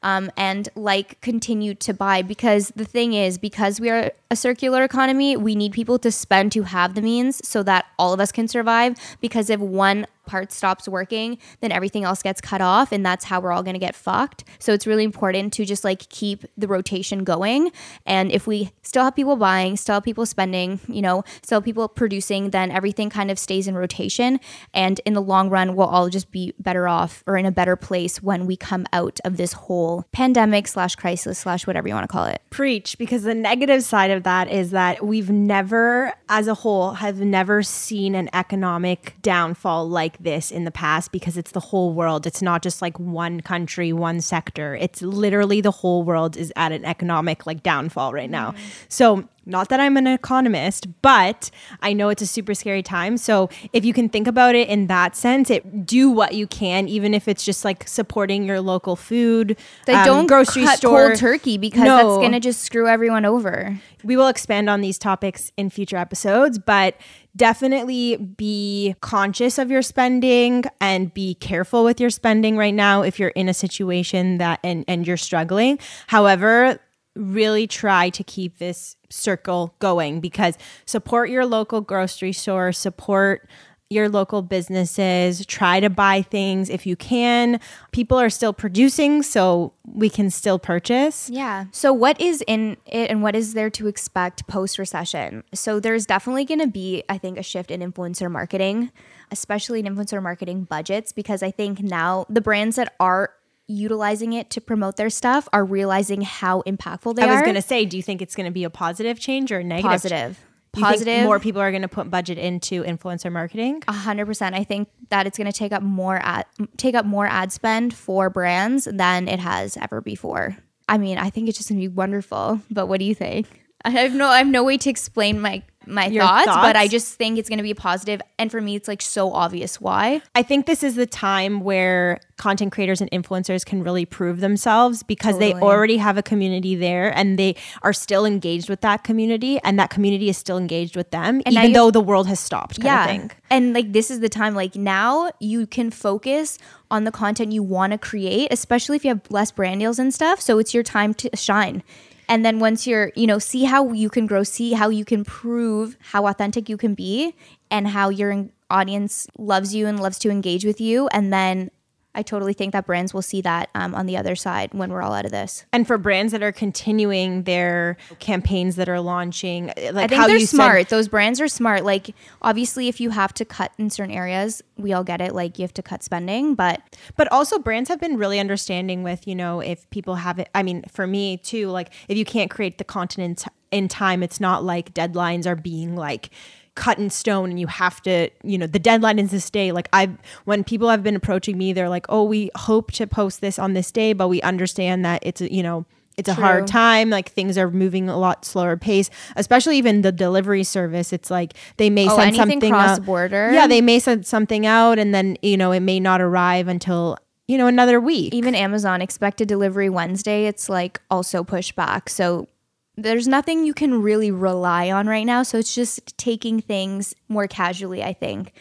um, 0.07 0.31
and 0.37 0.69
like 0.77 1.21
continue 1.21 1.75
to 1.75 1.93
buy. 1.93 2.23
Because 2.23 2.73
the 2.77 2.85
thing 2.85 3.13
is, 3.13 3.37
because 3.37 3.81
we 3.81 3.91
are 3.91 4.13
a 4.31 4.37
circular 4.37 4.85
economy, 4.85 5.37
we 5.37 5.55
need 5.55 5.73
people 5.73 5.99
to 5.99 6.13
spend 6.13 6.53
to 6.53 6.63
have 6.63 6.95
the 6.95 7.03
means 7.03 7.47
so 7.47 7.63
that 7.65 7.87
all 7.99 8.13
of 8.13 8.21
us 8.21 8.33
can 8.33 8.47
survive. 8.49 8.97
Because 9.21 9.51
if 9.51 9.61
one 9.61 10.07
part 10.27 10.53
stops 10.53 10.89
working, 10.89 11.39
then 11.61 11.73
everything 11.73 12.05
else 12.05 12.23
gets 12.23 12.41
cut 12.41 12.61
off, 12.61 12.93
and 12.93 13.07
that's 13.07 13.27
how 13.27 13.41
we're 13.41 13.53
all 13.53 13.63
going 13.63 13.75
to 13.75 13.81
get 13.81 13.95
fucked. 13.95 14.45
So 14.59 14.73
it's 14.73 14.87
really 14.87 15.05
important 15.05 15.53
to 15.55 15.65
just 15.65 15.85
like 15.85 16.09
keep 16.09 16.45
the 16.57 16.69
rotation 16.69 17.25
going. 17.25 17.71
And 18.05 18.31
if 18.31 18.47
we 18.47 18.73
still 18.83 19.05
have 19.05 19.15
people 19.15 19.37
buying, 19.37 19.77
still 19.77 19.95
have 19.95 20.03
people 20.03 20.27
spending, 20.27 20.81
you 20.89 21.01
know, 21.01 21.25
still 21.43 21.63
people 21.63 21.89
producing, 21.89 22.51
then 22.51 22.71
everything 22.71 23.09
kind 23.09 23.31
of 23.31 23.39
stays 23.39 23.69
in 23.69 23.77
rotation. 23.77 24.41
And 24.75 25.01
in 25.07 25.15
the 25.15 25.23
long 25.23 25.49
run, 25.49 25.77
we'll 25.77 25.87
all 25.87 26.09
just 26.09 26.31
be 26.31 26.53
better 26.59 26.89
off 26.89 27.23
or 27.27 27.37
in 27.37 27.47
a 27.47 27.53
better 27.53 27.77
place 27.77 28.23
when 28.23 28.47
we 28.47 28.57
come 28.57 28.87
out 28.93 29.21
of 29.25 29.37
this 29.37 29.53
whole 29.53 29.96
pandemic 30.13 30.69
slash 30.69 30.95
crisis 30.97 31.39
slash 31.39 31.67
whatever 31.67 31.89
you 31.89 31.95
want 31.95 32.05
to 32.05 32.13
call 32.13 32.27
it. 32.27 32.43
Preach, 32.51 32.99
because 32.99 33.23
the 33.23 33.35
negative 33.35 33.83
side 33.85 34.11
of 34.11 34.23
that 34.23 34.51
is 34.51 34.71
that 34.71 35.05
we've 35.05 35.31
never, 35.31 36.13
as 36.29 36.49
a 36.49 36.55
whole, 36.55 36.93
have 36.93 37.21
never 37.21 37.63
seen 37.63 38.15
an 38.15 38.29
economic 38.33 39.15
downfall 39.23 39.89
like 39.89 40.19
this 40.19 40.51
in 40.51 40.65
the 40.65 40.71
past 40.71 41.13
because 41.13 41.37
it's 41.37 41.53
the 41.53 41.61
whole 41.61 41.93
world. 41.93 42.27
It's 42.27 42.43
not 42.43 42.63
just 42.63 42.83
like 42.83 42.99
one 42.99 43.41
country, 43.41 43.93
one 43.93 44.21
sector. 44.21 44.75
It's 44.77 45.03
literally 45.03 45.61
the 45.61 45.71
whole 45.71 46.03
world 46.03 46.37
is 46.37 46.53
at 46.57 46.73
an 46.73 46.85
economic 46.85 47.47
like 47.47 47.63
downfall 47.63 48.13
right 48.13 48.31
now. 48.31 48.53
Mm. 48.53 48.57
So 48.89 49.29
not 49.47 49.69
that 49.69 49.79
I'm 49.81 49.97
an 49.97 50.07
economist, 50.09 50.89
but 51.03 51.51
I 51.81 51.93
know 51.93 52.09
it's 52.09 52.21
a 52.23 52.27
super 52.27 52.53
scary 52.53 52.83
time. 52.83 53.17
So 53.17 53.49
if 53.73 53.85
you 53.85 53.93
can 53.93 54.09
think 54.09 54.27
about 54.27 54.55
it 54.57 54.69
in 54.69 54.89
that 54.89 55.15
sense, 55.17 55.51
it 55.51 55.87
do 55.87 56.11
what 56.11 56.35
you 56.35 56.47
can, 56.49 56.89
even 56.89 57.15
if 57.15 57.29
it's 57.29 57.45
just 57.45 57.65
like 57.65 57.87
supporting 57.89 58.45
your 58.45 58.61
local 58.61 58.97
food. 58.97 59.57
Like, 59.87 59.99
um, 59.99 60.05
don't 60.05 60.27
grocery 60.27 60.65
cut 60.65 60.79
store 60.79 61.07
cold 61.09 61.19
turkey 61.19 61.59
because 61.59 61.85
No. 61.85 61.97
that's 61.97 62.19
going 62.19 62.33
to 62.33 62.41
just 62.41 62.63
screw 62.63 62.89
everyone 62.89 63.25
over. 63.25 63.79
we 64.05 64.17
will 64.17 64.29
expand 64.29 64.69
on 64.71 64.81
these 64.83 64.99
topics 64.99 65.51
in 65.57 65.69
future 65.71 65.97
episodes, 65.97 66.59
but 66.59 66.95
definitely 67.35 68.17
be 68.17 68.95
conscious 69.01 69.59
of 69.59 69.71
your 69.71 69.83
spending 69.83 70.65
and 70.81 71.13
be 71.13 71.35
careful 71.35 71.85
with 71.85 72.01
your 72.01 72.11
spending 72.11 72.57
right 72.57 72.75
now 72.75 73.03
if 73.03 73.19
you're 73.19 73.31
in 73.31 73.49
a 73.49 73.55
situation 73.55 74.39
that 74.39 74.59
and, 74.65 74.85
and 74.89 75.07
you're 75.07 75.17
struggling. 75.17 75.79
However, 76.07 76.79
really 77.17 77.67
try 77.67 78.11
to 78.11 78.23
keep 78.23 78.59
this 78.59 78.97
circle 79.09 79.75
going 79.79 80.21
because 80.21 80.57
support 80.85 81.31
your 81.31 81.47
local 81.47 81.81
grocery 81.81 82.33
store, 82.33 82.73
support 82.73 83.49
your 83.89 84.09
local 84.09 84.43
businesses, 84.43 85.47
try 85.47 85.79
to 85.79 85.89
buy 85.89 86.21
things 86.21 86.69
if 86.69 86.87
you 86.87 86.97
can. 86.97 87.61
People 87.93 88.19
are 88.19 88.31
still 88.31 88.53
producing, 88.53 89.23
so 89.23 89.73
we 89.85 90.11
can 90.11 90.29
still 90.29 90.59
purchase. 90.59 91.31
Yeah. 91.31 91.67
So, 91.71 91.93
what 91.93 92.21
is 92.21 92.43
in 92.49 92.79
it 92.87 93.11
and 93.11 93.23
what 93.23 93.37
is 93.37 93.55
there 93.55 93.71
to 93.71 93.87
expect 93.87 94.47
post 94.49 94.79
recession? 94.79 95.45
So, 95.55 95.79
there's 95.79 96.05
definitely 96.05 96.45
going 96.45 96.61
to 96.61 96.67
be, 96.67 97.05
I 97.09 97.17
think, 97.17 97.39
a 97.39 97.45
shift 97.45 97.71
in 97.71 97.81
influencer 97.81 98.31
marketing, 98.31 98.91
especially 99.31 99.81
in 99.81 99.87
influencer 99.87 100.21
marketing 100.21 100.65
budgets, 100.65 101.13
because 101.13 101.43
I 101.43 101.53
think 101.53 101.81
now 101.81 102.27
the 102.29 102.41
brands 102.41 102.75
that 102.77 102.93
are 102.99 103.31
utilizing 103.69 104.33
it 104.33 104.51
to 104.51 104.61
promote 104.61 104.97
their 104.97 105.11
stuff 105.11 105.49
are 105.53 105.65
realizing 105.65 106.23
how 106.23 106.63
impactful 106.63 107.17
they 107.17 107.23
are. 107.23 107.31
I 107.31 107.33
was 107.33 107.43
going 107.43 107.55
to 107.55 107.63
say, 107.63 107.85
do 107.85 107.97
you 107.97 108.03
think 108.03 108.23
it's 108.23 108.35
going 108.35 108.47
to 108.47 108.53
be 108.53 108.65
a 108.65 108.71
positive 108.71 109.19
change 109.19 109.51
or 109.53 109.59
a 109.59 109.65
negative? 109.65 109.91
positive. 109.91 110.39
You 110.77 110.83
Positive. 110.83 111.25
more 111.25 111.41
people 111.41 111.63
are 111.63 111.71
going 111.71 111.83
to 111.83 111.89
put 111.89 112.11
budget 112.11 112.37
into 112.37 112.85
influencer 112.85 113.33
marketing. 113.33 113.83
A 113.89 113.93
hundred 113.95 114.27
percent. 114.27 114.55
I 114.55 114.63
think 114.63 114.91
that 115.09 115.27
it's 115.27 115.39
going 115.39 115.51
to 115.51 115.59
take 115.59 115.73
up 115.73 115.83
more 115.83 116.21
ad 116.23 116.45
take 116.77 116.95
up 116.95 117.07
more 117.07 117.27
ad 117.27 117.51
spend 117.51 117.95
for 117.95 118.29
brands 118.29 118.85
than 118.85 119.27
it 119.27 119.41
has 119.41 119.79
ever 119.79 120.03
before. 120.03 120.55
I 120.87 120.99
mean, 120.99 121.17
I 121.17 121.31
think 121.31 121.49
it's 121.49 121.57
just 121.57 121.71
going 121.71 121.81
to 121.81 121.89
be 121.89 121.95
wonderful. 121.95 122.61
But 122.71 122.89
what 122.89 122.99
do 123.01 123.07
you 123.07 123.15
think? 123.15 123.63
I 123.87 123.91
have 123.91 124.15
no 124.15 124.27
I 124.27 124.39
have 124.39 124.49
no 124.49 124.65
way 124.65 124.77
to 124.77 124.91
explain 124.91 125.41
my 125.41 125.63
my 125.87 126.07
Your 126.07 126.23
thoughts, 126.23 126.47
but 126.47 126.77
I 126.77 126.89
just 126.89 127.15
think 127.15 127.39
it's 127.39 127.49
going 127.49 127.59
to 127.59 127.63
be 127.63 127.75
positive. 127.75 128.21
And 128.39 128.51
for 128.51 128.61
me, 128.61 128.77
it's 128.77 128.89
like 128.89 129.03
so 129.03 129.33
obvious 129.33 129.81
why. 129.81 130.23
I 130.35 130.43
think 130.43 130.67
this 130.67 130.83
is 130.83 130.95
the 130.97 131.07
time 131.07 131.61
where 131.61 132.21
content 132.37 132.73
creators 132.73 133.01
and 133.01 133.11
influencers 133.11 133.65
can 133.65 133.83
really 133.83 134.05
prove 134.05 134.41
themselves 134.41 135.03
because 135.03 135.39
they 135.39 135.55
already 135.55 135.97
have 135.97 136.19
a 136.19 136.23
community 136.23 136.75
there 136.75 137.17
and 137.17 137.39
they 137.39 137.57
are 137.83 137.93
still 137.93 138.27
engaged 138.27 138.69
with 138.69 138.83
that 138.83 139.05
community 139.05 139.59
and 139.65 139.79
that 139.79 139.91
community 139.91 140.29
is 140.29 140.37
still 140.37 140.59
engaged 140.59 140.97
with 140.97 141.11
them 141.11 141.41
And 141.47 141.55
even 141.55 141.73
though 141.73 141.91
the 141.91 142.01
world 142.01 142.27
has 142.27 142.39
stopped 142.39 142.77
kind 142.77 142.85
yeah. 142.85 143.05
of 143.05 143.11
thing. 143.11 143.31
And 143.49 143.73
like 143.73 143.93
this 143.93 144.11
is 144.11 144.21
the 144.21 144.29
time 144.29 144.55
like 144.55 144.77
now 144.77 145.31
you 145.41 145.67
can 145.67 145.91
focus 145.91 146.59
on 146.91 147.05
the 147.05 147.13
content 147.13 147.53
you 147.53 147.63
want 147.63 147.93
to 147.93 147.99
create, 147.99 148.49
especially 148.53 148.97
if 148.97 149.05
you 149.05 149.09
have 149.09 149.23
less 149.31 149.51
brand 149.51 149.81
deals 149.81 149.99
and 149.99 150.13
stuff. 150.13 150.41
So 150.41 150.59
it's 150.59 150.75
your 150.75 150.83
time 150.83 151.15
to 151.15 151.31
shine. 151.35 151.83
And 152.29 152.45
then 152.45 152.59
once 152.59 152.87
you're, 152.87 153.13
you 153.15 153.27
know, 153.27 153.39
see 153.39 153.65
how 153.65 153.93
you 153.93 154.11
can 154.11 154.27
grow, 154.27 154.43
see 154.43 154.73
how 154.73 154.89
you 154.89 155.05
can 155.05 155.25
prove 155.25 155.97
how 156.01 156.27
authentic 156.27 156.69
you 156.69 156.77
can 156.77 156.95
be 156.95 157.35
and 157.71 157.89
how 157.89 158.09
your 158.09 158.49
audience 158.69 159.27
loves 159.39 159.75
you 159.75 159.87
and 159.87 160.01
loves 160.01 160.19
to 160.21 160.31
engage 160.31 160.65
with 160.65 160.81
you. 160.81 161.09
And 161.09 161.33
then 161.33 161.71
I 162.17 162.23
totally 162.23 162.55
think 162.55 162.73
that 162.73 162.87
brands 162.87 163.15
will 163.15 163.23
see 163.23 163.41
that 163.43 163.71
um, 163.75 163.95
on 163.95 164.07
the 164.07 164.17
other 164.17 164.35
side 164.35 164.73
when 164.73 164.91
we're 164.91 165.03
all 165.03 165.13
out 165.13 165.25
of 165.25 165.31
this. 165.31 165.65
And 165.73 165.87
for 165.87 165.99
brands 165.99 166.33
that 166.33 166.43
are 166.43 166.51
continuing 166.51 167.43
their 167.45 167.97
campaigns 168.19 168.77
that 168.77 168.89
are 168.89 169.01
launching, 169.01 169.67
like 169.67 169.77
I 169.77 170.07
think 170.09 170.27
they're 170.27 170.37
you 170.37 170.47
said- 170.47 170.57
smart. 170.57 170.89
Those 170.89 171.09
brands 171.09 171.41
are 171.41 171.49
smart. 171.49 171.85
Like 171.85 172.15
obviously, 172.43 172.89
if 172.89 173.01
you 173.01 173.11
have 173.11 173.33
to 173.35 173.45
cut 173.45 173.73
in 173.79 173.91
certain 173.91 174.15
areas, 174.15 174.63
we 174.77 174.93
all 174.93 175.05
get 175.05 175.21
it. 175.21 175.35
Like 175.35 175.59
you 175.59 175.63
have 175.63 175.75
to 175.75 175.83
cut 175.83 176.03
spending, 176.03 176.55
but 176.55 176.81
But 177.17 177.31
also, 177.31 177.59
brands 177.59 177.89
have 177.91 178.01
been 178.01 178.17
really 178.17 178.41
understanding 178.41 179.03
with, 179.03 179.27
you 179.29 179.35
know, 179.35 179.61
if 179.61 179.89
people 179.91 180.17
have 180.17 180.39
it. 180.39 180.49
I 180.55 180.63
mean, 180.63 180.83
for 180.91 181.07
me 181.07 181.37
too, 181.37 181.69
like 181.69 181.93
if 182.09 182.17
you 182.17 182.25
can't 182.25 182.51
create 182.51 182.79
the 182.79 182.85
content 182.85 183.45
in, 183.73 183.83
in 183.83 183.89
time, 183.89 184.23
it's 184.23 184.41
not 184.41 184.65
like 184.65 184.95
deadlines 184.95 185.47
are 185.47 185.57
being 185.57 185.97
like 185.97 186.31
cut 186.77 186.99
in 186.99 187.11
stone 187.11 187.51
and 187.51 187.59
you 187.59 187.67
have 187.67 188.01
to, 188.03 188.31
you 188.45 188.57
know, 188.57 188.67
the 188.69 188.79
deadline 188.79 189.19
is 189.19 189.33
this 189.33 189.51
day. 189.51 189.73
Like 189.73 189.89
I've, 189.93 190.17
when 190.45 190.63
people 190.63 190.89
have 190.89 191.03
been 191.03 191.17
approaching 191.17 191.59
me, 191.59 191.73
they're 191.73 191.89
like, 191.89 192.07
oh, 192.09 192.23
we 192.23 192.51
hope 192.55 192.93
to 192.93 193.07
post 193.09 193.41
this 193.41 193.59
on 193.59 193.73
this 193.73 193.91
day, 193.91 194.13
but 194.13 194.29
we 194.29 194.41
understand 194.43 195.05
that 195.05 195.21
it's, 195.27 195.41
a, 195.41 195.53
you 195.53 195.63
know, 195.65 195.85
it's 196.17 196.29
a 196.31 196.35
hard 196.35 196.67
time. 196.67 197.11
Like 197.11 197.29
things 197.31 197.59
are 197.59 197.71
moving 197.71 198.09
a 198.09 198.17
lot 198.17 198.45
slower 198.47 198.77
pace, 198.77 199.11
especially 199.37 199.77
even 199.77 200.01
the 200.03 200.13
delivery 200.13 200.65
service. 200.65 201.13
It's 201.13 201.31
like 201.31 201.53
they 201.77 201.91
may 201.91 202.09
Oh, 202.09 202.17
send 202.17 202.37
something 202.37 202.73
out- 202.73 202.87
cross-border? 202.87 203.51
Yeah, 203.53 203.67
they 203.67 203.81
may 203.83 203.99
send 203.99 204.25
something 204.27 204.65
out 204.65 204.99
and 204.99 205.15
then, 205.15 205.37
you 205.43 205.57
know, 205.59 205.73
it 205.73 205.81
may 205.81 206.01
not 206.01 206.23
arrive 206.23 206.69
until, 206.69 207.19
you 207.49 207.59
know, 207.59 207.67
another 207.67 208.01
week. 208.01 208.33
even 208.33 208.55
Amazon 208.55 209.03
expected 209.03 209.47
delivery 209.49 209.91
Wednesday. 209.91 210.47
It's 210.47 210.69
like 210.71 211.01
also 211.11 211.45
pushed 211.45 211.77
back. 211.77 212.09
So 212.09 212.49
there's 212.97 213.29
nothing 213.29 213.65
you 213.65 213.75
can 213.75 214.03
really 214.03 214.31
rely 214.31 214.91
on 214.91 215.07
right 215.07 215.27
now. 215.27 215.43
So 215.43 215.59
it's 215.59 215.75
just 215.75 216.17
taking 216.17 216.61
things 216.61 217.15
more 217.29 217.47
casually, 217.47 218.03
I 218.03 218.13
think. 218.13 218.53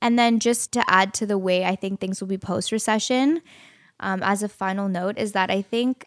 And 0.00 0.18
then 0.18 0.38
just 0.38 0.72
to 0.72 0.90
add 0.90 1.14
to 1.14 1.26
the 1.26 1.38
way 1.38 1.64
I 1.64 1.76
think 1.76 2.00
things 2.00 2.20
will 2.20 2.28
be 2.28 2.38
post 2.38 2.72
recession, 2.72 3.42
um, 4.00 4.22
as 4.22 4.42
a 4.42 4.48
final 4.48 4.88
note, 4.88 5.18
is 5.18 5.32
that 5.32 5.50
I 5.50 5.62
think 5.62 6.06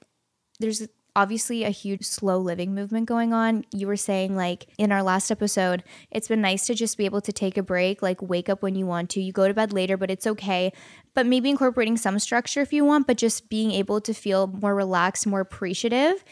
there's 0.59 0.87
obviously 1.15 1.63
a 1.63 1.71
huge 1.71 2.05
slow 2.05 2.37
living 2.37 2.75
movement 2.75 3.07
going 3.07 3.33
on. 3.33 3.65
You 3.73 3.87
were 3.87 3.97
saying, 3.97 4.35
like, 4.35 4.67
in 4.77 4.91
our 4.91 5.01
last 5.01 5.31
episode, 5.31 5.83
it's 6.11 6.27
been 6.27 6.41
nice 6.41 6.67
to 6.67 6.75
just 6.75 6.95
be 6.95 7.05
able 7.05 7.21
to 7.21 7.31
take 7.31 7.57
a 7.57 7.63
break, 7.63 8.03
like, 8.03 8.21
wake 8.21 8.49
up 8.49 8.61
when 8.61 8.75
you 8.75 8.85
want 8.85 9.09
to. 9.11 9.21
You 9.21 9.31
go 9.31 9.47
to 9.47 9.53
bed 9.53 9.73
later, 9.73 9.97
but 9.97 10.11
it's 10.11 10.27
okay. 10.27 10.71
But 11.15 11.25
maybe 11.25 11.49
incorporating 11.49 11.97
some 11.97 12.19
structure 12.19 12.61
if 12.61 12.71
you 12.71 12.85
want, 12.85 13.07
but 13.07 13.17
just 13.17 13.49
being 13.49 13.71
able 13.71 13.99
to 14.01 14.13
feel 14.13 14.45
more 14.45 14.75
relaxed, 14.75 15.25
more 15.25 15.39
appreciative. 15.39 16.23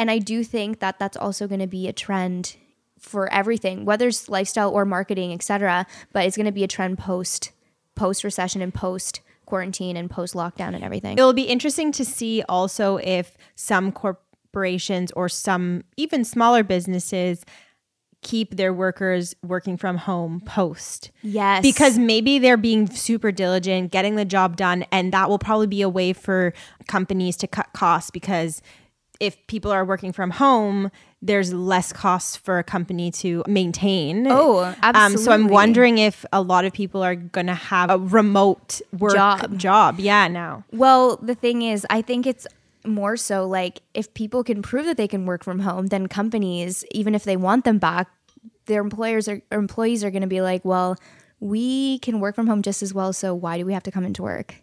And 0.00 0.10
I 0.10 0.18
do 0.18 0.42
think 0.42 0.80
that 0.80 0.98
that's 0.98 1.18
also 1.18 1.46
going 1.46 1.60
to 1.60 1.66
be 1.66 1.86
a 1.86 1.92
trend 1.92 2.56
for 2.98 3.30
everything, 3.30 3.84
whether 3.84 4.08
it's 4.08 4.30
lifestyle 4.30 4.70
or 4.70 4.86
marketing, 4.86 5.30
etc. 5.30 5.86
But 6.14 6.24
it's 6.24 6.38
going 6.38 6.46
to 6.46 6.52
be 6.52 6.64
a 6.64 6.68
trend 6.68 6.96
post 6.96 7.52
post 7.96 8.24
recession 8.24 8.62
and 8.62 8.72
post 8.72 9.20
quarantine 9.44 9.98
and 9.98 10.08
post 10.08 10.32
lockdown 10.32 10.74
and 10.74 10.82
everything. 10.82 11.18
It'll 11.18 11.34
be 11.34 11.42
interesting 11.42 11.92
to 11.92 12.04
see 12.06 12.42
also 12.48 12.96
if 12.96 13.36
some 13.56 13.92
corporations 13.92 15.12
or 15.12 15.28
some 15.28 15.84
even 15.98 16.24
smaller 16.24 16.62
businesses 16.62 17.44
keep 18.22 18.56
their 18.56 18.72
workers 18.72 19.34
working 19.42 19.76
from 19.76 19.98
home 19.98 20.40
post. 20.40 21.10
Yes. 21.22 21.60
Because 21.60 21.98
maybe 21.98 22.38
they're 22.38 22.56
being 22.56 22.88
super 22.88 23.32
diligent, 23.32 23.92
getting 23.92 24.16
the 24.16 24.24
job 24.24 24.56
done, 24.56 24.86
and 24.90 25.12
that 25.12 25.28
will 25.28 25.38
probably 25.38 25.66
be 25.66 25.82
a 25.82 25.90
way 25.90 26.14
for 26.14 26.54
companies 26.86 27.36
to 27.38 27.46
cut 27.46 27.72
costs 27.74 28.10
because 28.10 28.62
if 29.20 29.46
people 29.46 29.70
are 29.70 29.84
working 29.84 30.12
from 30.12 30.30
home, 30.30 30.90
there's 31.22 31.52
less 31.52 31.92
costs 31.92 32.36
for 32.36 32.58
a 32.58 32.64
company 32.64 33.10
to 33.10 33.44
maintain. 33.46 34.26
Oh, 34.28 34.74
absolutely. 34.82 35.00
Um, 35.00 35.24
so 35.24 35.32
I'm 35.32 35.48
wondering 35.48 35.98
if 35.98 36.24
a 36.32 36.40
lot 36.40 36.64
of 36.64 36.72
people 36.72 37.02
are 37.02 37.14
going 37.14 37.46
to 37.46 37.54
have 37.54 37.90
a 37.90 37.98
remote 37.98 38.80
work 38.98 39.14
Job. 39.14 39.58
job. 39.58 40.00
Yeah, 40.00 40.28
now. 40.28 40.64
Well, 40.72 41.18
the 41.18 41.34
thing 41.34 41.62
is, 41.62 41.86
I 41.90 42.00
think 42.00 42.26
it's 42.26 42.46
more 42.86 43.18
so 43.18 43.46
like 43.46 43.82
if 43.92 44.12
people 44.14 44.42
can 44.42 44.62
prove 44.62 44.86
that 44.86 44.96
they 44.96 45.08
can 45.08 45.26
work 45.26 45.44
from 45.44 45.60
home, 45.60 45.88
then 45.88 46.06
companies, 46.06 46.82
even 46.90 47.14
if 47.14 47.24
they 47.24 47.36
want 47.36 47.66
them 47.66 47.78
back, 47.78 48.08
their 48.64 48.80
employers 48.80 49.28
or, 49.28 49.42
or 49.50 49.58
employees 49.58 50.02
are 50.02 50.10
going 50.10 50.22
to 50.22 50.28
be 50.28 50.40
like, 50.40 50.64
well, 50.64 50.96
we 51.40 51.98
can 51.98 52.20
work 52.20 52.34
from 52.34 52.46
home 52.46 52.62
just 52.62 52.82
as 52.82 52.94
well. 52.94 53.12
So 53.12 53.34
why 53.34 53.58
do 53.58 53.66
we 53.66 53.74
have 53.74 53.82
to 53.82 53.90
come 53.90 54.04
into 54.04 54.22
work? 54.22 54.54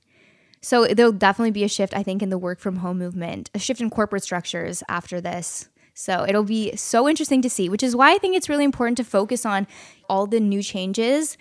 So 0.62 0.86
there'll 0.86 1.12
definitely 1.12 1.52
be 1.52 1.64
a 1.64 1.70
shift, 1.70 1.96
I 1.96 2.04
think, 2.04 2.22
in 2.22 2.30
the 2.30 2.38
work 2.38 2.60
from 2.60 2.78
home 2.78 2.98
movement, 2.98 3.50
a 3.54 3.60
shift 3.60 3.82
in 3.82 3.90
corporate 3.90 4.24
structures 4.24 4.84
after 4.90 5.22
this. 5.22 5.70
So 5.94 6.26
it'll 6.28 6.44
be 6.44 6.76
so 6.76 7.10
interesting 7.10 7.42
to 7.42 7.50
see, 7.50 7.70
which 7.70 7.82
is 7.82 7.96
why 7.96 8.14
I 8.14 8.18
think 8.18 8.36
it's 8.36 8.50
really 8.50 8.64
important 8.64 8.98
to 8.98 9.04
focus 9.04 9.46
on 9.46 9.66
all 10.08 10.28
the 10.28 10.40
new 10.40 10.62
changes 10.62 11.38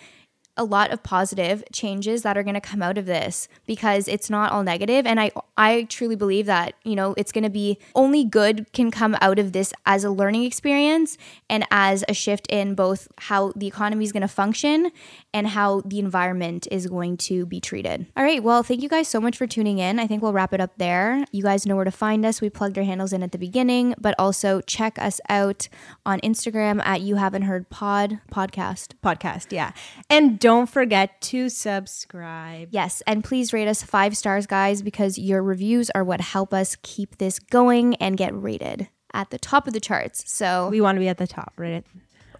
a 0.56 0.64
lot 0.64 0.90
of 0.90 1.02
positive 1.02 1.62
changes 1.72 2.22
that 2.22 2.36
are 2.36 2.42
going 2.42 2.54
to 2.54 2.60
come 2.60 2.82
out 2.82 2.98
of 2.98 3.06
this 3.06 3.48
because 3.66 4.08
it's 4.08 4.30
not 4.30 4.52
all 4.52 4.62
negative 4.62 5.06
and 5.06 5.20
I 5.20 5.30
I 5.58 5.84
truly 5.84 6.16
believe 6.16 6.46
that, 6.46 6.74
you 6.84 6.94
know, 6.94 7.14
it's 7.16 7.32
going 7.32 7.44
to 7.44 7.50
be 7.50 7.78
only 7.94 8.24
good 8.24 8.70
can 8.72 8.90
come 8.90 9.16
out 9.20 9.38
of 9.38 9.52
this 9.52 9.72
as 9.86 10.04
a 10.04 10.10
learning 10.10 10.44
experience 10.44 11.16
and 11.48 11.64
as 11.70 12.04
a 12.08 12.14
shift 12.14 12.46
in 12.48 12.74
both 12.74 13.08
how 13.18 13.52
the 13.56 13.66
economy 13.66 14.04
is 14.04 14.12
going 14.12 14.20
to 14.20 14.28
function 14.28 14.90
and 15.32 15.48
how 15.48 15.80
the 15.86 15.98
environment 15.98 16.68
is 16.70 16.86
going 16.86 17.16
to 17.16 17.46
be 17.46 17.58
treated. 17.60 18.06
All 18.16 18.22
right, 18.22 18.42
well, 18.42 18.62
thank 18.62 18.82
you 18.82 18.88
guys 18.88 19.08
so 19.08 19.20
much 19.20 19.36
for 19.36 19.46
tuning 19.46 19.78
in. 19.78 19.98
I 19.98 20.06
think 20.06 20.22
we'll 20.22 20.34
wrap 20.34 20.52
it 20.52 20.60
up 20.60 20.76
there. 20.76 21.24
You 21.32 21.42
guys 21.42 21.64
know 21.66 21.76
where 21.76 21.84
to 21.84 21.90
find 21.90 22.26
us. 22.26 22.40
We 22.40 22.50
plugged 22.50 22.76
our 22.76 22.84
handles 22.84 23.12
in 23.14 23.22
at 23.22 23.32
the 23.32 23.38
beginning, 23.38 23.94
but 23.98 24.14
also 24.18 24.60
check 24.60 24.98
us 24.98 25.20
out 25.28 25.68
on 26.04 26.20
Instagram 26.20 26.84
at 26.84 27.00
you 27.00 27.16
haven't 27.16 27.42
heard 27.42 27.70
pod 27.70 28.20
podcast. 28.30 28.92
Podcast, 29.02 29.52
yeah. 29.52 29.72
And 30.10 30.38
don't 30.46 30.66
forget 30.68 31.20
to 31.20 31.48
subscribe. 31.48 32.68
Yes, 32.70 33.02
and 33.04 33.24
please 33.24 33.52
rate 33.52 33.66
us 33.66 33.82
five 33.82 34.16
stars, 34.16 34.46
guys, 34.46 34.80
because 34.80 35.18
your 35.18 35.42
reviews 35.42 35.90
are 35.90 36.04
what 36.04 36.20
help 36.20 36.54
us 36.54 36.76
keep 36.82 37.18
this 37.18 37.40
going 37.40 37.96
and 37.96 38.16
get 38.16 38.30
rated 38.32 38.88
at 39.12 39.30
the 39.30 39.38
top 39.38 39.66
of 39.66 39.72
the 39.72 39.80
charts. 39.80 40.22
So 40.30 40.68
We 40.68 40.80
want 40.80 40.94
to 40.94 41.00
be 41.00 41.08
at 41.08 41.18
the 41.18 41.26
top, 41.26 41.52
right? 41.56 41.72
At, 41.72 41.84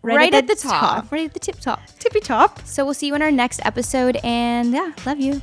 right, 0.03 0.33
at, 0.33 0.47
the, 0.47 0.55
top, 0.55 1.11
right 1.11 1.25
at 1.25 1.35
the 1.35 1.41
tip 1.41 1.59
top. 1.59 1.81
Tippy 1.99 2.21
top. 2.21 2.65
So 2.65 2.85
we'll 2.85 2.95
see 2.95 3.09
you 3.09 3.17
in 3.17 3.23
our 3.23 3.33
next 3.33 3.61
episode, 3.65 4.21
and 4.23 4.71
yeah, 4.73 4.93
love 5.05 5.19
you. 5.19 5.43